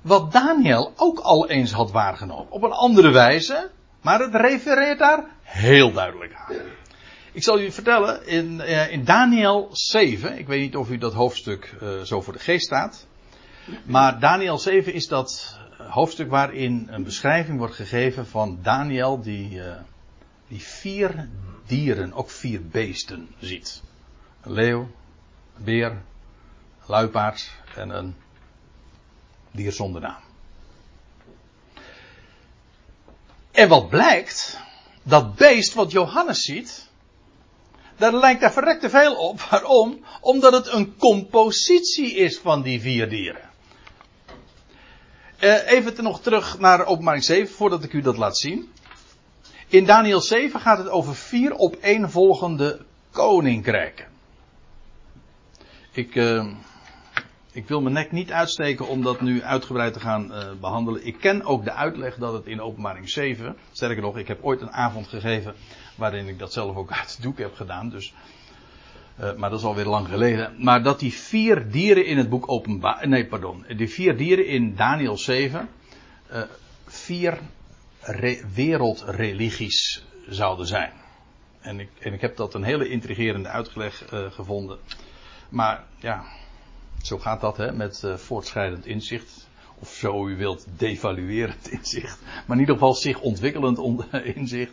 wat 0.02 0.32
Daniel 0.32 0.94
ook 0.96 1.20
al 1.20 1.50
eens 1.50 1.72
had 1.72 1.92
waargenomen. 1.92 2.52
Op 2.52 2.64
een 2.64 2.72
andere 2.72 3.12
wijze, 3.12 3.72
maar 4.04 4.20
het 4.20 4.36
refereert 4.36 5.00
daar 5.00 5.26
heel 5.42 5.92
duidelijk 5.92 6.34
aan. 6.34 6.56
Ik 7.32 7.44
zal 7.44 7.58
jullie 7.58 7.74
vertellen, 7.74 8.28
in, 8.28 8.54
uh, 8.60 8.92
in 8.92 9.04
Daniel 9.04 9.70
7, 9.72 10.38
ik 10.38 10.48
weet 10.48 10.62
niet 10.62 10.76
of 10.76 10.90
u 10.90 10.98
dat 10.98 11.14
hoofdstuk 11.14 11.76
uh, 11.82 12.02
zo 12.02 12.22
voor 12.22 12.34
de 12.34 12.40
geest 12.40 12.66
staat. 12.66 13.08
Maar 13.84 14.20
Daniel 14.20 14.58
7 14.58 14.94
is 14.94 15.08
dat 15.08 15.60
hoofdstuk 15.78 16.30
waarin 16.30 16.88
een 16.92 17.04
beschrijving 17.04 17.58
wordt 17.58 17.76
gegeven 17.76 18.28
van 18.28 18.60
Daniel 18.62 19.22
die, 19.22 19.62
die 20.48 20.62
vier 20.62 21.30
dieren, 21.66 22.14
ook 22.14 22.30
vier 22.30 22.68
beesten 22.68 23.30
ziet. 23.40 23.82
Een 24.42 24.52
leeuw, 24.52 24.82
een 25.58 25.64
beer, 25.64 25.92
een 25.92 26.02
luipaard 26.86 27.52
en 27.76 27.90
een 27.90 28.16
dier 29.52 29.72
zonder 29.72 30.02
naam. 30.02 30.33
En 33.54 33.70
wat 33.70 33.90
blijkt, 33.90 34.60
dat 35.04 35.36
beest 35.36 35.74
wat 35.74 35.92
Johannes 35.92 36.42
ziet, 36.42 36.88
daar 37.98 38.14
lijkt 38.14 38.42
daar 38.42 38.54
verrekte 38.54 38.90
veel 38.90 39.16
op. 39.16 39.42
Waarom? 39.50 40.06
Omdat 40.22 40.54
het 40.54 40.68
een 40.68 40.98
compositie 40.98 42.14
is 42.14 42.38
van 42.38 42.62
die 42.62 42.82
vier 42.82 43.10
dieren. 43.10 43.50
Uh, 45.40 45.72
even 45.72 46.04
nog 46.04 46.22
terug 46.22 46.60
naar 46.60 46.86
openbaring 46.86 47.24
7, 47.24 47.56
voordat 47.56 47.84
ik 47.84 47.94
u 47.94 48.02
dat 48.02 48.18
laat 48.18 48.38
zien. 48.38 48.72
In 49.68 49.86
Daniel 49.86 50.22
7 50.22 50.60
gaat 50.60 50.78
het 50.78 50.90
over 50.90 51.16
vier 51.16 51.58
opeenvolgende 51.58 52.86
koninkrijken. 53.12 54.08
Ik, 55.92 56.16
uh, 56.16 56.46
ik 57.54 57.68
wil 57.68 57.82
mijn 57.82 57.94
nek 57.94 58.12
niet 58.12 58.32
uitsteken 58.32 58.88
om 58.88 59.02
dat 59.04 59.22
nu 59.22 59.44
uitgebreid 59.44 59.94
te 59.94 60.00
gaan 60.00 60.32
uh, 60.32 60.52
behandelen. 60.60 61.06
Ik 61.06 61.18
ken 61.20 61.44
ook 61.44 61.64
de 61.64 61.74
uitleg 61.74 62.16
dat 62.16 62.34
het 62.34 62.46
in 62.46 62.62
openbaring 62.62 63.10
7, 63.10 63.56
sterker 63.72 64.02
nog, 64.02 64.18
ik 64.18 64.28
heb 64.28 64.44
ooit 64.44 64.62
een 64.62 64.72
avond 64.72 65.08
gegeven 65.08 65.54
waarin 65.96 66.28
ik 66.28 66.40
dat 66.40 66.54
zelf 66.54 66.76
ook 66.76 66.92
uit 66.92 67.12
het 67.12 67.22
doek 67.22 67.38
heb 67.38 67.56
gedaan. 67.56 67.90
Dus, 67.90 68.14
uh, 69.20 69.36
maar 69.36 69.50
dat 69.50 69.60
is 69.60 69.66
alweer 69.66 69.86
lang 69.86 70.08
geleden. 70.08 70.56
Maar 70.58 70.84
dat 70.84 71.00
die 71.00 71.14
vier 71.14 71.72
dieren 71.72 72.06
in 72.06 72.18
het 72.18 72.30
boek 72.30 72.50
openbaar, 72.52 73.08
nee 73.08 73.26
pardon, 73.26 73.66
die 73.78 73.90
vier 73.90 74.18
dieren 74.18 74.48
in 74.48 74.76
Daniel 74.76 75.18
7, 75.18 75.70
uh, 76.32 76.42
vier 76.86 77.40
wereldreligies 78.54 80.06
zouden 80.28 80.68
zijn. 80.68 80.92
En 81.60 81.80
ik, 81.80 81.90
en 82.00 82.14
ik 82.14 82.22
heb 82.22 82.36
dat 82.36 82.54
een 82.54 82.64
hele 82.64 82.90
intrigerende 82.90 83.50
uitleg 83.50 84.04
gevonden. 84.10 84.78
Maar 85.50 85.84
ja, 86.00 86.24
zo 87.04 87.18
gaat 87.18 87.42
dat 87.42 87.58
hè, 87.58 87.72
met 87.72 88.02
uh, 88.06 88.16
voortschrijdend 88.16 88.86
inzicht. 88.86 89.48
Of 89.80 89.90
zo 89.90 90.28
u 90.28 90.36
wilt, 90.38 90.66
devaluerend 90.78 91.70
inzicht. 91.72 92.20
Maar 92.22 92.56
in 92.56 92.60
ieder 92.60 92.76
geval 92.76 92.94
zich 92.94 93.20
ontwikkelend 93.20 93.80
inzicht. 94.36 94.72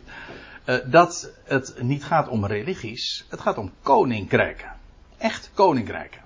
Uh, 0.65 0.75
dat 0.85 1.31
het 1.43 1.75
niet 1.81 2.03
gaat 2.03 2.27
om 2.27 2.45
religies. 2.45 3.25
Het 3.29 3.41
gaat 3.41 3.57
om 3.57 3.71
koninkrijken. 3.81 4.71
Echt 5.17 5.51
koninkrijken. 5.53 6.21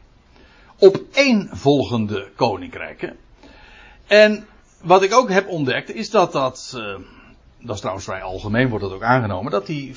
Op 0.80 1.02
één 1.12 1.50
volgende 1.52 2.32
koninkrijken. 2.36 3.18
En 4.08 4.48
wat 4.82 5.04
ik 5.04 5.14
ook 5.14 5.30
heb 5.30 5.48
ontdekt 5.48 5.94
is 5.94 6.10
dat 6.10 6.32
dat. 6.32 6.80
Dat 7.60 7.76
is 7.76 7.80
trouwens 7.80 8.06
vrij 8.06 8.22
algemeen, 8.22 8.70
wordt 8.70 8.84
dat 8.84 8.94
ook 8.94 9.04
aangenomen. 9.04 9.52
Dat 9.52 9.66
die 9.66 9.96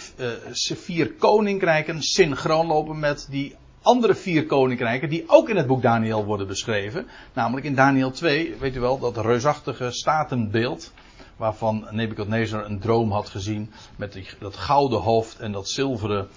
vier 0.56 1.12
koninkrijken 1.12 2.02
synchroon 2.02 2.66
lopen 2.66 2.98
met 2.98 3.26
die 3.30 3.56
andere 3.82 4.14
vier 4.14 4.46
koninkrijken. 4.46 5.08
die 5.08 5.24
ook 5.26 5.48
in 5.48 5.56
het 5.56 5.66
boek 5.66 5.82
Daniel 5.82 6.24
worden 6.24 6.46
beschreven. 6.46 7.06
Namelijk 7.32 7.66
in 7.66 7.74
Daniel 7.74 8.10
2, 8.10 8.56
weet 8.56 8.76
u 8.76 8.80
wel, 8.80 8.98
dat 8.98 9.16
reusachtige 9.16 9.90
statenbeeld. 9.90 10.92
Waarvan 11.36 11.86
Nebuchadnezzar 11.90 12.64
een 12.64 12.80
droom 12.80 13.12
had 13.12 13.28
gezien. 13.28 13.72
Met 13.96 14.12
die, 14.12 14.26
dat 14.38 14.56
gouden 14.56 15.00
hoofd 15.00 15.38
en 15.38 15.52
dat 15.52 15.68
zilveren, 15.68 16.28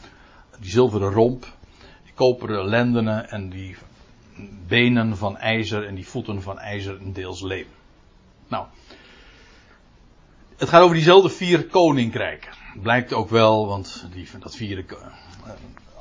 die 0.59 0.71
zilveren 0.71 1.11
romp. 1.11 1.45
Die 2.03 2.13
koperen 2.13 2.65
lendenen 2.65 3.29
en 3.29 3.49
die 3.49 3.75
benen 4.67 5.17
van 5.17 5.37
ijzer 5.37 5.87
en 5.87 5.95
die 5.95 6.07
voeten 6.07 6.41
van 6.41 6.59
ijzer 6.59 6.99
en 6.99 7.13
deels 7.13 7.41
leem. 7.41 7.67
Nou, 8.47 8.65
het 10.57 10.69
gaat 10.69 10.81
over 10.81 10.95
diezelfde 10.95 11.29
vier 11.29 11.67
koninkrijken. 11.67 12.51
Blijkt 12.81 13.13
ook 13.13 13.29
wel, 13.29 13.67
want 13.67 14.07
die, 14.13 14.27
dat 14.39 14.55
vierde. 14.55 14.85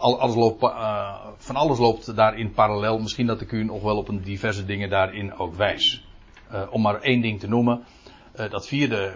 Alles 0.01 0.35
loopt, 0.35 0.63
uh, 0.63 1.27
van 1.37 1.57
alles 1.57 1.79
loopt 1.79 2.17
daarin 2.17 2.53
parallel. 2.53 2.99
Misschien 2.99 3.27
dat 3.27 3.41
ik 3.41 3.53
u 3.53 3.65
nog 3.65 3.83
wel 3.83 3.97
op 3.97 4.09
een 4.09 4.23
diverse 4.23 4.65
dingen 4.65 4.91
daarin 4.91 5.35
ook 5.35 5.55
wijs. 5.55 6.05
Uh, 6.53 6.63
om 6.71 6.83
maar 6.83 7.01
één 7.01 7.21
ding 7.21 7.41
te 7.41 7.49
noemen. 7.49 7.85
dat, 8.33 8.67
vierde 8.67 9.15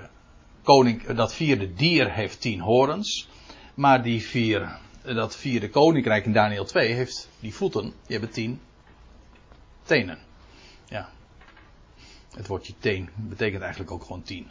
koning, 0.62 1.06
dat 1.06 1.34
vierde 1.34 1.74
dier 1.74 2.12
heeft 2.12 2.40
tien 2.40 2.60
horens. 2.60 3.28
Maar 3.74 4.02
die 4.02 4.22
vier, 4.22 4.78
dat 5.02 5.36
vierde 5.36 5.70
koninkrijk 5.70 6.24
in 6.24 6.32
Daniel 6.32 6.64
2 6.64 6.92
heeft 6.92 7.28
die 7.40 7.54
voeten, 7.54 7.82
die 7.82 7.92
hebben 8.16 8.30
tien 8.30 8.60
tenen. 9.84 10.18
Ja, 10.86 11.08
het 12.34 12.46
woordje 12.46 12.74
teen 12.78 13.10
betekent 13.16 13.62
eigenlijk 13.62 13.90
ook 13.90 14.02
gewoon 14.02 14.22
tien. 14.22 14.50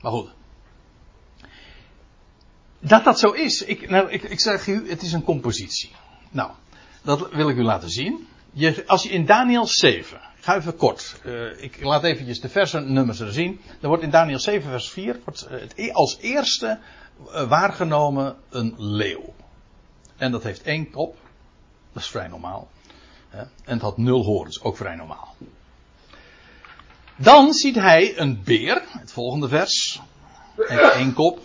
Maar 0.00 0.12
goed. 0.12 0.34
Dat 2.86 3.04
dat 3.04 3.18
zo 3.18 3.30
is, 3.30 3.62
ik, 3.62 3.90
nou, 3.90 4.10
ik, 4.10 4.22
ik 4.22 4.40
zeg 4.40 4.66
u, 4.66 4.90
het 4.90 5.02
is 5.02 5.12
een 5.12 5.24
compositie. 5.24 5.90
Nou, 6.30 6.50
dat 7.02 7.30
wil 7.32 7.48
ik 7.48 7.56
u 7.56 7.62
laten 7.62 7.90
zien. 7.90 8.28
Je, 8.52 8.84
als 8.86 9.02
je 9.02 9.08
in 9.08 9.26
Daniel 9.26 9.66
7, 9.66 10.16
ik 10.16 10.44
ga 10.44 10.56
even 10.56 10.76
kort, 10.76 11.20
uh, 11.26 11.62
ik 11.62 11.82
laat 11.82 12.04
eventjes 12.04 12.40
de 12.40 12.48
versen 12.48 12.92
nummers 12.92 13.20
er 13.20 13.32
zien. 13.32 13.60
Dan 13.80 13.88
wordt 13.88 14.02
in 14.02 14.10
Daniel 14.10 14.38
7 14.38 14.70
vers 14.70 14.90
4 14.90 15.20
wordt 15.24 15.46
het 15.48 15.72
e- 15.76 15.92
als 15.92 16.18
eerste 16.20 16.78
uh, 17.26 17.48
waargenomen 17.48 18.36
een 18.50 18.74
leeuw. 18.76 19.34
En 20.16 20.32
dat 20.32 20.42
heeft 20.42 20.62
één 20.62 20.90
kop, 20.90 21.16
dat 21.92 22.02
is 22.02 22.08
vrij 22.08 22.28
normaal. 22.28 22.68
En 23.30 23.50
het 23.64 23.80
had 23.80 23.96
nul 23.96 24.24
horens, 24.24 24.62
ook 24.62 24.76
vrij 24.76 24.94
normaal. 24.94 25.34
Dan 27.16 27.52
ziet 27.52 27.74
hij 27.74 28.18
een 28.18 28.42
beer, 28.44 28.82
het 28.88 29.12
volgende 29.12 29.48
vers. 29.48 30.00
Heeft 30.56 30.92
één 30.94 31.12
kop, 31.12 31.40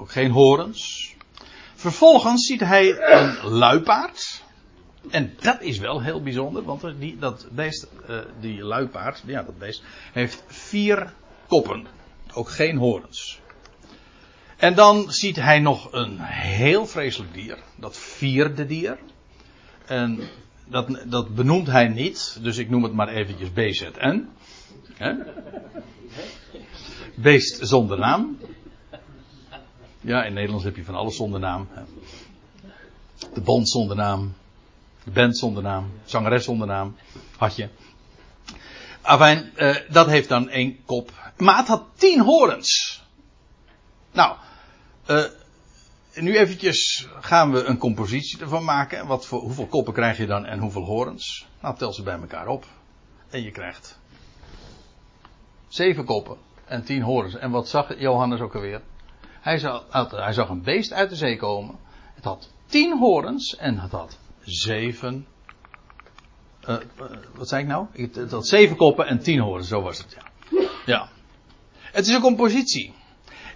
ook 0.00 0.12
geen 0.12 0.30
horens. 0.30 1.14
Vervolgens 1.74 2.46
ziet 2.46 2.60
hij 2.60 3.12
een 3.12 3.50
luipaard. 3.50 4.42
En 5.10 5.34
dat 5.40 5.62
is 5.62 5.78
wel 5.78 6.02
heel 6.02 6.22
bijzonder, 6.22 6.62
want 6.62 6.84
die, 6.98 7.18
dat 7.18 7.46
beest, 7.52 7.86
uh, 8.10 8.18
die 8.40 8.62
luipaard, 8.62 9.22
ja, 9.26 9.42
dat 9.42 9.58
beest, 9.58 9.82
heeft 10.12 10.44
vier 10.46 11.12
koppen. 11.46 11.86
Ook 12.34 12.50
geen 12.50 12.76
horens. 12.76 13.40
En 14.56 14.74
dan 14.74 15.12
ziet 15.12 15.36
hij 15.36 15.58
nog 15.58 15.92
een 15.92 16.18
heel 16.20 16.86
vreselijk 16.86 17.34
dier, 17.34 17.58
dat 17.76 17.96
vierde 17.96 18.66
dier. 18.66 18.98
En 19.86 20.20
dat, 20.66 21.02
dat 21.04 21.34
benoemt 21.34 21.66
hij 21.66 21.88
niet, 21.88 22.38
dus 22.42 22.58
ik 22.58 22.70
noem 22.70 22.82
het 22.82 22.92
maar 22.92 23.08
eventjes 23.08 23.52
BZN. 23.52 24.28
Beest 27.14 27.58
zonder 27.68 27.98
naam. 27.98 28.38
Ja, 30.00 30.24
in 30.24 30.32
Nederlands 30.32 30.64
heb 30.64 30.76
je 30.76 30.84
van 30.84 30.94
alles 30.94 31.16
zonder 31.16 31.40
naam. 31.40 31.68
De 33.34 33.40
bond 33.40 33.68
zonder 33.68 33.96
naam. 33.96 34.34
De 35.04 35.10
band 35.10 35.38
zonder 35.38 35.62
naam. 35.62 35.92
Zangeres 36.04 36.44
zonder 36.44 36.66
naam. 36.66 36.96
Had 37.36 37.56
je. 37.56 37.68
Afijn, 39.00 39.52
uh, 39.56 39.76
dat 39.90 40.06
heeft 40.06 40.28
dan 40.28 40.48
één 40.48 40.84
kop. 40.84 41.32
Maar 41.36 41.56
het 41.56 41.66
had 41.66 41.84
tien 41.94 42.20
horens. 42.20 43.02
Nou, 44.12 44.36
uh, 45.06 45.24
nu 46.14 46.38
eventjes 46.38 47.08
gaan 47.20 47.52
we 47.52 47.64
een 47.64 47.78
compositie 47.78 48.40
ervan 48.40 48.64
maken. 48.64 49.06
Wat 49.06 49.26
voor, 49.26 49.40
hoeveel 49.40 49.66
koppen 49.66 49.94
krijg 49.94 50.16
je 50.16 50.26
dan 50.26 50.46
en 50.46 50.58
hoeveel 50.58 50.84
horens? 50.84 51.46
Nou, 51.60 51.76
tel 51.76 51.92
ze 51.92 52.02
bij 52.02 52.18
elkaar 52.20 52.46
op. 52.46 52.66
En 53.30 53.42
je 53.42 53.50
krijgt 53.50 53.98
zeven 55.68 56.04
koppen 56.04 56.36
en 56.64 56.84
tien 56.84 57.02
horens. 57.02 57.36
En 57.36 57.50
wat 57.50 57.68
zag 57.68 57.98
Johannes 57.98 58.40
ook 58.40 58.54
alweer? 58.54 58.82
Hij 59.40 59.58
zag, 59.58 59.84
hij 60.10 60.32
zag 60.32 60.48
een 60.48 60.62
beest 60.62 60.92
uit 60.92 61.10
de 61.10 61.16
zee 61.16 61.36
komen. 61.36 61.78
Het 62.14 62.24
had 62.24 62.50
tien 62.66 62.98
horens 62.98 63.56
en 63.56 63.78
het 63.78 63.90
had 63.90 64.18
zeven. 64.40 65.26
Uh, 66.68 66.76
wat 67.34 67.48
zei 67.48 67.62
ik 67.62 67.68
nou? 67.68 67.86
Het 67.92 68.30
had 68.30 68.46
zeven 68.46 68.76
koppen 68.76 69.06
en 69.06 69.22
tien 69.22 69.40
horens, 69.40 69.68
zo 69.68 69.82
was 69.82 69.98
het. 69.98 70.16
Ja. 70.50 70.68
ja. 70.86 71.08
Het 71.80 72.06
is 72.06 72.14
een 72.14 72.20
compositie. 72.20 72.94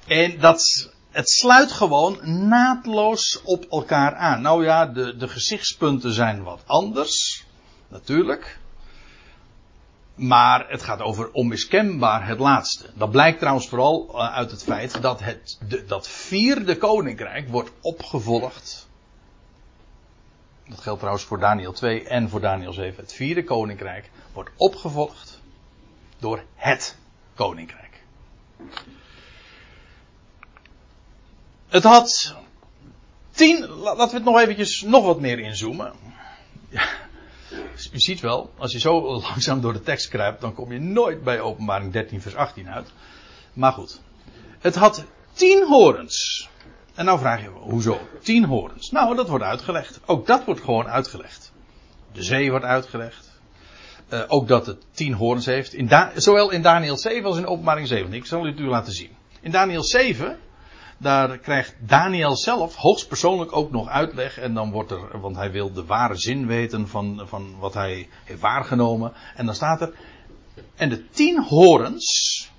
En 0.07 0.41
dat, 0.41 0.91
het 1.11 1.31
sluit 1.31 1.73
gewoon 1.73 2.19
naadloos 2.49 3.41
op 3.45 3.65
elkaar 3.65 4.15
aan. 4.15 4.43
Nou 4.43 4.65
ja, 4.65 4.87
de, 4.87 5.17
de 5.17 5.29
gezichtspunten 5.29 6.13
zijn 6.13 6.43
wat 6.43 6.63
anders. 6.67 7.45
Natuurlijk. 7.89 8.59
Maar 10.15 10.69
het 10.69 10.83
gaat 10.83 11.01
over 11.01 11.31
onmiskenbaar 11.33 12.27
het 12.27 12.39
laatste. 12.39 12.91
Dat 12.95 13.11
blijkt 13.11 13.39
trouwens 13.39 13.69
vooral 13.69 14.11
uh, 14.11 14.35
uit 14.35 14.51
het 14.51 14.63
feit 14.63 15.03
dat 15.03 15.21
het, 15.21 15.59
dat 15.87 16.09
vierde 16.09 16.77
koninkrijk 16.77 17.49
wordt 17.49 17.71
opgevolgd. 17.81 18.89
Dat 20.69 20.81
geldt 20.81 20.99
trouwens 20.99 21.27
voor 21.27 21.39
Daniel 21.39 21.73
2 21.73 22.09
en 22.09 22.29
voor 22.29 22.41
Daniel 22.41 22.73
7. 22.73 23.03
Het 23.03 23.13
vierde 23.13 23.45
koninkrijk 23.45 24.11
wordt 24.33 24.51
opgevolgd 24.57 25.41
door 26.19 26.45
het 26.55 26.97
koninkrijk. 27.35 28.03
Het 31.69 31.83
had 31.83 32.35
tien, 33.31 33.67
laten 33.67 34.09
we 34.09 34.15
het 34.15 34.25
nog 34.25 34.41
eventjes 34.41 34.83
nog 34.83 35.05
wat 35.05 35.21
meer 35.21 35.39
inzoomen. 35.39 35.93
Ja, 36.69 36.89
u 37.93 37.99
ziet 37.99 38.21
wel, 38.21 38.51
als 38.59 38.73
je 38.73 38.79
zo 38.79 39.13
langzaam 39.29 39.61
door 39.61 39.73
de 39.73 39.83
tekst 39.83 40.09
kruipt, 40.09 40.41
dan 40.41 40.55
kom 40.55 40.73
je 40.73 40.81
nooit 40.81 41.25
bij 41.25 41.41
openbaring 41.41 41.93
13 41.93 42.21
vers 42.21 42.35
18 42.35 42.69
uit. 42.69 42.93
Maar 43.53 43.73
goed. 43.73 44.01
Het 44.59 44.75
had 44.75 45.05
tien 45.33 45.67
horens. 45.67 46.49
En 46.95 47.05
nou 47.05 47.19
vraag 47.19 47.43
je, 47.43 47.49
hoezo? 47.49 48.01
Tien 48.23 48.45
horens. 48.45 48.91
Nou, 48.91 49.17
dat 49.17 49.29
wordt 49.29 49.45
uitgelegd. 49.45 50.01
Ook 50.07 50.27
dat 50.27 50.45
wordt 50.45 50.61
gewoon 50.61 50.87
uitgelegd. 50.87 51.53
De 52.13 52.23
zee 52.23 52.51
wordt 52.51 52.65
uitgelegd. 52.65 53.33
Uh, 54.11 54.23
ook 54.29 54.49
dat 54.49 54.67
het 54.67 54.85
tien 54.91 55.13
horens 55.13 55.47
heeft. 55.47 55.73
In 55.73 55.91
zowel 56.15 56.51
in 56.51 56.63
Daniel 56.63 56.97
7 56.97 57.25
als 57.25 57.37
in 57.37 57.47
openbaring 57.47 57.89
7. 57.89 58.13
Ik 58.13 58.27
zal 58.27 58.45
het 58.45 58.59
u 58.59 58.67
laten 58.67 58.93
zien. 58.93 59.11
In 59.41 59.51
Daniel 59.51 59.85
7, 59.85 60.39
daar 61.05 61.39
krijgt 61.39 61.75
Daniel 61.79 62.37
zelf 62.37 62.75
hoogstpersoonlijk 62.75 63.57
ook 63.57 63.71
nog 63.71 63.89
uitleg. 63.89 64.39
En 64.39 64.55
dan 64.55 64.71
wordt 64.71 64.91
er, 64.91 65.21
want 65.21 65.37
hij 65.37 65.51
wil 65.51 65.73
de 65.73 65.85
ware 65.85 66.17
zin 66.17 66.47
weten 66.47 66.89
van, 66.89 67.23
van 67.25 67.59
wat 67.59 67.75
hij 67.75 68.09
heeft 68.25 68.41
waargenomen. 68.41 69.13
En 69.35 69.47
dan 69.47 69.55
staat 69.55 69.81
er, 69.81 69.95
en 70.75 70.89
de 70.89 71.09
tien 71.11 71.43
horens, 71.43 72.51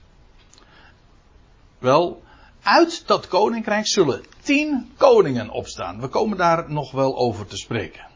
wel, 1.80 2.24
uit 2.64 3.08
dat 3.08 3.28
koninkrijk 3.28 3.88
zullen 3.88 4.26
tien 4.42 4.92
koningen 4.98 5.50
opstaan. 5.50 6.00
We 6.00 6.08
komen 6.08 6.38
daar 6.38 6.72
nog 6.72 6.92
wel 6.92 7.18
over 7.18 7.48
te 7.48 7.58
spreken. 7.58 8.08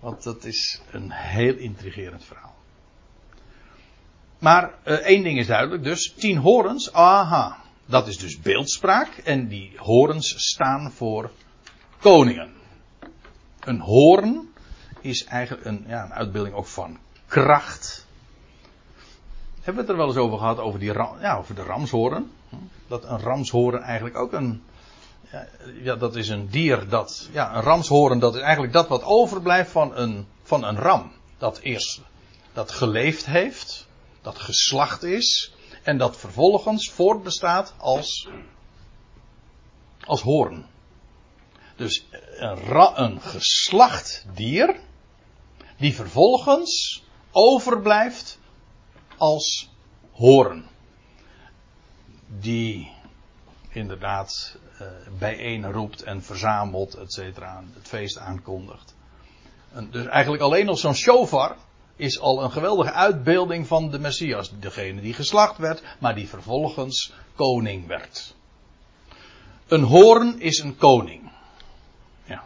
Want 0.00 0.22
dat 0.22 0.44
is 0.44 0.80
een 0.90 1.10
heel 1.10 1.56
intrigerend 1.56 2.24
verhaal. 2.24 2.54
Maar 4.38 4.74
uh, 4.84 4.94
één 4.94 5.22
ding 5.22 5.38
is 5.38 5.46
duidelijk, 5.46 5.82
dus 5.82 6.14
tien 6.16 6.36
horens, 6.36 6.92
aha. 6.92 7.66
Dat 7.88 8.08
is 8.08 8.18
dus 8.18 8.40
beeldspraak 8.40 9.16
en 9.16 9.48
die 9.48 9.72
horens 9.76 10.34
staan 10.36 10.92
voor 10.92 11.30
koningen. 12.00 12.52
Een 13.60 13.80
hoorn 13.80 14.52
is 15.00 15.24
eigenlijk 15.24 15.66
een, 15.66 15.84
ja, 15.86 16.04
een 16.04 16.12
uitbeelding 16.12 16.54
ook 16.54 16.66
van 16.66 16.98
kracht. 17.26 18.06
Hebben 19.54 19.74
we 19.74 19.80
het 19.80 19.88
er 19.90 19.96
wel 19.96 20.06
eens 20.06 20.16
over 20.16 20.38
gehad, 20.38 20.58
over, 20.58 20.78
die, 20.78 20.92
ja, 20.92 21.36
over 21.36 21.54
de 21.54 21.62
ramshoorn? 21.62 22.30
Dat 22.86 23.04
een 23.04 23.20
ramshoorn 23.20 23.82
eigenlijk 23.82 24.16
ook 24.16 24.32
een, 24.32 24.62
ja, 25.82 25.96
dat 25.96 26.16
is 26.16 26.28
een 26.28 26.48
dier 26.48 26.88
dat, 26.88 27.28
ja, 27.32 27.54
een 27.54 27.62
ramshoorn 27.62 28.18
dat 28.18 28.34
is 28.34 28.40
eigenlijk 28.40 28.72
dat 28.72 28.88
wat 28.88 29.04
overblijft 29.04 29.70
van 29.70 29.96
een, 29.96 30.26
van 30.42 30.64
een 30.64 30.76
ram. 30.76 31.12
Dat 31.38 31.58
eerst, 31.58 32.00
dat 32.52 32.70
geleefd 32.70 33.26
heeft, 33.26 33.86
dat 34.22 34.38
geslacht 34.38 35.02
is 35.02 35.52
en 35.88 35.98
dat 35.98 36.16
vervolgens 36.16 36.90
voortbestaat 36.90 37.74
als, 37.78 38.28
als 40.06 40.22
hoorn. 40.22 40.66
Dus 41.76 42.06
een, 42.36 43.02
een 43.02 43.20
geslacht 43.20 44.26
dier 44.34 44.80
die 45.76 45.94
vervolgens 45.94 47.02
overblijft 47.30 48.38
als 49.16 49.70
hoorn. 50.12 50.68
Die 52.26 52.92
inderdaad 53.68 54.58
uh, 54.80 54.88
bijeen 55.18 55.72
roept 55.72 56.02
en 56.02 56.22
verzamelt, 56.22 56.94
et 56.94 57.12
cetera, 57.12 57.64
het 57.74 57.88
feest 57.88 58.18
aankondigt. 58.18 58.94
Dus 59.90 60.06
eigenlijk 60.06 60.42
alleen 60.42 60.66
nog 60.66 60.78
zo'n 60.78 60.94
shofar 60.94 61.56
is 61.98 62.20
al 62.20 62.42
een 62.42 62.50
geweldige 62.50 62.92
uitbeelding 62.92 63.66
van 63.66 63.90
de 63.90 63.98
Messias. 63.98 64.58
Degene 64.60 65.00
die 65.00 65.14
geslacht 65.14 65.58
werd, 65.58 65.82
maar 66.00 66.14
die 66.14 66.28
vervolgens 66.28 67.12
koning 67.34 67.86
werd. 67.86 68.34
Een 69.66 69.82
hoorn 69.82 70.40
is 70.40 70.58
een 70.58 70.76
koning. 70.76 71.30
Ja, 72.24 72.44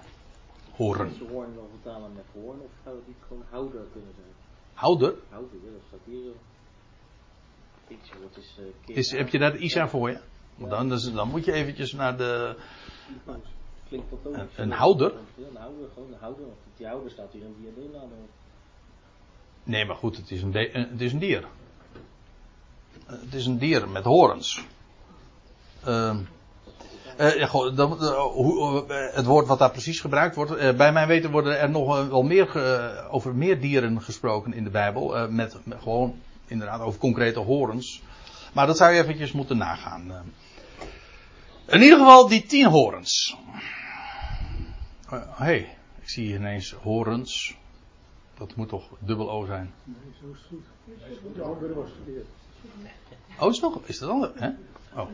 hoorn. 0.77 1.11
Is 1.11 1.29
hoorn 1.29 1.55
dan 1.55 1.67
vertalen 1.71 2.13
met 2.13 2.25
hoorn 2.33 2.61
of 2.61 2.71
zou 2.85 2.97
het 2.97 3.07
niet 3.07 3.17
gewoon 3.29 3.45
houder 3.51 3.81
kunnen 3.93 4.13
zijn? 4.15 4.33
Houder? 4.75 5.15
Houder, 5.29 5.57
ja, 5.65 5.71
dat 5.71 5.83
staat 5.89 6.01
hier. 6.05 6.33
Iets, 7.89 8.11
wat 8.23 8.37
is, 8.37 8.57
uh, 8.89 8.97
is, 8.97 9.11
heb 9.11 9.29
je 9.29 9.39
daar 9.39 9.53
de 9.53 9.59
Isa 9.59 9.89
voor 9.89 10.11
je? 10.11 10.19
Dan, 10.57 10.89
dus, 10.89 11.13
dan 11.13 11.29
moet 11.29 11.45
je 11.45 11.53
eventjes 11.53 11.93
naar 11.93 12.17
de. 12.17 12.57
Klinkt 13.89 14.11
dat 14.11 14.19
ook 14.25 14.35
een, 14.35 14.49
een 14.57 14.71
houder? 14.71 15.13
Ja, 15.35 15.47
een 15.47 15.57
houder, 15.57 15.89
gewoon 15.95 16.13
een 16.13 16.19
houder. 16.21 16.45
Want 16.45 16.57
die 16.77 16.87
houder 16.87 17.11
staat 17.11 17.33
hier 17.33 17.43
in 17.43 17.57
diadema. 17.61 18.05
Nee, 19.65 19.85
maar 19.85 19.97
goed, 19.97 20.17
het 20.17 20.31
is 20.31 20.43
een, 20.43 20.53
het 20.73 21.01
is 21.01 21.13
een 21.13 21.19
dier. 21.19 21.45
Het 23.07 23.35
is 23.35 23.47
een 23.47 23.59
dier 23.59 23.89
met 23.89 24.05
horens. 24.05 24.65
Uh, 25.87 26.17
hoe, 28.33 28.85
het 29.13 29.25
woord 29.25 29.47
wat 29.47 29.59
daar 29.59 29.71
precies 29.71 30.01
gebruikt 30.01 30.35
wordt. 30.35 30.77
bij 30.77 30.93
mijn 30.93 31.09
weten 31.09 31.31
worden 31.31 31.61
er 31.61 31.71
nog 31.71 32.09
wel 32.09 32.23
meer 32.23 32.51
over 33.11 33.35
meer 33.35 33.61
dieren 33.61 34.03
gesproken 34.03 34.53
in 34.53 34.65
de 34.65 34.71
Bijbel. 34.71 35.29
Met, 35.31 35.57
met, 35.65 35.79
gewoon 35.81 36.21
inderdaad 36.47 36.81
over 36.81 37.01
concrete 37.01 37.39
horens. 37.39 38.03
Maar 38.53 38.67
dat 38.67 38.77
zou 38.77 38.93
je 38.93 39.03
eventjes 39.03 39.33
moeten 39.33 39.57
nagaan. 39.57 40.13
In 41.67 41.83
ieder 41.83 41.99
geval 41.99 42.29
die 42.29 42.47
tien 42.47 42.67
horens. 42.67 43.37
Hé, 45.09 45.19
hey, 45.35 45.77
ik 46.01 46.09
zie 46.09 46.35
ineens 46.35 46.75
horens. 46.83 47.55
Dat 48.39 48.57
moet 48.57 48.69
toch 48.69 48.89
dubbel 48.99 49.31
O 49.31 49.45
zijn? 49.45 49.73
Nee, 49.85 49.97
zo 50.21 50.27
is 50.33 50.39
het 50.39 50.47
goed. 50.49 51.35
De 51.35 51.43
andere 51.43 51.75
was 51.75 51.91
verkeerd. 52.05 52.27
Oh, 53.39 53.51
is, 53.51 53.61
nog, 53.61 53.81
is 53.85 53.99
dat 53.99 54.09
anders? 54.09 54.33
Hè? 54.35 54.49
Oh. 54.97 55.09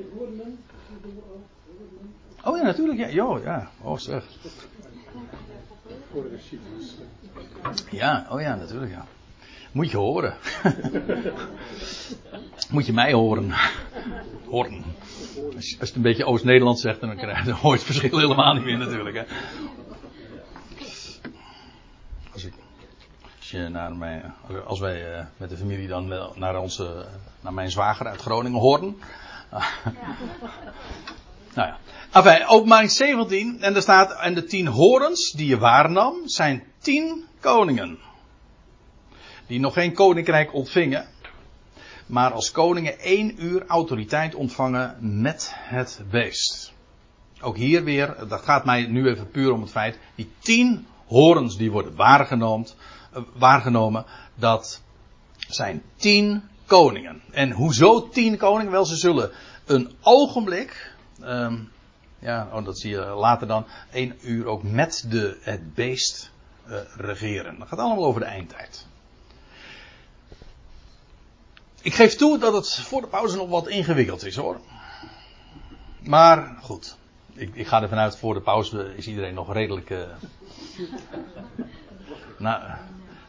oh 2.45 2.57
ja, 2.57 2.63
natuurlijk. 2.63 2.99
Ja, 2.99 3.09
jo, 3.09 3.39
ja. 3.39 3.71
Oh, 3.83 3.99
zeg. 3.99 4.25
Ja, 7.91 8.27
oh 8.31 8.41
ja, 8.41 8.55
natuurlijk. 8.55 8.93
Ja. 8.93 9.07
Moet 9.73 9.91
je 9.91 9.97
horen. 9.97 10.35
Moet 12.71 12.87
je 12.87 12.93
mij 12.93 13.13
horen. 13.13 13.53
Horen. 14.45 14.85
Als 15.55 15.71
je 15.71 15.77
het 15.79 15.95
een 15.95 16.03
beetje 16.03 16.25
Oost-Nederlands 16.25 16.81
zegt, 16.81 17.01
dan, 17.01 17.17
krijg 17.17 17.39
je, 17.39 17.45
dan 17.45 17.55
hoor 17.55 17.73
je 17.73 17.77
het 17.77 17.87
verschil 17.87 18.19
helemaal 18.19 18.55
niet 18.55 18.65
meer 18.65 18.79
natuurlijk. 18.79 19.17
Hè. 19.17 19.25
Als, 22.33 22.45
ik, 22.45 22.53
als, 23.53 23.61
je 23.61 23.69
naar 23.69 23.97
mijn, 23.97 24.35
als 24.67 24.81
wij 24.81 25.19
uh, 25.19 25.25
met 25.37 25.51
de 25.51 25.57
familie 25.57 25.89
dan 25.89 26.09
naar, 26.35 26.59
onze, 26.59 27.07
naar 27.41 27.53
mijn 27.53 27.71
zwager 27.71 28.07
uit 28.07 28.21
Groningen 28.21 28.61
horen. 28.61 28.97
nou 31.55 31.69
ja. 31.69 31.79
Enfin, 32.13 32.47
openbaring 32.47 32.91
17, 32.91 33.63
en 33.63 33.75
er 33.75 33.83
staat, 33.83 34.21
en 34.21 34.35
de 34.35 34.45
tien 34.45 34.67
horens 34.67 35.33
die 35.33 35.47
je 35.47 35.59
waarnam, 35.59 36.29
zijn 36.29 36.65
tien 36.79 37.25
koningen 37.41 37.99
die 39.47 39.61
nog 39.61 39.73
geen 39.73 39.95
koninkrijk 39.95 40.55
ontvingen, 40.55 41.07
maar 42.07 42.33
als 42.33 42.51
koningen 42.51 42.99
één 42.99 43.45
uur 43.45 43.67
autoriteit 43.67 44.35
ontvangen 44.35 44.97
met 45.21 45.53
het 45.55 46.03
beest. 46.11 46.73
Ook 47.41 47.57
hier 47.57 47.85
weer, 47.85 48.17
dat 48.29 48.43
gaat 48.43 48.65
mij 48.65 48.87
nu 48.87 49.09
even 49.09 49.31
puur 49.31 49.53
om 49.53 49.61
het 49.61 49.71
feit, 49.71 49.99
die 50.15 50.31
tien 50.39 50.87
horens 51.07 51.57
die 51.57 51.71
worden 51.71 51.97
waargenomen, 51.97 52.69
waargenomen 53.35 54.05
dat 54.35 54.83
zijn 55.49 55.83
tien 55.97 56.43
koningen. 56.67 57.23
En 57.31 57.51
hoezo 57.51 58.09
tien 58.09 58.37
koningen? 58.37 58.73
Wel, 58.73 58.85
ze 58.85 58.97
zullen 58.97 59.31
een 59.67 59.93
ogenblik, 60.03 60.95
um, 61.23 61.71
ja, 62.19 62.49
oh, 62.53 62.65
dat 62.65 62.79
zie 62.79 62.91
je 62.91 63.05
later 63.05 63.47
dan, 63.47 63.67
één 63.93 64.19
uur 64.21 64.47
ook 64.47 64.63
met 64.63 65.05
de, 65.09 65.39
het 65.41 65.75
beest 65.75 66.31
uh, 66.69 66.77
regeren. 66.97 67.59
Dat 67.59 67.69
gaat 67.69 67.79
allemaal 67.79 68.05
over 68.05 68.21
de 68.21 68.27
eindtijd. 68.27 68.87
Ik 71.83 71.95
geef 71.95 72.17
toe 72.17 72.39
dat 72.39 72.53
het 72.53 72.75
voor 72.75 73.01
de 73.01 73.07
pauze 73.07 73.37
nog 73.37 73.49
wat 73.49 73.69
ingewikkeld 73.69 74.25
is 74.25 74.37
hoor. 74.37 74.61
Maar 76.01 76.59
goed, 76.63 76.97
ik, 77.33 77.55
ik 77.55 77.67
ga 77.67 77.83
ervan 77.83 77.99
uit 77.99 78.17
voor 78.17 78.35
de 78.35 78.41
pauze 78.41 78.97
is 78.97 79.07
iedereen 79.07 79.35
nog 79.35 79.53
redelijk. 79.53 79.95
Na, 82.39 82.81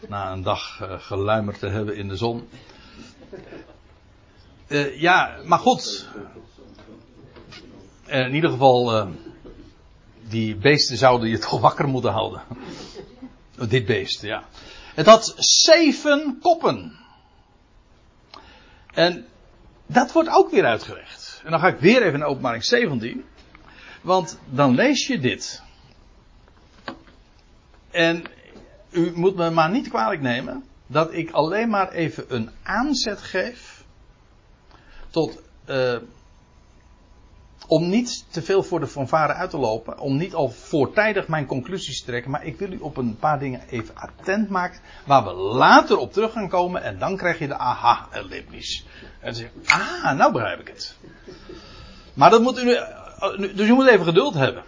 na 0.09 0.31
een 0.31 0.43
dag 0.43 0.79
uh, 0.81 0.99
geluimerd 0.99 1.59
te 1.59 1.67
hebben 1.67 1.95
in 1.95 2.07
de 2.07 2.15
zon. 2.15 2.49
Uh, 4.67 4.99
ja, 4.99 5.37
maar 5.45 5.59
goed. 5.59 6.07
in 8.07 8.33
ieder 8.33 8.49
geval, 8.49 9.07
die 10.27 10.55
beesten 10.55 10.97
zouden 10.97 11.29
je 11.29 11.37
toch 11.47 11.59
wakker 11.59 11.87
moeten 11.87 12.11
houden. 12.11 12.41
Dit 13.67 13.85
beest, 13.85 14.21
ja. 14.21 14.43
Het 14.95 15.05
had 15.05 15.33
zeven 15.37 16.37
koppen. 16.41 16.99
En 18.93 19.25
dat 19.85 20.11
wordt 20.11 20.29
ook 20.29 20.51
weer 20.51 20.65
uitgelegd. 20.65 21.41
En 21.43 21.51
dan 21.51 21.59
ga 21.59 21.67
ik 21.67 21.79
weer 21.79 22.03
even 22.03 22.19
naar 22.19 22.27
openbaring 22.27 22.65
17. 22.65 23.25
Want 24.01 24.39
dan 24.45 24.75
lees 24.75 25.07
je 25.07 25.19
dit. 25.19 25.61
En 27.91 28.23
u 28.89 29.11
moet 29.15 29.35
me 29.35 29.49
maar 29.49 29.69
niet 29.69 29.89
kwalijk 29.89 30.21
nemen 30.21 30.63
dat 30.87 31.13
ik 31.13 31.31
alleen 31.31 31.69
maar 31.69 31.91
even 31.91 32.25
een 32.27 32.49
aanzet 32.63 33.21
geef 33.21 33.83
tot 35.09 35.41
uh, 35.69 35.95
om 37.67 37.89
niet 37.89 38.25
te 38.29 38.41
veel 38.41 38.63
voor 38.63 38.79
de 38.79 38.87
fanfare 38.87 39.33
uit 39.33 39.49
te 39.49 39.57
lopen, 39.57 39.99
om 39.99 40.17
niet 40.17 40.33
al 40.33 40.49
voortijdig 40.49 41.27
mijn 41.27 41.45
conclusies 41.45 41.99
te 41.99 42.05
trekken, 42.05 42.31
maar 42.31 42.45
ik 42.45 42.59
wil 42.59 42.71
u 42.71 42.77
op 42.79 42.97
een 42.97 43.17
paar 43.17 43.39
dingen 43.39 43.61
even 43.69 43.95
attent 43.95 44.49
maken, 44.49 44.79
waar 45.05 45.23
we 45.23 45.33
later 45.33 45.97
op 45.97 46.13
terug 46.13 46.31
gaan 46.31 46.49
komen 46.49 46.83
en 46.83 46.99
dan 46.99 47.17
krijg 47.17 47.39
je 47.39 47.47
de 47.47 47.57
aha-erlebnis. 47.57 48.85
En 49.01 49.25
dan 49.25 49.33
zeg 49.33 49.49
je, 49.53 49.71
ah, 49.71 50.17
nou 50.17 50.31
begrijp 50.31 50.59
ik 50.59 50.67
het. 50.67 50.95
Maar 52.13 52.29
dat 52.29 52.41
moet 52.41 52.59
u, 52.59 52.77
dus 53.55 53.67
u 53.67 53.73
moet 53.73 53.87
even 53.87 54.05
geduld 54.05 54.33
hebben. 54.33 54.63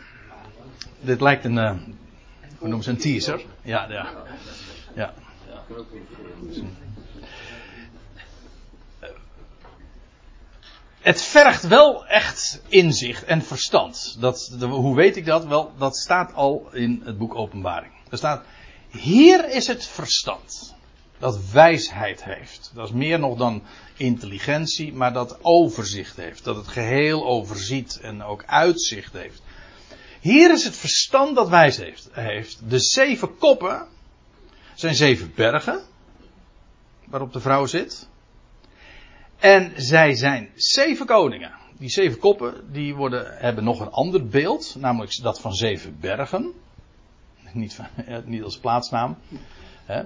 Dit 0.99 1.21
lijkt 1.21 1.45
een, 1.45 1.57
uh, 1.57 1.71
hoe 2.61 2.69
noemen 2.69 2.83
ze 2.83 2.89
een 2.89 2.97
teaser? 2.97 3.41
Ja, 3.61 3.87
ja. 3.89 4.07
Ja. 4.95 5.13
Het 10.99 11.21
vergt 11.21 11.67
wel 11.67 12.05
echt 12.05 12.61
inzicht 12.67 13.23
en 13.23 13.41
verstand. 13.41 14.17
Dat, 14.19 14.55
de- 14.59 14.65
hoe 14.65 14.95
weet 14.95 15.15
ik 15.17 15.25
dat? 15.25 15.45
Wel, 15.45 15.71
dat 15.77 15.97
staat 15.97 16.33
al 16.33 16.69
in 16.73 17.01
het 17.05 17.17
boek 17.17 17.35
Openbaring. 17.35 17.91
Er 18.09 18.17
staat, 18.17 18.45
hier 18.89 19.49
is 19.49 19.67
het 19.67 19.85
verstand. 19.87 20.75
Dat 21.17 21.39
wijsheid 21.51 22.23
heeft. 22.23 22.71
Dat 22.73 22.87
is 22.87 22.93
meer 22.93 23.19
nog 23.19 23.37
dan 23.37 23.63
intelligentie, 23.97 24.93
maar 24.93 25.13
dat 25.13 25.37
overzicht 25.41 26.15
heeft. 26.15 26.43
Dat 26.43 26.55
het 26.55 26.67
geheel 26.67 27.25
overziet 27.27 27.99
en 28.01 28.23
ook 28.23 28.43
uitzicht 28.45 29.13
heeft. 29.13 29.41
Hier 30.21 30.51
is 30.51 30.63
het 30.63 30.75
verstand 30.75 31.35
dat 31.35 31.49
wijs 31.49 31.77
heeft. 31.77 32.09
heeft. 32.11 32.69
De 32.69 32.79
zeven 32.79 33.37
koppen 33.37 33.87
zijn 34.75 34.95
zeven 34.95 35.31
bergen. 35.35 35.81
Waarop 37.05 37.33
de 37.33 37.39
vrouw 37.39 37.65
zit. 37.65 38.09
En 39.39 39.73
zij 39.75 40.15
zijn 40.15 40.49
zeven 40.55 41.05
koningen. 41.05 41.51
Die 41.77 41.89
zeven 41.89 42.19
koppen 42.19 42.71
die 42.71 42.95
worden, 42.95 43.37
hebben 43.37 43.63
nog 43.63 43.79
een 43.79 43.91
ander 43.91 44.27
beeld. 44.27 44.75
Namelijk 44.79 45.21
dat 45.21 45.41
van 45.41 45.53
zeven 45.53 45.97
bergen. 45.99 46.53
Niet, 47.53 47.73
van, 47.73 47.87
ja, 48.07 48.21
niet 48.25 48.43
als 48.43 48.57
plaatsnaam. 48.57 49.17
Hè. 49.85 50.03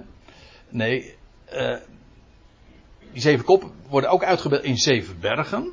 Nee. 0.68 1.14
eh, 1.44 1.76
die 3.12 3.22
zeven 3.22 3.44
koppen 3.44 3.70
worden 3.88 4.10
ook 4.10 4.24
uitgebeeld 4.24 4.62
in 4.64 4.76
zeven 4.76 5.20
bergen. 5.20 5.72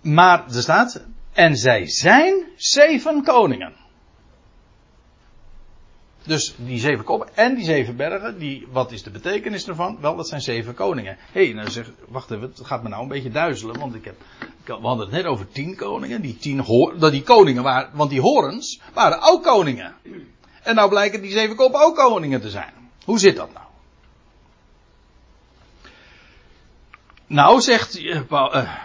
Maar 0.00 0.46
er 0.46 0.62
staat. 0.62 1.04
En 1.40 1.56
zij 1.56 1.86
zijn 1.86 2.44
zeven 2.56 3.22
koningen. 3.22 3.72
Dus 6.22 6.54
die 6.56 6.78
zeven 6.78 7.04
koppen 7.04 7.36
en 7.36 7.54
die 7.54 7.64
zeven 7.64 7.96
bergen, 7.96 8.38
die, 8.38 8.66
wat 8.70 8.92
is 8.92 9.02
de 9.02 9.10
betekenis 9.10 9.68
ervan? 9.68 9.98
Wel, 10.00 10.16
dat 10.16 10.28
zijn 10.28 10.40
zeven 10.40 10.74
koningen. 10.74 11.16
Hé, 11.32 11.44
hey, 11.44 11.52
nou 11.52 11.70
zeg, 11.70 11.90
wacht 12.08 12.30
even, 12.30 12.48
het 12.56 12.66
gaat 12.66 12.82
me 12.82 12.88
nou 12.88 13.02
een 13.02 13.08
beetje 13.08 13.30
duizelen, 13.30 13.78
want 13.78 13.94
ik 13.94 14.04
heb, 14.04 14.14
we 14.64 14.72
hadden 14.72 15.06
het 15.06 15.14
net 15.14 15.24
over 15.24 15.48
tien 15.52 15.76
koningen, 15.76 16.22
die 16.22 16.36
tien 16.36 16.64
dat 16.98 17.12
die 17.12 17.22
koningen 17.22 17.62
waren, 17.62 17.90
want 17.92 18.10
die 18.10 18.20
horens 18.20 18.80
waren 18.94 19.22
ook 19.22 19.42
koningen. 19.42 19.94
En 20.62 20.74
nou 20.74 20.88
blijken 20.88 21.22
die 21.22 21.32
zeven 21.32 21.56
koppen 21.56 21.80
ook 21.80 21.96
koningen 21.96 22.40
te 22.40 22.50
zijn. 22.50 22.72
Hoe 23.04 23.18
zit 23.18 23.36
dat 23.36 23.52
nou? 23.52 23.66
Nou, 27.30 27.60
zegt 27.60 28.00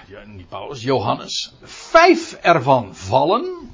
ja, 0.07 0.23
niet 0.25 0.49
Paulus, 0.49 0.81
Johannes, 0.81 1.53
vijf 1.63 2.33
ervan 2.33 2.95
vallen. 2.95 3.71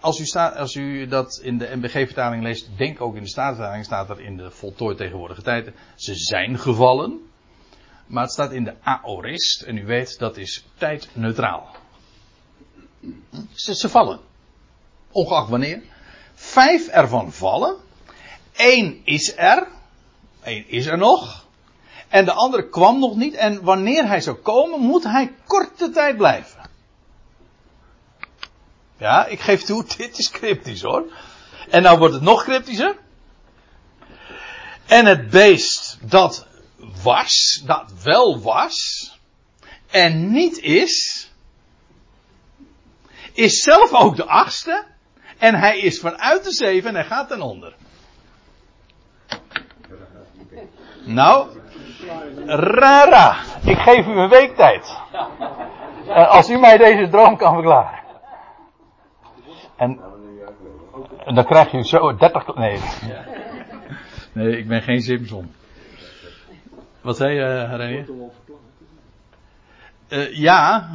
Als 0.00 0.18
u, 0.18 0.38
als 0.38 0.74
u 0.74 1.06
dat 1.06 1.40
in 1.42 1.58
de 1.58 1.70
MBG-vertaling 1.74 2.42
leest, 2.42 2.68
denk 2.76 3.00
ook 3.00 3.16
in 3.16 3.22
de 3.22 3.28
Statenvertaling, 3.28 3.84
staat 3.84 4.10
er 4.10 4.20
in 4.20 4.36
de 4.36 4.50
voltooid 4.50 4.96
tegenwoordige 4.96 5.42
tijden, 5.42 5.74
ze 5.94 6.14
zijn 6.14 6.58
gevallen. 6.58 7.30
Maar 8.06 8.22
het 8.22 8.32
staat 8.32 8.52
in 8.52 8.64
de 8.64 8.74
aorist, 8.82 9.62
en 9.62 9.76
u 9.76 9.86
weet, 9.86 10.18
dat 10.18 10.36
is 10.36 10.64
tijdneutraal. 10.78 11.76
Ze, 13.54 13.74
ze 13.74 13.88
vallen. 13.88 14.20
Ongeacht 15.10 15.48
wanneer. 15.48 15.82
Vijf 16.34 16.88
ervan 16.88 17.32
vallen. 17.32 17.76
Eén 18.56 19.00
is 19.04 19.36
er. 19.36 19.68
Eén 20.42 20.68
is 20.68 20.86
er 20.86 20.98
nog. 20.98 21.45
En 22.16 22.24
de 22.24 22.32
andere 22.32 22.68
kwam 22.68 22.98
nog 22.98 23.16
niet. 23.16 23.34
En 23.34 23.62
wanneer 23.62 24.06
hij 24.06 24.20
zou 24.20 24.36
komen, 24.36 24.80
moet 24.80 25.04
hij 25.04 25.34
korte 25.46 25.90
tijd 25.90 26.16
blijven. 26.16 26.70
Ja, 28.98 29.26
ik 29.26 29.40
geef 29.40 29.62
toe, 29.62 29.84
dit 29.96 30.18
is 30.18 30.30
cryptisch 30.30 30.82
hoor. 30.82 31.12
En 31.70 31.82
nou 31.82 31.98
wordt 31.98 32.14
het 32.14 32.22
nog 32.22 32.42
cryptischer. 32.42 32.96
En 34.86 35.06
het 35.06 35.30
beest 35.30 35.98
dat 36.00 36.46
was, 37.02 37.62
dat 37.64 37.92
wel 38.02 38.40
was, 38.40 39.10
en 39.86 40.30
niet 40.30 40.58
is, 40.58 41.28
is 43.32 43.60
zelf 43.62 43.92
ook 43.92 44.16
de 44.16 44.26
achtste. 44.26 44.84
En 45.38 45.54
hij 45.54 45.78
is 45.78 46.00
vanuit 46.00 46.44
de 46.44 46.52
zeven 46.52 46.88
en 46.88 46.94
hij 46.94 47.04
gaat 47.04 47.28
ten 47.28 47.40
onder. 47.40 47.74
Nou, 51.04 51.64
rara. 52.46 53.36
Ik 53.64 53.78
geef 53.78 54.06
u 54.06 54.10
een 54.10 54.28
week 54.28 54.56
tijd. 54.56 54.98
Eh, 56.08 56.28
als 56.28 56.50
u 56.50 56.58
mij 56.58 56.76
deze 56.76 57.08
droom 57.08 57.36
kan 57.36 57.54
verklaren. 57.54 58.04
En, 59.76 60.00
dan 61.24 61.44
krijg 61.44 61.70
je 61.70 61.84
zo 61.84 62.16
30. 62.16 62.54
Nee. 62.54 62.80
Nee, 64.32 64.58
ik 64.58 64.68
ben 64.68 64.82
geen 64.82 65.00
Simpson. 65.00 65.54
Wat 67.00 67.16
zei 67.16 67.34
je, 67.34 68.06
uh? 68.08 68.18
Uh, 70.08 70.36
ja, 70.36 70.88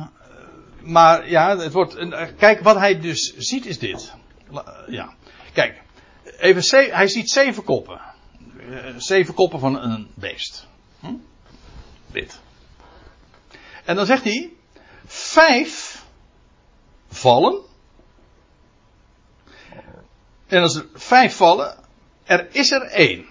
maar 0.79 1.29
ja, 1.29 1.57
het 1.57 1.73
wordt. 1.73 2.07
Kijk, 2.37 2.59
wat 2.59 2.75
hij 2.75 2.99
dus 2.99 3.33
ziet 3.37 3.65
is 3.65 3.79
dit. 3.79 4.15
Ja, 4.87 5.13
kijk. 5.53 5.81
Even, 6.37 6.93
hij 6.93 7.07
ziet 7.07 7.29
zeven 7.29 7.63
koppen. 7.63 8.01
Zeven 8.97 9.33
koppen 9.33 9.59
van 9.59 9.81
een 9.81 10.07
beest. 10.15 10.67
Hm? 10.99 11.15
Dit. 12.11 12.41
En 13.85 13.95
dan 13.95 14.05
zegt 14.05 14.23
hij: 14.23 14.53
vijf 15.05 16.05
vallen. 17.09 17.61
En 20.47 20.61
als 20.61 20.75
er 20.75 20.87
vijf 20.93 21.35
vallen, 21.35 21.77
er 22.23 22.55
is 22.55 22.71
er 22.71 22.81
één. 22.81 23.25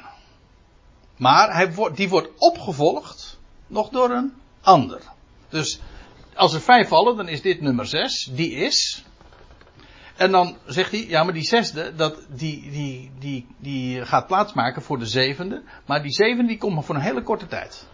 Maar 1.16 1.54
hij 1.54 1.74
wordt, 1.74 1.96
die 1.96 2.08
wordt 2.08 2.28
opgevolgd 2.36 3.38
nog 3.66 3.88
door 3.88 4.10
een 4.10 4.32
ander. 4.60 5.00
Dus 5.48 5.80
als 6.34 6.54
er 6.54 6.60
vijf 6.60 6.88
vallen, 6.88 7.16
dan 7.16 7.28
is 7.28 7.42
dit 7.42 7.60
nummer 7.60 7.86
zes. 7.86 8.30
Die 8.32 8.50
is. 8.52 9.04
En 10.16 10.30
dan 10.30 10.56
zegt 10.66 10.90
hij, 10.90 11.06
ja, 11.06 11.24
maar 11.24 11.32
die 11.32 11.42
zesde, 11.42 11.94
dat, 11.94 12.26
die, 12.28 12.70
die, 12.70 13.10
die, 13.18 13.46
die 13.58 14.06
gaat 14.06 14.26
plaatsmaken 14.26 14.82
voor 14.82 14.98
de 14.98 15.06
zevende. 15.06 15.62
Maar 15.86 16.02
die 16.02 16.12
zevende 16.12 16.46
die 16.46 16.58
komt 16.58 16.74
maar 16.74 16.84
voor 16.84 16.94
een 16.94 17.00
hele 17.00 17.22
korte 17.22 17.46
tijd. 17.46 17.86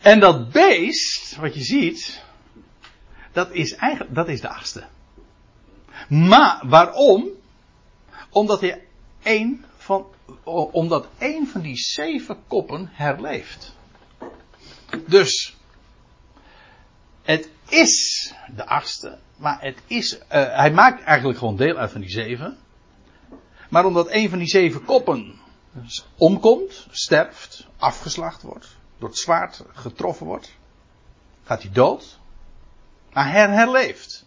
En 0.00 0.20
dat 0.20 0.50
beest, 0.50 1.36
wat 1.36 1.54
je 1.54 1.62
ziet, 1.62 2.22
dat 3.32 3.52
is 3.52 3.74
eigenlijk, 3.74 4.14
dat 4.14 4.28
is 4.28 4.40
de 4.40 4.48
achtste. 4.48 4.84
Maar 6.08 6.62
waarom? 6.64 7.28
Omdat 8.30 8.60
hij 8.60 8.86
één 9.22 9.64
van, 9.76 10.06
omdat 10.72 11.06
één 11.18 11.46
van 11.46 11.60
die 11.60 11.76
zeven 11.76 12.38
koppen 12.46 12.88
herleeft. 12.92 13.74
Dus, 15.06 15.56
het 17.22 17.50
is 17.68 18.34
de 18.56 18.66
achtste, 18.66 19.18
maar 19.36 19.60
het 19.60 19.78
is, 19.86 20.16
uh, 20.16 20.22
hij 20.30 20.72
maakt 20.72 21.02
eigenlijk 21.02 21.38
gewoon 21.38 21.56
deel 21.56 21.76
uit 21.76 21.90
van 21.90 22.00
die 22.00 22.10
zeven. 22.10 22.58
Maar 23.68 23.84
omdat 23.84 24.08
één 24.08 24.30
van 24.30 24.38
die 24.38 24.48
zeven 24.48 24.84
koppen 24.84 25.40
omkomt, 26.16 26.86
sterft, 26.90 27.66
afgeslacht 27.76 28.42
wordt, 28.42 28.78
door 29.00 29.08
het 29.08 29.18
zwaard 29.18 29.64
getroffen 29.72 30.26
wordt, 30.26 30.56
gaat 31.44 31.62
hij 31.62 31.72
dood. 31.72 32.18
Maar 33.12 33.30
hij 33.30 33.48
herleeft. 33.48 34.26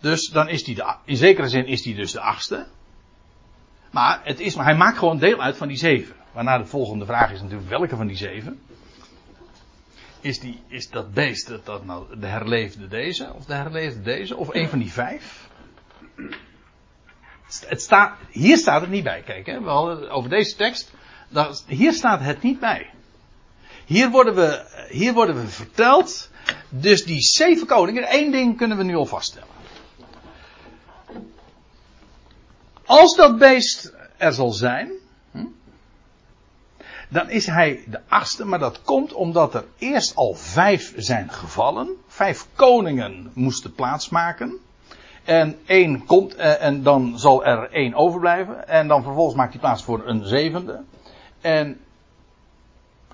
Dus 0.00 0.28
dan 0.28 0.48
is 0.48 0.66
hij 0.66 0.74
de, 0.74 0.94
in 1.04 1.16
zekere 1.16 1.48
zin 1.48 1.66
is 1.66 1.84
hij 1.84 1.94
dus 1.94 2.12
de 2.12 2.20
achtste. 2.20 2.66
Maar, 3.90 4.20
het 4.24 4.40
is, 4.40 4.54
maar 4.54 4.64
hij 4.64 4.76
maakt 4.76 4.98
gewoon 4.98 5.18
deel 5.18 5.40
uit 5.40 5.56
van 5.56 5.68
die 5.68 5.76
zeven. 5.76 6.14
Waarna 6.32 6.58
de 6.58 6.66
volgende 6.66 7.04
vraag 7.04 7.32
is 7.32 7.40
natuurlijk 7.42 7.68
welke 7.68 7.96
van 7.96 8.06
die 8.06 8.16
zeven. 8.16 8.60
Is, 10.20 10.40
die, 10.40 10.62
is 10.68 10.90
dat 10.90 11.12
beest 11.12 11.48
dat, 11.48 11.66
dat 11.66 11.84
nou 11.84 12.18
de 12.18 12.26
herleefde 12.26 12.88
deze? 12.88 13.32
Of 13.32 13.44
de 13.44 13.54
herleefde 13.54 14.02
deze? 14.02 14.36
Of 14.36 14.54
een 14.54 14.68
van 14.68 14.78
die 14.78 14.92
vijf? 14.92 15.48
Het 17.66 17.82
staat, 17.82 18.18
hier 18.30 18.56
staat 18.56 18.80
het 18.80 18.90
niet 18.90 19.04
bij. 19.04 19.22
Kijk, 19.22 19.46
hè, 19.46 19.60
we 19.60 19.70
over 20.08 20.30
deze 20.30 20.56
tekst. 20.56 20.92
Hier 21.66 21.92
staat 21.92 22.20
het 22.20 22.42
niet 22.42 22.60
bij. 22.60 22.90
Hier 23.86 24.10
worden 24.10 24.34
we, 24.34 24.64
hier 24.88 25.12
worden 25.12 25.34
we 25.40 25.46
verteld. 25.46 26.30
Dus 26.68 27.04
die 27.04 27.20
zeven 27.20 27.66
koningen, 27.66 28.02
één 28.02 28.30
ding 28.30 28.56
kunnen 28.56 28.76
we 28.76 28.82
nu 28.82 28.96
al 28.96 29.06
vaststellen. 29.06 29.48
Als 32.84 33.16
dat 33.16 33.38
beest 33.38 33.92
er 34.16 34.32
zal 34.32 34.52
zijn, 34.52 34.90
hm, 35.30 35.44
dan 37.08 37.30
is 37.30 37.46
hij 37.46 37.84
de 37.86 38.00
achtste, 38.08 38.44
maar 38.44 38.58
dat 38.58 38.82
komt 38.82 39.12
omdat 39.12 39.54
er 39.54 39.64
eerst 39.78 40.16
al 40.16 40.34
vijf 40.34 40.92
zijn 40.96 41.30
gevallen. 41.30 41.88
Vijf 42.06 42.46
koningen 42.54 43.30
moesten 43.34 43.74
plaatsmaken. 43.74 44.58
En 45.24 45.58
één 45.66 46.04
komt, 46.04 46.34
eh, 46.34 46.62
en 46.62 46.82
dan 46.82 47.18
zal 47.18 47.44
er 47.44 47.70
één 47.70 47.94
overblijven. 47.94 48.68
En 48.68 48.88
dan 48.88 49.02
vervolgens 49.02 49.36
maakt 49.36 49.52
hij 49.52 49.60
plaats 49.60 49.82
voor 49.82 50.06
een 50.06 50.24
zevende. 50.24 50.82
En 51.40 51.80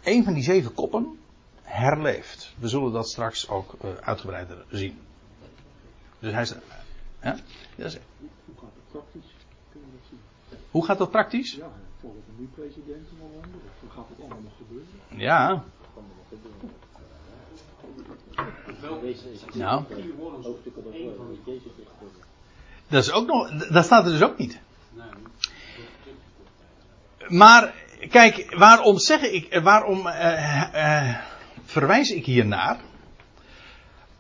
één 0.03 0.25
van 0.25 0.35
die 0.35 0.43
zeven 0.43 0.75
koppen 0.75 1.19
herleeft. 1.63 2.55
We 2.59 2.69
zullen 2.69 2.93
dat 2.93 3.09
straks 3.09 3.49
ook 3.49 3.75
uh, 3.85 3.91
uitgebreider 4.01 4.65
zien. 4.71 4.99
Dus 6.19 6.33
hij 6.33 6.43
is. 6.43 6.55
Ja? 7.23 7.37
Dat 7.77 7.87
is, 7.87 7.99
Hoe 8.17 8.55
gaat 8.57 8.71
het 8.75 8.91
praktisch? 8.91 9.35
Hoe 10.71 10.85
gaat 10.85 10.99
dat 10.99 11.11
praktisch? 11.11 11.55
Ja, 11.55 11.71
volgens 12.01 12.23
een 12.29 12.35
nieuw 12.39 12.49
president 12.55 13.09
in 13.11 13.19
Hollande. 13.21 13.59
Dan 13.81 13.91
gaat 13.91 14.09
het 14.09 14.19
allemaal 14.19 14.43
nog 14.43 14.53
gebeuren. 14.57 14.89
Ja, 15.09 15.65
nou, 19.55 19.85
dat 22.89 23.03
is 23.03 23.13
ook 23.13 23.27
nog, 23.27 23.69
dat 23.69 23.85
staat 23.85 24.05
er 24.05 24.13
dus 24.13 24.23
ook 24.23 24.39
niet. 24.39 24.61
Maar, 27.29 27.75
kijk, 28.11 28.55
waarom 28.57 28.99
zeg 28.99 29.23
ik, 29.23 29.47
eh, 29.47 29.63
waarom 29.63 30.07
eh, 30.07 31.09
eh, 31.09 31.17
verwijs 31.65 32.11
ik 32.11 32.27
hier 32.27 32.47
naar? 32.47 32.81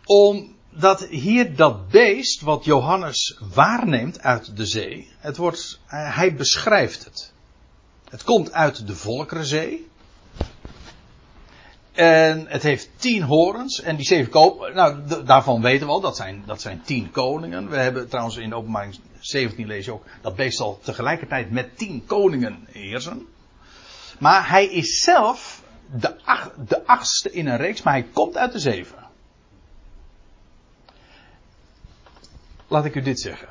Omdat 0.05 1.07
hier 1.11 1.57
dat 1.57 1.89
beest 1.89 2.41
wat 2.41 2.64
Johannes 2.64 3.41
waarneemt 3.55 4.20
uit 4.20 4.57
de 4.57 4.66
zee, 4.66 5.09
het 5.18 5.37
wordt, 5.37 5.80
eh, 5.87 6.16
hij 6.16 6.35
beschrijft 6.35 7.05
het. 7.05 7.33
Het 8.09 8.24
komt 8.24 8.53
uit 8.53 8.87
de 8.87 8.97
Volkerenzee. 8.97 9.91
En 11.93 12.47
het 12.49 12.62
heeft 12.62 12.91
tien 12.97 13.22
horens 13.22 13.80
en 13.80 13.97
die 13.97 14.07
zeven 14.07 14.30
kopen. 14.30 14.74
Nou, 14.74 15.24
daarvan 15.24 15.62
weten 15.62 15.87
we 15.87 15.93
al, 15.93 16.01
dat 16.01 16.16
zijn, 16.16 16.43
dat 16.47 16.61
zijn 16.61 16.83
tien 16.85 17.11
koningen. 17.11 17.68
We 17.68 17.76
hebben 17.76 18.09
trouwens 18.09 18.37
in 18.37 18.55
openbaring 18.55 18.99
17 19.20 19.66
lees 19.66 19.85
je 19.85 19.93
ook 19.93 20.05
dat 20.20 20.37
beest 20.37 20.57
zal 20.57 20.78
tegelijkertijd 20.83 21.51
met 21.51 21.78
tien 21.78 22.05
koningen 22.07 22.66
heersen. 22.70 23.26
Maar 24.23 24.49
hij 24.49 24.66
is 24.66 25.01
zelf 25.01 25.62
de, 25.87 26.25
ach, 26.25 26.53
de 26.55 26.87
achtste 26.87 27.33
in 27.33 27.47
een 27.47 27.57
reeks, 27.57 27.83
maar 27.83 27.93
hij 27.93 28.03
komt 28.03 28.37
uit 28.37 28.53
de 28.53 28.59
zeven. 28.59 28.99
Laat 32.68 32.85
ik 32.85 32.95
u 32.95 33.03
dit 33.03 33.20
zeggen. 33.20 33.49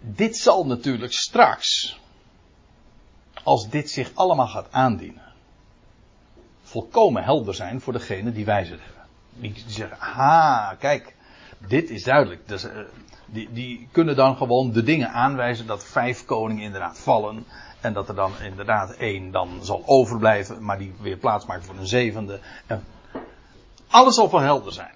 Dit 0.00 0.36
zal 0.36 0.66
natuurlijk 0.66 1.12
straks, 1.12 2.00
als 3.42 3.68
dit 3.68 3.90
zich 3.90 4.10
allemaal 4.14 4.48
gaat 4.48 4.72
aandienen, 4.72 5.32
volkomen 6.62 7.24
helder 7.24 7.54
zijn 7.54 7.80
voor 7.80 7.92
degene 7.92 8.32
die 8.32 8.44
wijzer 8.44 8.78
hebben. 8.82 9.06
Die, 9.34 9.64
zeggen, 9.66 9.98
ha, 9.98 10.76
kijk, 10.78 11.14
dit 11.58 11.90
is 11.90 12.04
duidelijk. 12.04 12.48
Eh, 12.50 12.70
die, 13.26 13.52
die 13.52 13.88
kunnen 13.92 14.16
dan 14.16 14.36
gewoon 14.36 14.72
de 14.72 14.82
dingen 14.82 15.10
aanwijzen 15.10 15.66
dat 15.66 15.84
vijf 15.84 16.24
koningen 16.24 16.64
inderdaad 16.64 16.98
vallen. 16.98 17.46
En 17.88 17.94
dat 17.94 18.08
er 18.08 18.14
dan 18.14 18.32
inderdaad 18.42 18.90
één 18.90 19.30
dan 19.30 19.58
zal 19.62 19.82
overblijven, 19.86 20.64
maar 20.64 20.78
die 20.78 20.94
weer 21.00 21.16
plaats 21.16 21.46
maakt 21.46 21.64
voor 21.64 21.76
een 21.76 21.86
zevende. 21.86 22.40
En 22.66 22.84
alles 23.88 24.14
zal 24.14 24.28
van 24.28 24.42
helder 24.42 24.72
zijn. 24.72 24.94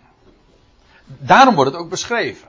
Daarom 1.04 1.54
wordt 1.54 1.70
het 1.70 1.80
ook 1.80 1.88
beschreven. 1.88 2.48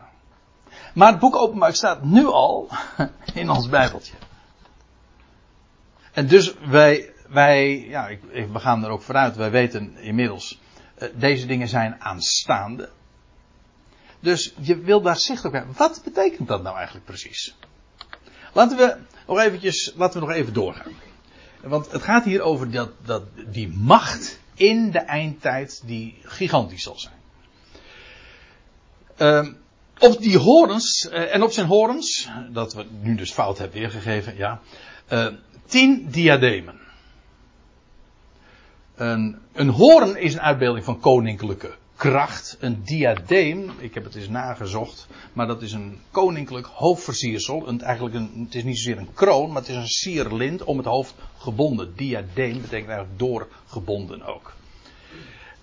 Maar 0.93 1.11
het 1.11 1.19
boek 1.19 1.35
Openbaar 1.35 1.73
staat 1.73 2.03
nu 2.03 2.25
al 2.25 2.69
in 3.33 3.49
ons 3.49 3.69
Bijbeltje. 3.69 4.13
En 6.11 6.27
dus 6.27 6.53
wij, 6.65 7.13
wij 7.27 7.79
ja, 7.79 8.09
we 8.31 8.59
gaan 8.59 8.83
er 8.83 8.89
ook 8.89 9.01
vooruit, 9.01 9.35
wij 9.35 9.51
weten 9.51 9.97
inmiddels, 9.97 10.59
eh, 10.95 11.09
deze 11.15 11.45
dingen 11.45 11.67
zijn 11.67 12.01
aanstaande. 12.01 12.89
Dus 14.19 14.53
je 14.59 14.77
wil 14.77 15.01
daar 15.01 15.17
zicht 15.17 15.45
op 15.45 15.51
hebben. 15.51 15.75
Wat 15.77 16.01
betekent 16.03 16.47
dat 16.47 16.63
nou 16.63 16.75
eigenlijk 16.75 17.05
precies? 17.05 17.55
Laten 18.53 18.77
we 18.77 18.97
nog 19.27 19.39
eventjes, 19.39 19.93
laten 19.95 20.19
we 20.19 20.27
nog 20.27 20.35
even 20.35 20.53
doorgaan. 20.53 20.91
Want 21.61 21.91
het 21.91 22.01
gaat 22.01 22.23
hier 22.23 22.41
over 22.41 22.71
dat, 22.71 22.89
dat, 23.05 23.23
die 23.47 23.67
macht 23.69 24.39
in 24.53 24.91
de 24.91 24.99
eindtijd 24.99 25.81
die 25.85 26.17
gigantisch 26.21 26.83
zal 26.83 26.99
zijn. 26.99 27.21
Ehm, 29.15 29.53
op 29.99 30.21
die 30.21 30.37
horens, 30.37 31.09
eh, 31.09 31.33
en 31.33 31.43
op 31.43 31.51
zijn 31.51 31.67
horens, 31.67 32.29
dat 32.49 32.73
we 32.73 32.85
nu 33.01 33.15
dus 33.15 33.31
fout 33.31 33.57
hebben 33.57 33.79
weergegeven, 33.79 34.37
ja. 34.37 34.61
eh, 35.07 35.27
tien 35.65 36.09
diademen. 36.09 36.81
Een, 38.95 39.39
een 39.53 39.69
hoorn 39.69 40.17
is 40.17 40.33
een 40.33 40.41
uitbeelding 40.41 40.85
van 40.85 40.99
koninklijke 40.99 41.75
kracht. 42.09 42.57
Een 42.59 42.83
diadeem, 42.83 43.71
ik 43.79 43.93
heb 43.93 44.03
het 44.03 44.15
eens 44.15 44.27
nagezocht, 44.27 45.07
maar 45.33 45.47
dat 45.47 45.61
is 45.61 45.71
een 45.71 45.99
koninklijk 46.11 46.65
hoofdversiersel. 46.65 47.77
Eigenlijk 47.79 48.15
een, 48.15 48.43
het 48.45 48.55
is 48.55 48.63
niet 48.63 48.77
zozeer 48.77 48.97
een 48.97 49.13
kroon, 49.13 49.51
maar 49.51 49.61
het 49.61 49.69
is 49.69 49.75
een 49.75 49.87
sierlint 49.87 50.63
om 50.63 50.77
het 50.77 50.85
hoofd 50.85 51.15
gebonden. 51.37 51.93
Diadeem 51.95 52.61
betekent 52.61 52.89
eigenlijk 52.89 53.19
doorgebonden 53.19 54.23
ook. 54.23 54.53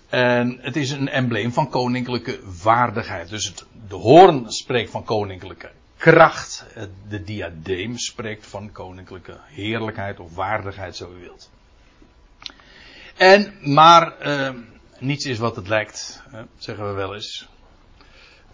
En 0.09 0.57
het 0.61 0.75
is 0.75 0.91
een 0.91 1.09
embleem 1.09 1.53
van 1.53 1.69
koninklijke 1.69 2.39
waardigheid. 2.63 3.29
Dus 3.29 3.45
het, 3.45 3.65
de 3.87 3.95
hoorn 3.95 4.51
spreekt 4.51 4.91
van 4.91 5.03
koninklijke 5.03 5.71
kracht. 5.97 6.65
De 7.09 7.23
diadeem 7.23 7.97
spreekt 7.97 8.47
van 8.47 8.71
koninklijke 8.71 9.37
heerlijkheid 9.45 10.19
of 10.19 10.35
waardigheid, 10.35 10.95
zo 10.95 11.11
u 11.17 11.21
wilt. 11.21 11.49
En, 13.17 13.53
maar, 13.61 14.17
eh, 14.17 14.49
niets 15.01 15.25
is 15.25 15.37
wat 15.37 15.55
het 15.55 15.67
lijkt, 15.67 16.23
hè, 16.29 16.43
zeggen 16.57 16.87
we 16.87 16.93
wel 16.93 17.13
eens. 17.13 17.47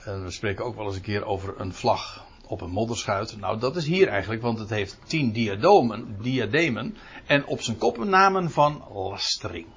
En 0.04 0.24
we 0.24 0.32
spreken 0.32 0.66
ook 0.66 0.76
wel 0.76 0.86
eens 0.86 0.95
een 0.95 1.02
keer 1.02 1.26
over 1.26 1.60
een 1.60 1.74
vlag 1.74 2.26
op 2.48 2.62
een 2.62 2.70
modderschuit. 2.70 3.39
Nou, 3.39 3.60
dat 3.60 3.76
is 3.76 3.86
hier 3.86 4.08
eigenlijk, 4.08 4.41
want 4.41 4.60
het 4.60 4.70
heeft 4.70 4.98
tien 5.06 5.32
diadomen, 5.32 6.18
diademen. 6.22 6.98
En 7.26 7.45
op 7.45 7.62
zijn 7.62 7.78
kop 7.78 7.98
een 7.98 8.10
namen 8.10 8.52
van 8.52 8.84
lastering. 8.93 9.68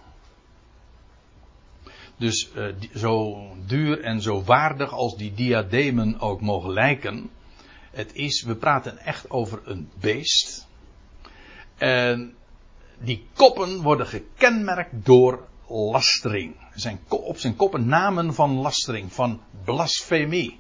Dus 2.17 2.53
eh, 2.53 2.65
zo 2.95 3.39
duur 3.67 4.01
en 4.01 4.23
zo 4.23 4.43
waardig 4.43 4.93
als 4.93 5.17
die 5.17 5.35
diademen 5.35 6.21
ook 6.21 6.41
mogen 6.41 6.73
lijken. 6.73 7.31
Het 7.91 8.15
is, 8.15 8.43
we 8.43 8.55
praten 8.55 8.99
echt 8.99 9.31
over 9.31 9.61
een 9.65 9.91
beest. 10.01 10.67
En 11.77 12.35
die 12.99 13.27
koppen 13.35 13.83
worden 13.83 14.07
gekenmerkt 14.07 15.05
door 15.05 15.49
lastering. 15.71 16.57
Zijn, 16.75 17.01
op 17.09 17.39
zijn 17.39 17.57
koppen 17.57 17.87
namen 17.87 18.35
van 18.35 18.51
lastering, 18.51 19.13
van 19.13 19.43
blasfemie. 19.65 20.59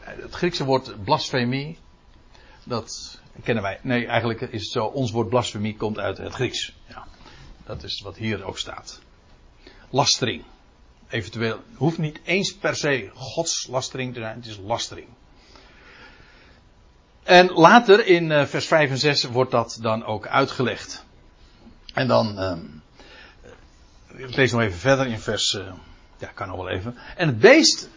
Het 0.00 0.34
Griekse 0.34 0.64
woord 0.64 1.04
blasfemie, 1.04 1.78
dat 2.64 3.20
kennen 3.42 3.62
wij. 3.62 3.78
Nee, 3.82 4.06
eigenlijk 4.06 4.40
is 4.40 4.62
het 4.62 4.70
zo, 4.70 4.84
ons 4.84 5.10
woord 5.10 5.28
blasfemie 5.28 5.76
komt 5.76 5.98
uit 5.98 6.18
het 6.18 6.32
Grieks. 6.32 6.74
Ja, 6.88 7.06
dat 7.66 7.82
is 7.82 8.00
wat 8.00 8.16
hier 8.16 8.44
ook 8.44 8.58
staat. 8.58 9.00
Lastering. 9.90 10.44
Eventueel, 11.08 11.60
hoeft 11.74 11.98
niet 11.98 12.20
eens 12.24 12.56
per 12.56 12.76
se 12.76 13.10
godslastering 13.14 14.14
te 14.14 14.20
zijn, 14.20 14.36
het 14.36 14.46
is 14.46 14.58
lastering. 14.58 15.06
En 17.22 17.52
later 17.52 18.06
in 18.06 18.30
eh, 18.30 18.44
vers 18.44 18.66
5 18.66 18.90
en 18.90 18.98
6 18.98 19.24
wordt 19.24 19.50
dat 19.50 19.78
dan 19.80 20.04
ook 20.04 20.26
uitgelegd. 20.26 21.04
En 21.94 22.08
dan, 22.08 22.38
ehm, 22.38 22.60
ik 24.16 24.36
lees 24.36 24.52
nog 24.52 24.60
even 24.60 24.78
verder 24.78 25.06
in 25.06 25.18
vers, 25.18 25.54
eh, 25.54 25.72
ja 26.18 26.28
kan 26.34 26.48
nog 26.48 26.56
wel 26.56 26.68
even. 26.68 26.96
En 27.16 27.26
het 27.26 27.38
beest, 27.38 27.88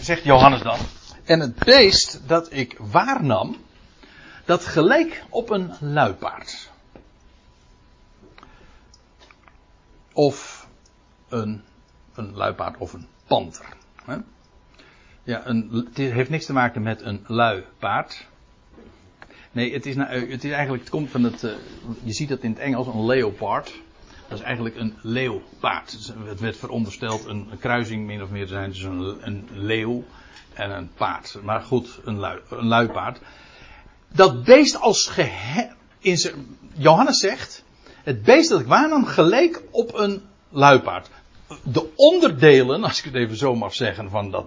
zegt 0.00 0.24
Johannes 0.24 0.62
dan, 0.62 0.78
en 1.24 1.40
het 1.40 1.64
beest 1.64 2.20
dat 2.26 2.52
ik 2.52 2.76
waarnam, 2.78 3.56
dat 4.44 4.64
geleek 4.64 5.24
op 5.28 5.50
een 5.50 5.72
luipaard. 5.80 6.70
Of 10.12 10.68
een, 11.28 11.62
een 12.14 12.34
luipaard 12.34 12.76
of 12.78 12.92
een 12.92 13.06
panter. 13.26 13.66
Hè? 14.04 14.16
Ja, 15.22 15.46
een, 15.46 15.84
het 15.86 15.96
heeft 15.96 16.30
niks 16.30 16.46
te 16.46 16.52
maken 16.52 16.82
met 16.82 17.02
een 17.02 17.24
lui 17.26 17.64
paard. 17.78 18.26
Nee, 19.52 19.72
het 19.72 19.86
is, 19.86 19.96
nou, 19.96 20.30
het 20.30 20.44
is 20.44 20.50
eigenlijk, 20.50 20.82
het 20.82 20.90
komt 20.90 21.10
van 21.10 21.22
het, 21.22 21.44
eh, 21.44 21.52
je 22.02 22.12
ziet 22.12 22.28
dat 22.28 22.42
in 22.42 22.50
het 22.50 22.58
Engels, 22.58 22.86
een 22.86 23.04
leopard. 23.04 23.80
Dat 24.32 24.40
is 24.40 24.46
eigenlijk 24.46 24.76
een 24.76 24.96
leeuwpaard. 25.02 26.12
Het 26.24 26.40
werd 26.40 26.56
verondersteld 26.56 27.24
een, 27.24 27.50
kruising 27.60 28.06
min 28.06 28.22
of 28.22 28.30
meer 28.30 28.46
te 28.46 28.52
zijn 28.52 28.70
tussen 28.70 29.18
een, 29.20 29.48
leeuw 29.52 30.04
en 30.54 30.70
een 30.70 30.90
paard. 30.94 31.38
Maar 31.42 31.60
goed, 31.60 32.00
een, 32.04 32.24
een 32.48 32.66
luipaard. 32.66 33.20
Dat 34.08 34.44
beest 34.44 34.80
als 34.80 35.06
geheel, 35.06 35.70
Johannes 36.74 37.18
zegt, 37.18 37.64
het 38.02 38.22
beest 38.22 38.48
dat 38.48 38.60
ik 38.60 38.66
waarnam 38.66 39.04
geleek 39.04 39.62
op 39.70 39.94
een 39.94 40.22
luipaard. 40.48 41.10
De 41.62 41.88
onderdelen, 41.96 42.84
als 42.84 42.98
ik 42.98 43.04
het 43.04 43.14
even 43.14 43.36
zo 43.36 43.54
mag 43.54 43.74
zeggen, 43.74 44.10
van 44.10 44.30
dat, 44.30 44.46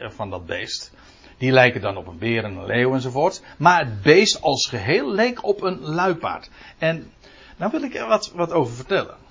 van 0.00 0.30
dat 0.30 0.46
beest. 0.46 0.92
Die 1.38 1.52
lijken 1.52 1.80
dan 1.80 1.96
op 1.96 2.06
een 2.06 2.18
beer 2.18 2.44
en 2.44 2.56
een 2.56 2.66
leeuw 2.66 2.94
enzovoort. 2.94 3.42
Maar 3.56 3.78
het 3.78 4.02
beest 4.02 4.40
als 4.40 4.66
geheel 4.66 5.10
leek 5.10 5.44
op 5.44 5.62
een 5.62 5.80
luipaard. 5.80 6.50
En 6.78 7.12
nou 7.56 7.70
wil 7.70 7.82
ik 7.82 8.04
wat, 8.08 8.32
wat 8.34 8.52
over 8.52 8.74
vertellen. 8.74 9.22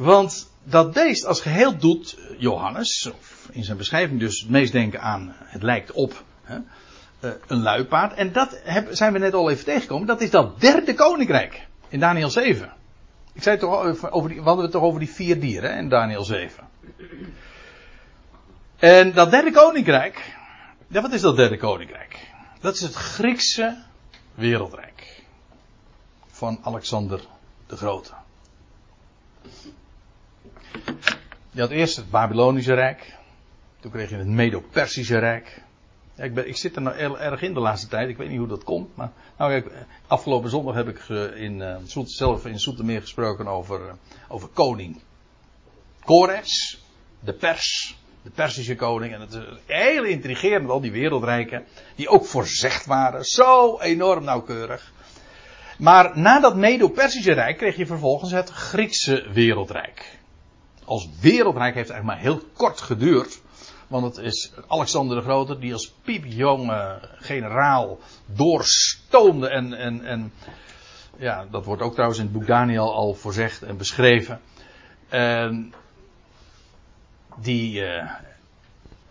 Want 0.00 0.50
dat 0.62 0.92
beest 0.92 1.26
als 1.26 1.40
geheel 1.40 1.76
doet 1.76 2.18
Johannes, 2.38 3.10
of 3.12 3.48
in 3.52 3.64
zijn 3.64 3.76
beschrijving 3.76 4.20
dus 4.20 4.40
het 4.40 4.50
meest 4.50 4.72
denken 4.72 5.00
aan, 5.00 5.34
het 5.36 5.62
lijkt 5.62 5.92
op 5.92 6.24
hè, 6.42 6.58
eh, 7.20 7.30
een 7.46 7.62
luipaard. 7.62 8.14
En 8.14 8.32
dat 8.32 8.60
zijn 8.90 9.12
we 9.12 9.18
net 9.18 9.34
al 9.34 9.50
even 9.50 9.64
tegengekomen. 9.64 10.06
Dat 10.06 10.20
is 10.20 10.30
dat 10.30 10.60
derde 10.60 10.94
koninkrijk 10.94 11.66
in 11.88 12.00
Daniel 12.00 12.30
7. 12.30 12.72
Ik 13.32 13.42
zei 13.42 13.58
toch 13.58 13.74
over, 13.74 14.10
over 14.10 14.28
die, 14.28 14.38
we 14.38 14.44
hadden 14.44 14.64
het 14.64 14.72
toch 14.72 14.82
over 14.82 15.00
die 15.00 15.10
vier 15.10 15.40
dieren 15.40 15.72
hè, 15.72 15.78
in 15.78 15.88
Daniel 15.88 16.24
7. 16.24 16.68
En 18.76 19.12
dat 19.12 19.30
derde 19.30 19.50
koninkrijk, 19.50 20.36
ja 20.86 21.02
wat 21.02 21.12
is 21.12 21.20
dat 21.20 21.36
derde 21.36 21.56
koninkrijk? 21.56 22.30
Dat 22.60 22.74
is 22.74 22.80
het 22.80 22.94
Griekse 22.94 23.82
wereldrijk. 24.34 25.22
Van 26.26 26.58
Alexander 26.62 27.20
de 27.66 27.76
Grote. 27.76 28.12
Je 31.50 31.60
had 31.60 31.70
eerst 31.70 31.96
het 31.96 32.10
Babylonische 32.10 32.74
Rijk. 32.74 33.14
Toen 33.80 33.90
kreeg 33.90 34.10
je 34.10 34.16
het 34.16 34.26
Medo-Persische 34.26 35.18
Rijk. 35.18 35.62
Ik, 36.16 36.34
ben, 36.34 36.48
ik 36.48 36.56
zit 36.56 36.76
er 36.76 36.82
nou 36.82 36.96
heel 36.96 37.20
erg 37.20 37.42
in 37.42 37.54
de 37.54 37.60
laatste 37.60 37.88
tijd. 37.88 38.08
Ik 38.08 38.16
weet 38.16 38.28
niet 38.28 38.38
hoe 38.38 38.48
dat 38.48 38.64
komt. 38.64 38.96
Maar 38.96 39.12
nou, 39.38 39.50
kijk, 39.50 39.72
afgelopen 40.06 40.50
zondag 40.50 40.74
heb 40.74 40.88
ik 40.88 41.08
in, 41.34 41.60
uh, 41.60 41.76
zelf 42.04 42.46
in 42.46 42.58
Soetermeer 42.58 43.00
gesproken 43.00 43.46
over, 43.46 43.80
uh, 43.80 43.92
over 44.28 44.48
koning 44.48 45.00
Kores. 46.04 46.82
De 47.20 47.32
pers. 47.32 47.98
De 48.22 48.30
Persische 48.30 48.76
koning. 48.76 49.14
En 49.14 49.20
het 49.20 49.32
is 49.32 49.44
heel 49.66 50.04
intrigerend, 50.04 50.70
al 50.70 50.80
die 50.80 50.92
wereldrijken. 50.92 51.64
Die 51.94 52.08
ook 52.08 52.26
voorzegd 52.26 52.86
waren. 52.86 53.24
Zo 53.24 53.78
enorm 53.80 54.24
nauwkeurig. 54.24 54.92
Maar 55.78 56.18
na 56.18 56.40
dat 56.40 56.56
Medo-Persische 56.56 57.32
Rijk 57.32 57.56
kreeg 57.56 57.76
je 57.76 57.86
vervolgens 57.86 58.30
het 58.30 58.50
Griekse 58.50 59.26
wereldrijk. 59.32 60.19
Als 60.90 61.08
wereldrijk 61.20 61.74
heeft 61.74 61.90
eigenlijk 61.90 62.20
maar 62.20 62.32
heel 62.32 62.42
kort 62.52 62.80
geduurd. 62.80 63.40
Want 63.88 64.04
het 64.04 64.24
is 64.24 64.52
Alexander 64.68 65.16
de 65.16 65.22
Grote 65.22 65.58
die 65.58 65.72
als 65.72 65.94
piepjonge 66.02 66.98
generaal 67.16 67.98
doorstoomde. 68.26 69.48
En, 69.48 69.72
en, 69.74 70.04
en 70.04 70.32
ja, 71.16 71.46
dat 71.50 71.64
wordt 71.64 71.82
ook 71.82 71.92
trouwens 71.92 72.18
in 72.18 72.24
het 72.24 72.34
boek 72.34 72.46
Daniel 72.46 72.94
al 72.94 73.14
voorzegd 73.14 73.62
en 73.62 73.76
beschreven. 73.76 74.40
En 75.08 75.74
die 77.36 77.80
uh, 77.80 78.10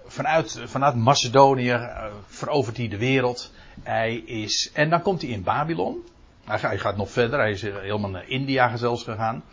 vanuit, 0.06 0.62
vanuit 0.66 0.96
Macedonië 0.96 1.74
uh, 1.74 2.06
verovert 2.28 2.78
hij 2.78 2.88
de 2.88 2.98
wereld. 2.98 3.52
Hij 3.84 4.16
is, 4.16 4.72
en 4.74 4.90
dan 4.90 5.02
komt 5.02 5.22
hij 5.22 5.32
in 5.32 5.44
Babylon. 5.44 6.04
Hij 6.44 6.78
gaat 6.78 6.98
nog 6.98 7.10
verder, 7.10 7.40
hij 7.40 7.52
is 7.52 7.62
helemaal 7.62 8.10
naar 8.10 8.28
India 8.28 8.78
zelfs 8.78 9.04
gegaan. 9.04 9.44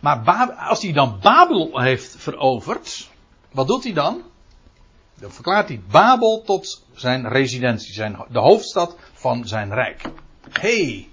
Maar 0.00 0.52
als 0.52 0.82
hij 0.82 0.92
dan 0.92 1.18
Babel 1.22 1.80
heeft 1.80 2.16
veroverd, 2.18 3.08
wat 3.52 3.66
doet 3.66 3.84
hij 3.84 3.92
dan? 3.92 4.22
Dan 5.18 5.30
verklaart 5.30 5.68
hij 5.68 5.80
Babel 5.90 6.42
tot 6.42 6.84
zijn 6.94 7.28
residentie, 7.28 7.92
zijn, 7.92 8.24
de 8.28 8.38
hoofdstad 8.38 8.96
van 9.12 9.48
zijn 9.48 9.74
rijk. 9.74 10.02
hey, 10.50 11.08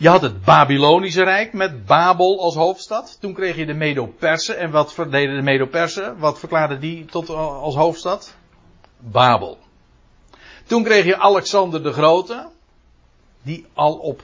je 0.00 0.08
had 0.08 0.22
het 0.22 0.44
Babylonische 0.44 1.22
Rijk 1.22 1.52
met 1.52 1.86
Babel 1.86 2.40
als 2.40 2.54
hoofdstad. 2.54 3.16
Toen 3.20 3.34
kreeg 3.34 3.56
je 3.56 3.66
de 3.66 3.74
Medo-Persen. 3.74 4.58
En 4.58 4.70
wat 4.70 4.94
deden 5.10 5.36
de 5.36 5.42
Medo-Persen? 5.42 6.18
Wat 6.18 6.38
verklaarden 6.38 6.80
die 6.80 7.04
tot 7.04 7.28
eh, 7.28 7.62
als 7.62 7.74
hoofdstad? 7.74 8.34
Babel. 8.98 9.58
Toen 10.66 10.82
kreeg 10.82 11.04
je 11.04 11.18
Alexander 11.18 11.82
de 11.82 11.92
Grote. 11.92 12.48
Die 13.42 13.66
al 13.72 13.92
op, 13.92 14.22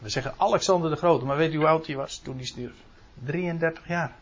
we 0.00 0.08
zeggen 0.08 0.34
Alexander 0.36 0.90
de 0.90 0.96
Grote, 0.96 1.24
maar 1.24 1.36
weet 1.36 1.52
u 1.52 1.56
hoe 1.56 1.66
oud 1.66 1.86
hij 1.86 1.96
was 1.96 2.18
toen 2.18 2.36
hij 2.36 2.46
stierf? 2.46 2.83
33 3.24 3.88
jaar. 3.88 4.12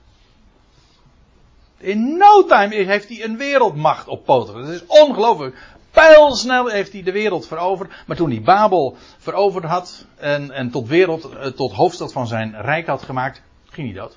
In 1.78 2.16
no 2.16 2.44
time 2.44 2.74
heeft 2.74 3.08
hij 3.08 3.24
een 3.24 3.36
wereldmacht 3.36 4.08
op 4.08 4.24
poten. 4.24 4.54
Dat 4.54 4.68
is 4.68 4.86
ongelooflijk. 4.86 5.56
Pijlsnel 5.90 6.68
heeft 6.68 6.92
hij 6.92 7.02
de 7.02 7.12
wereld 7.12 7.46
veroverd. 7.46 7.92
Maar 8.06 8.16
toen 8.16 8.30
hij 8.30 8.42
Babel 8.42 8.96
veroverd 9.18 9.64
had 9.64 10.06
en, 10.16 10.50
en 10.50 10.70
tot, 10.70 10.88
wereld, 10.88 11.28
eh, 11.28 11.46
tot 11.46 11.72
hoofdstad 11.72 12.12
van 12.12 12.26
zijn 12.26 12.60
rijk 12.60 12.86
had 12.86 13.02
gemaakt, 13.02 13.42
ging 13.70 13.92
hij 13.92 14.00
dood. 14.00 14.16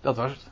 Dat 0.00 0.16
was 0.16 0.30
het. 0.30 0.46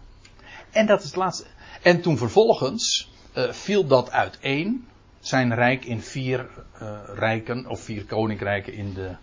En 0.70 0.86
dat 0.86 0.98
is 1.00 1.06
het 1.06 1.16
laatste. 1.16 1.44
En 1.82 2.00
toen 2.00 2.16
vervolgens 2.16 3.10
uh, 3.34 3.52
viel 3.52 3.86
dat 3.86 4.10
uiteen. 4.10 4.88
Zijn 5.20 5.54
rijk 5.54 5.84
in 5.84 6.02
vier 6.02 6.48
uh, 6.82 6.98
rijken, 7.14 7.66
of 7.66 7.80
vier 7.80 8.04
koninkrijken 8.04 8.72
in 8.72 8.94
de, 8.94 9.16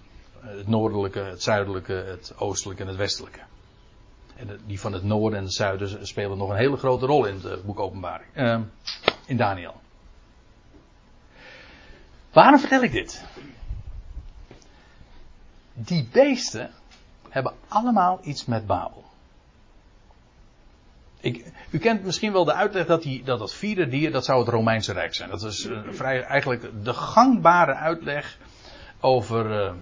het 0.44 0.68
noordelijke, 0.68 1.20
het 1.20 1.44
zuidelijke, 1.44 1.94
het 1.94 2.34
oostelijke 2.38 2.82
en 2.82 2.88
het 2.88 2.98
westelijke. 2.98 3.40
En 4.36 4.60
die 4.66 4.80
van 4.80 4.94
het 4.94 5.04
noorden 5.04 5.40
en 5.40 5.46
het 5.46 5.54
zuiden 5.54 6.08
spelen 6.08 6.38
nog 6.38 6.50
een 6.50 6.56
hele 6.56 6.78
grote 6.78 7.06
rol 7.06 7.26
in 7.26 7.40
het 7.44 7.64
boek 7.64 7.80
Openbaring. 7.80 8.30
Uh, 8.36 8.60
in 9.26 9.38
Daniel. 9.38 9.82
Waarom 12.32 12.60
vertel 12.60 12.82
ik 12.82 12.92
dit? 12.92 13.24
Die 15.74 16.08
beesten 16.12 16.72
hebben 17.30 17.54
allemaal 17.68 18.20
iets 18.24 18.46
met 18.46 18.66
Babel. 18.66 19.04
Ik, 21.20 21.52
u 21.70 21.78
kent 21.78 22.04
misschien 22.04 22.32
wel 22.32 22.46
de 22.46 22.54
uitleg 22.54 22.86
dat, 22.86 23.02
die, 23.02 23.24
dat 23.24 23.40
dat 23.40 23.54
vierde 23.54 23.88
dier, 23.88 24.12
dat 24.12 24.26
zou 24.26 24.40
het 24.40 24.50
Romeinse 24.50 24.94
Rijk 24.94 25.14
zijn. 25.14 25.30
Dat 25.30 25.44
is 25.44 25.66
uh, 25.66 25.80
vrij, 25.90 26.24
eigenlijk 26.24 26.84
de 26.84 26.94
gangbare 26.94 27.74
uitleg 27.74 28.38
over. 29.00 29.66
Uh, 29.66 29.74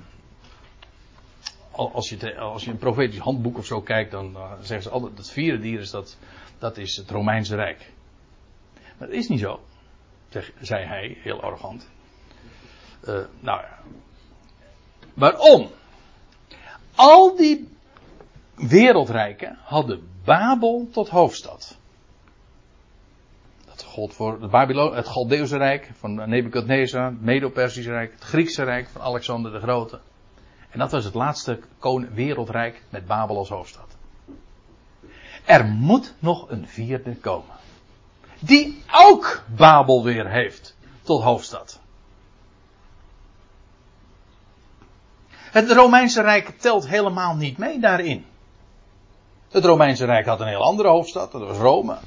als, 1.90 2.10
je 2.10 2.38
als 2.38 2.66
je 2.66 2.72
een 2.72 2.78
profetisch 2.78 3.20
handboek 3.20 3.58
of 3.58 3.66
zo 3.66 3.82
kijkt, 3.82 4.12
dan 4.12 4.32
uh, 4.36 4.52
zeggen 4.62 4.82
ze 4.82 4.90
altijd: 4.90 5.18
dat 5.18 5.32
vierde 5.32 5.60
dier 5.60 5.80
is, 5.80 5.90
dat, 5.90 6.18
dat 6.60 6.78
is 6.78 6.96
het 6.96 7.10
Romeinse 7.10 7.56
Rijk. 7.56 7.92
Maar 8.98 9.08
dat 9.08 9.18
is 9.18 9.28
niet 9.28 9.40
zo, 9.40 9.60
zeg, 10.30 10.52
zei 10.62 10.86
hij, 10.86 11.18
heel 11.20 11.42
arrogant. 11.42 11.90
Uh, 13.08 13.20
nou 13.40 13.62
ja. 13.62 13.80
Waarom? 15.14 15.70
Al 16.96 17.36
die 17.36 17.70
wereldrijken 18.56 19.58
hadden 19.64 20.10
Babel 20.24 20.88
tot 20.92 21.10
hoofdstad. 21.10 21.78
Dat 23.66 23.84
gold 23.84 24.14
voor 24.14 24.42
het, 24.42 24.52
Babylon, 24.52 24.96
het 24.96 25.08
Rijk 25.52 25.92
van 25.94 26.30
Nebukadnezar, 26.30 27.06
het 27.06 27.22
Medo-Persische 27.22 27.92
Rijk, 27.92 28.12
het 28.12 28.24
Griekse 28.24 28.64
Rijk 28.64 28.88
van 28.88 29.02
Alexander 29.02 29.52
de 29.52 29.60
Grote. 29.60 30.00
En 30.72 30.80
dat 30.80 30.92
was 30.92 31.04
het 31.04 31.14
laatste 31.14 31.60
wereldrijk 32.14 32.84
met 32.90 33.06
Babel 33.06 33.38
als 33.38 33.50
hoofdstad. 33.50 33.96
Er 35.46 35.66
moet 35.66 36.14
nog 36.20 36.50
een 36.50 36.68
vierde 36.68 37.16
komen. 37.16 37.56
Die 38.40 38.84
ook 38.92 39.44
Babel 39.56 40.04
weer 40.04 40.30
heeft 40.30 40.76
tot 41.04 41.22
hoofdstad. 41.22 41.80
Het 45.30 45.72
Romeinse 45.72 46.22
Rijk 46.22 46.50
telt 46.60 46.88
helemaal 46.88 47.36
niet 47.36 47.58
mee 47.58 47.80
daarin. 47.80 48.26
Het 49.50 49.66
Romeinse 49.66 50.06
Rijk 50.06 50.26
had 50.26 50.40
een 50.40 50.48
heel 50.48 50.64
andere 50.64 50.90
hoofdstad, 50.90 51.32
dat 51.32 51.42
was 51.42 51.58
Rome. 51.58 51.98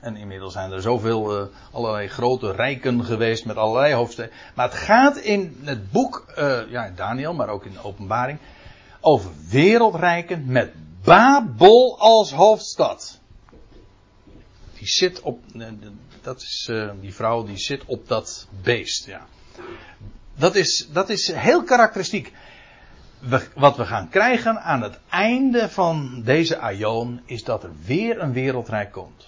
En 0.00 0.16
inmiddels 0.16 0.52
zijn 0.52 0.72
er 0.72 0.82
zoveel 0.82 1.40
uh, 1.40 1.46
allerlei 1.72 2.08
grote 2.08 2.52
rijken 2.52 3.04
geweest 3.04 3.44
met 3.44 3.56
allerlei 3.56 3.94
hoofdsteden. 3.94 4.32
Maar 4.54 4.68
het 4.68 4.78
gaat 4.78 5.16
in 5.16 5.60
het 5.64 5.90
boek, 5.90 6.24
uh, 6.38 6.70
ja, 6.70 6.90
Daniel, 6.96 7.34
maar 7.34 7.48
ook 7.48 7.64
in 7.64 7.72
de 7.72 7.84
openbaring, 7.84 8.38
over 9.00 9.30
wereldrijken 9.48 10.44
met 10.46 10.72
Babel 11.04 11.98
als 11.98 12.32
hoofdstad. 12.32 13.18
Die 14.78 14.88
zit 14.88 15.20
op, 15.20 15.40
uh, 15.54 15.66
dat 16.22 16.40
is 16.40 16.70
die 17.00 17.14
vrouw 17.14 17.44
die 17.44 17.58
zit 17.58 17.84
op 17.84 18.08
dat 18.08 18.46
beest, 18.62 19.06
ja. 19.06 19.26
Dat 20.34 20.54
is, 20.54 20.88
dat 20.92 21.08
is 21.08 21.32
heel 21.32 21.62
karakteristiek 21.62 22.32
wat 23.54 23.76
we 23.76 23.84
gaan 23.86 24.08
krijgen 24.08 24.62
aan 24.62 24.82
het 24.82 24.98
einde 25.08 25.68
van 25.68 26.22
deze 26.24 26.58
aion 26.58 27.20
is 27.24 27.44
dat 27.44 27.62
er 27.62 27.70
weer 27.84 28.20
een 28.20 28.32
wereldrijk 28.32 28.92
komt. 28.92 29.26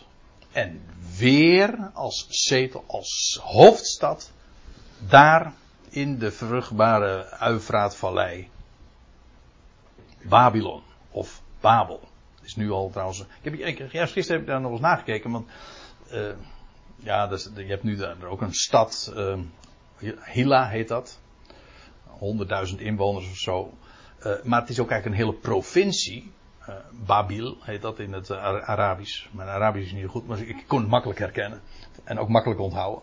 En 0.52 0.82
weer 1.16 1.90
als 1.92 2.26
zetel, 2.28 2.84
als 2.86 3.40
hoofdstad, 3.42 4.30
daar 4.98 5.52
in 5.88 6.18
de 6.18 6.32
vruchtbare 6.32 7.30
Uifraatvallei. 7.30 8.48
Babylon 10.22 10.82
of 11.10 11.42
Babel. 11.60 12.08
Is 12.42 12.56
nu 12.56 12.70
al 12.70 12.90
trouwens. 12.90 13.24
Ik 13.40 13.78
heb, 13.78 13.90
gisteren 13.90 14.30
heb 14.30 14.40
ik 14.40 14.46
daar 14.46 14.60
nog 14.60 14.70
eens 14.70 14.80
nagekeken, 14.80 15.30
want 15.30 15.48
uh, 16.12 16.32
ja, 16.96 17.26
dus, 17.26 17.50
je 17.54 17.64
hebt 17.64 17.82
nu 17.82 17.96
daar 17.96 18.24
ook 18.24 18.40
een 18.40 18.54
stad, 18.54 19.12
uh, 19.16 19.38
Hila 20.32 20.68
heet 20.68 20.88
dat. 20.88 21.20
100.000 22.70 22.76
inwoners 22.76 23.30
of 23.30 23.36
zo. 23.36 23.74
Uh, 24.26 24.32
maar 24.42 24.60
het 24.60 24.70
is 24.70 24.80
ook 24.80 24.90
eigenlijk 24.90 25.20
een 25.20 25.26
hele 25.26 25.40
provincie. 25.40 26.32
Uh, 26.68 26.74
Babil 27.06 27.56
heet 27.60 27.82
dat 27.82 27.98
in 27.98 28.12
het 28.12 28.28
uh, 28.28 28.68
Arabisch. 28.68 29.26
Mijn 29.30 29.48
Arabisch 29.48 29.86
is 29.86 29.92
niet 29.92 30.06
goed, 30.06 30.26
maar 30.26 30.38
ik 30.38 30.64
kon 30.66 30.80
het 30.80 30.88
makkelijk 30.88 31.18
herkennen. 31.18 31.60
En 32.04 32.18
ook 32.18 32.28
makkelijk 32.28 32.60
onthouden. 32.60 33.02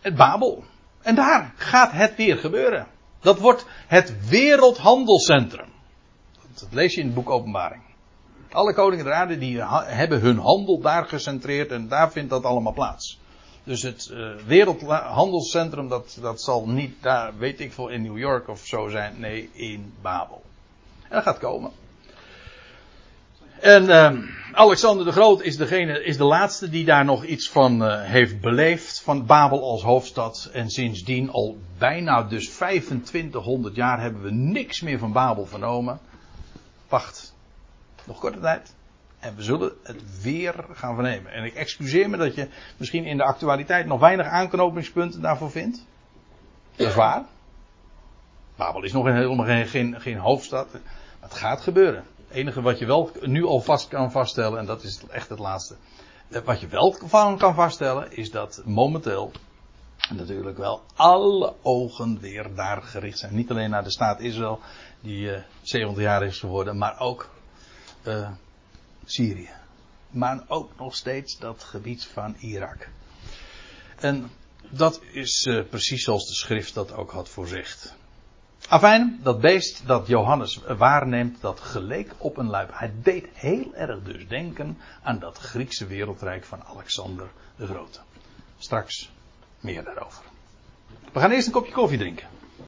Het 0.00 0.14
Babel. 0.14 0.64
En 1.02 1.14
daar 1.14 1.52
gaat 1.56 1.92
het 1.92 2.16
weer 2.16 2.36
gebeuren. 2.36 2.86
Dat 3.20 3.38
wordt 3.38 3.66
het 3.86 4.28
wereldhandelscentrum. 4.28 5.68
Dat 6.54 6.68
lees 6.70 6.94
je 6.94 7.00
in 7.00 7.06
het 7.06 7.14
boek 7.14 7.30
Openbaring. 7.30 7.82
Alle 8.50 8.74
koningen 8.74 9.04
der 9.04 9.14
aarde 9.14 9.38
die 9.38 9.62
hebben 9.84 10.20
hun 10.20 10.38
handel 10.38 10.80
daar 10.80 11.04
gecentreerd 11.04 11.70
en 11.70 11.88
daar 11.88 12.12
vindt 12.12 12.30
dat 12.30 12.44
allemaal 12.44 12.72
plaats. 12.72 13.18
Dus 13.64 13.82
het 13.82 14.08
uh, 14.12 14.34
wereldhandelscentrum, 14.46 15.88
dat, 15.88 16.18
dat 16.20 16.42
zal 16.42 16.68
niet 16.68 17.02
daar, 17.02 17.38
weet 17.38 17.60
ik 17.60 17.72
veel, 17.72 17.88
in 17.88 18.02
New 18.02 18.18
York 18.18 18.48
of 18.48 18.66
zo 18.66 18.88
zijn. 18.88 19.20
Nee, 19.20 19.50
in 19.52 19.92
Babel. 20.02 20.42
En 21.02 21.10
dat 21.10 21.22
gaat 21.22 21.38
komen. 21.38 21.70
En 23.60 23.90
ehm, 23.90 24.22
Alexander 24.52 25.04
de 25.04 25.12
Groot 25.12 25.42
is, 25.42 25.56
degene, 25.56 26.04
is 26.04 26.16
de 26.16 26.24
laatste 26.24 26.68
die 26.68 26.84
daar 26.84 27.04
nog 27.04 27.24
iets 27.24 27.50
van 27.50 27.84
eh, 27.84 28.02
heeft 28.02 28.40
beleefd. 28.40 29.00
Van 29.00 29.26
Babel 29.26 29.62
als 29.62 29.82
hoofdstad. 29.82 30.50
En 30.52 30.70
sindsdien 30.70 31.30
al 31.30 31.58
bijna 31.78 32.22
dus 32.22 32.48
2500 32.48 33.74
jaar 33.74 34.00
hebben 34.00 34.22
we 34.22 34.30
niks 34.30 34.80
meer 34.80 34.98
van 34.98 35.12
Babel 35.12 35.46
vernomen. 35.46 36.00
Wacht, 36.88 37.34
nog 38.04 38.18
korte 38.18 38.40
tijd. 38.40 38.74
En 39.18 39.36
we 39.36 39.42
zullen 39.42 39.72
het 39.82 40.22
weer 40.22 40.54
gaan 40.72 40.94
vernemen. 40.94 41.32
En 41.32 41.44
ik 41.44 41.54
excuseer 41.54 42.10
me 42.10 42.16
dat 42.16 42.34
je 42.34 42.48
misschien 42.76 43.04
in 43.04 43.16
de 43.16 43.24
actualiteit 43.24 43.86
nog 43.86 44.00
weinig 44.00 44.26
aanknopingspunten 44.26 45.20
daarvoor 45.20 45.50
vindt. 45.50 45.86
Dat 46.76 46.86
is 46.86 46.94
waar. 46.94 47.24
Babel 48.56 48.82
is 48.82 48.92
nog 48.92 49.06
helemaal 49.06 49.66
geen, 49.66 50.00
geen 50.00 50.18
hoofdstad. 50.18 50.68
Het 51.20 51.34
gaat 51.34 51.60
gebeuren. 51.60 52.04
Het 52.30 52.38
enige 52.38 52.60
wat 52.60 52.78
je 52.78 52.86
wel 52.86 53.10
nu 53.20 53.44
al 53.44 53.60
vast 53.60 53.88
kan 53.88 54.10
vaststellen, 54.10 54.58
en 54.58 54.66
dat 54.66 54.82
is 54.82 55.00
echt 55.08 55.28
het 55.28 55.38
laatste. 55.38 55.76
eh, 56.28 56.40
Wat 56.42 56.60
je 56.60 56.66
wel 56.66 56.96
van 57.04 57.38
kan 57.38 57.54
vaststellen, 57.54 58.16
is 58.16 58.30
dat 58.30 58.62
momenteel 58.64 59.32
natuurlijk 60.14 60.56
wel 60.56 60.82
alle 60.94 61.54
ogen 61.62 62.20
weer 62.20 62.54
daar 62.54 62.82
gericht 62.82 63.18
zijn. 63.18 63.34
Niet 63.34 63.50
alleen 63.50 63.70
naar 63.70 63.84
de 63.84 63.90
staat 63.90 64.20
Israël, 64.20 64.60
die 65.00 65.32
eh 65.32 65.42
70 65.62 66.02
jaar 66.02 66.22
is 66.22 66.38
geworden, 66.38 66.78
maar 66.78 66.98
ook 67.00 67.30
eh, 68.02 68.30
Syrië. 69.04 69.50
Maar 70.10 70.44
ook 70.48 70.70
nog 70.78 70.94
steeds 70.96 71.38
dat 71.38 71.64
gebied 71.64 72.04
van 72.04 72.36
Irak. 72.38 72.88
En 73.96 74.30
dat 74.68 75.00
is 75.12 75.48
precies 75.70 76.04
zoals 76.04 76.26
de 76.26 76.34
schrift 76.34 76.74
dat 76.74 76.92
ook 76.92 77.10
had 77.10 77.28
voorzegd. 77.28 77.98
Afijn, 78.70 79.18
dat 79.22 79.40
beest 79.40 79.86
dat 79.86 80.06
Johannes 80.06 80.60
waarneemt, 80.78 81.40
dat 81.40 81.60
geleek 81.60 82.14
op 82.18 82.36
een 82.36 82.50
luip. 82.50 82.70
Hij 82.72 82.92
deed 83.02 83.26
heel 83.32 83.74
erg 83.74 84.02
dus 84.02 84.28
denken 84.28 84.78
aan 85.02 85.18
dat 85.18 85.38
Griekse 85.38 85.86
wereldrijk 85.86 86.44
van 86.44 86.64
Alexander 86.64 87.28
de 87.56 87.66
Grote. 87.66 87.98
Straks 88.58 89.12
meer 89.60 89.84
daarover. 89.84 90.24
We 91.12 91.20
gaan 91.20 91.30
eerst 91.30 91.46
een 91.46 91.52
kopje 91.52 91.72
koffie 91.72 91.98
drinken. 91.98 92.28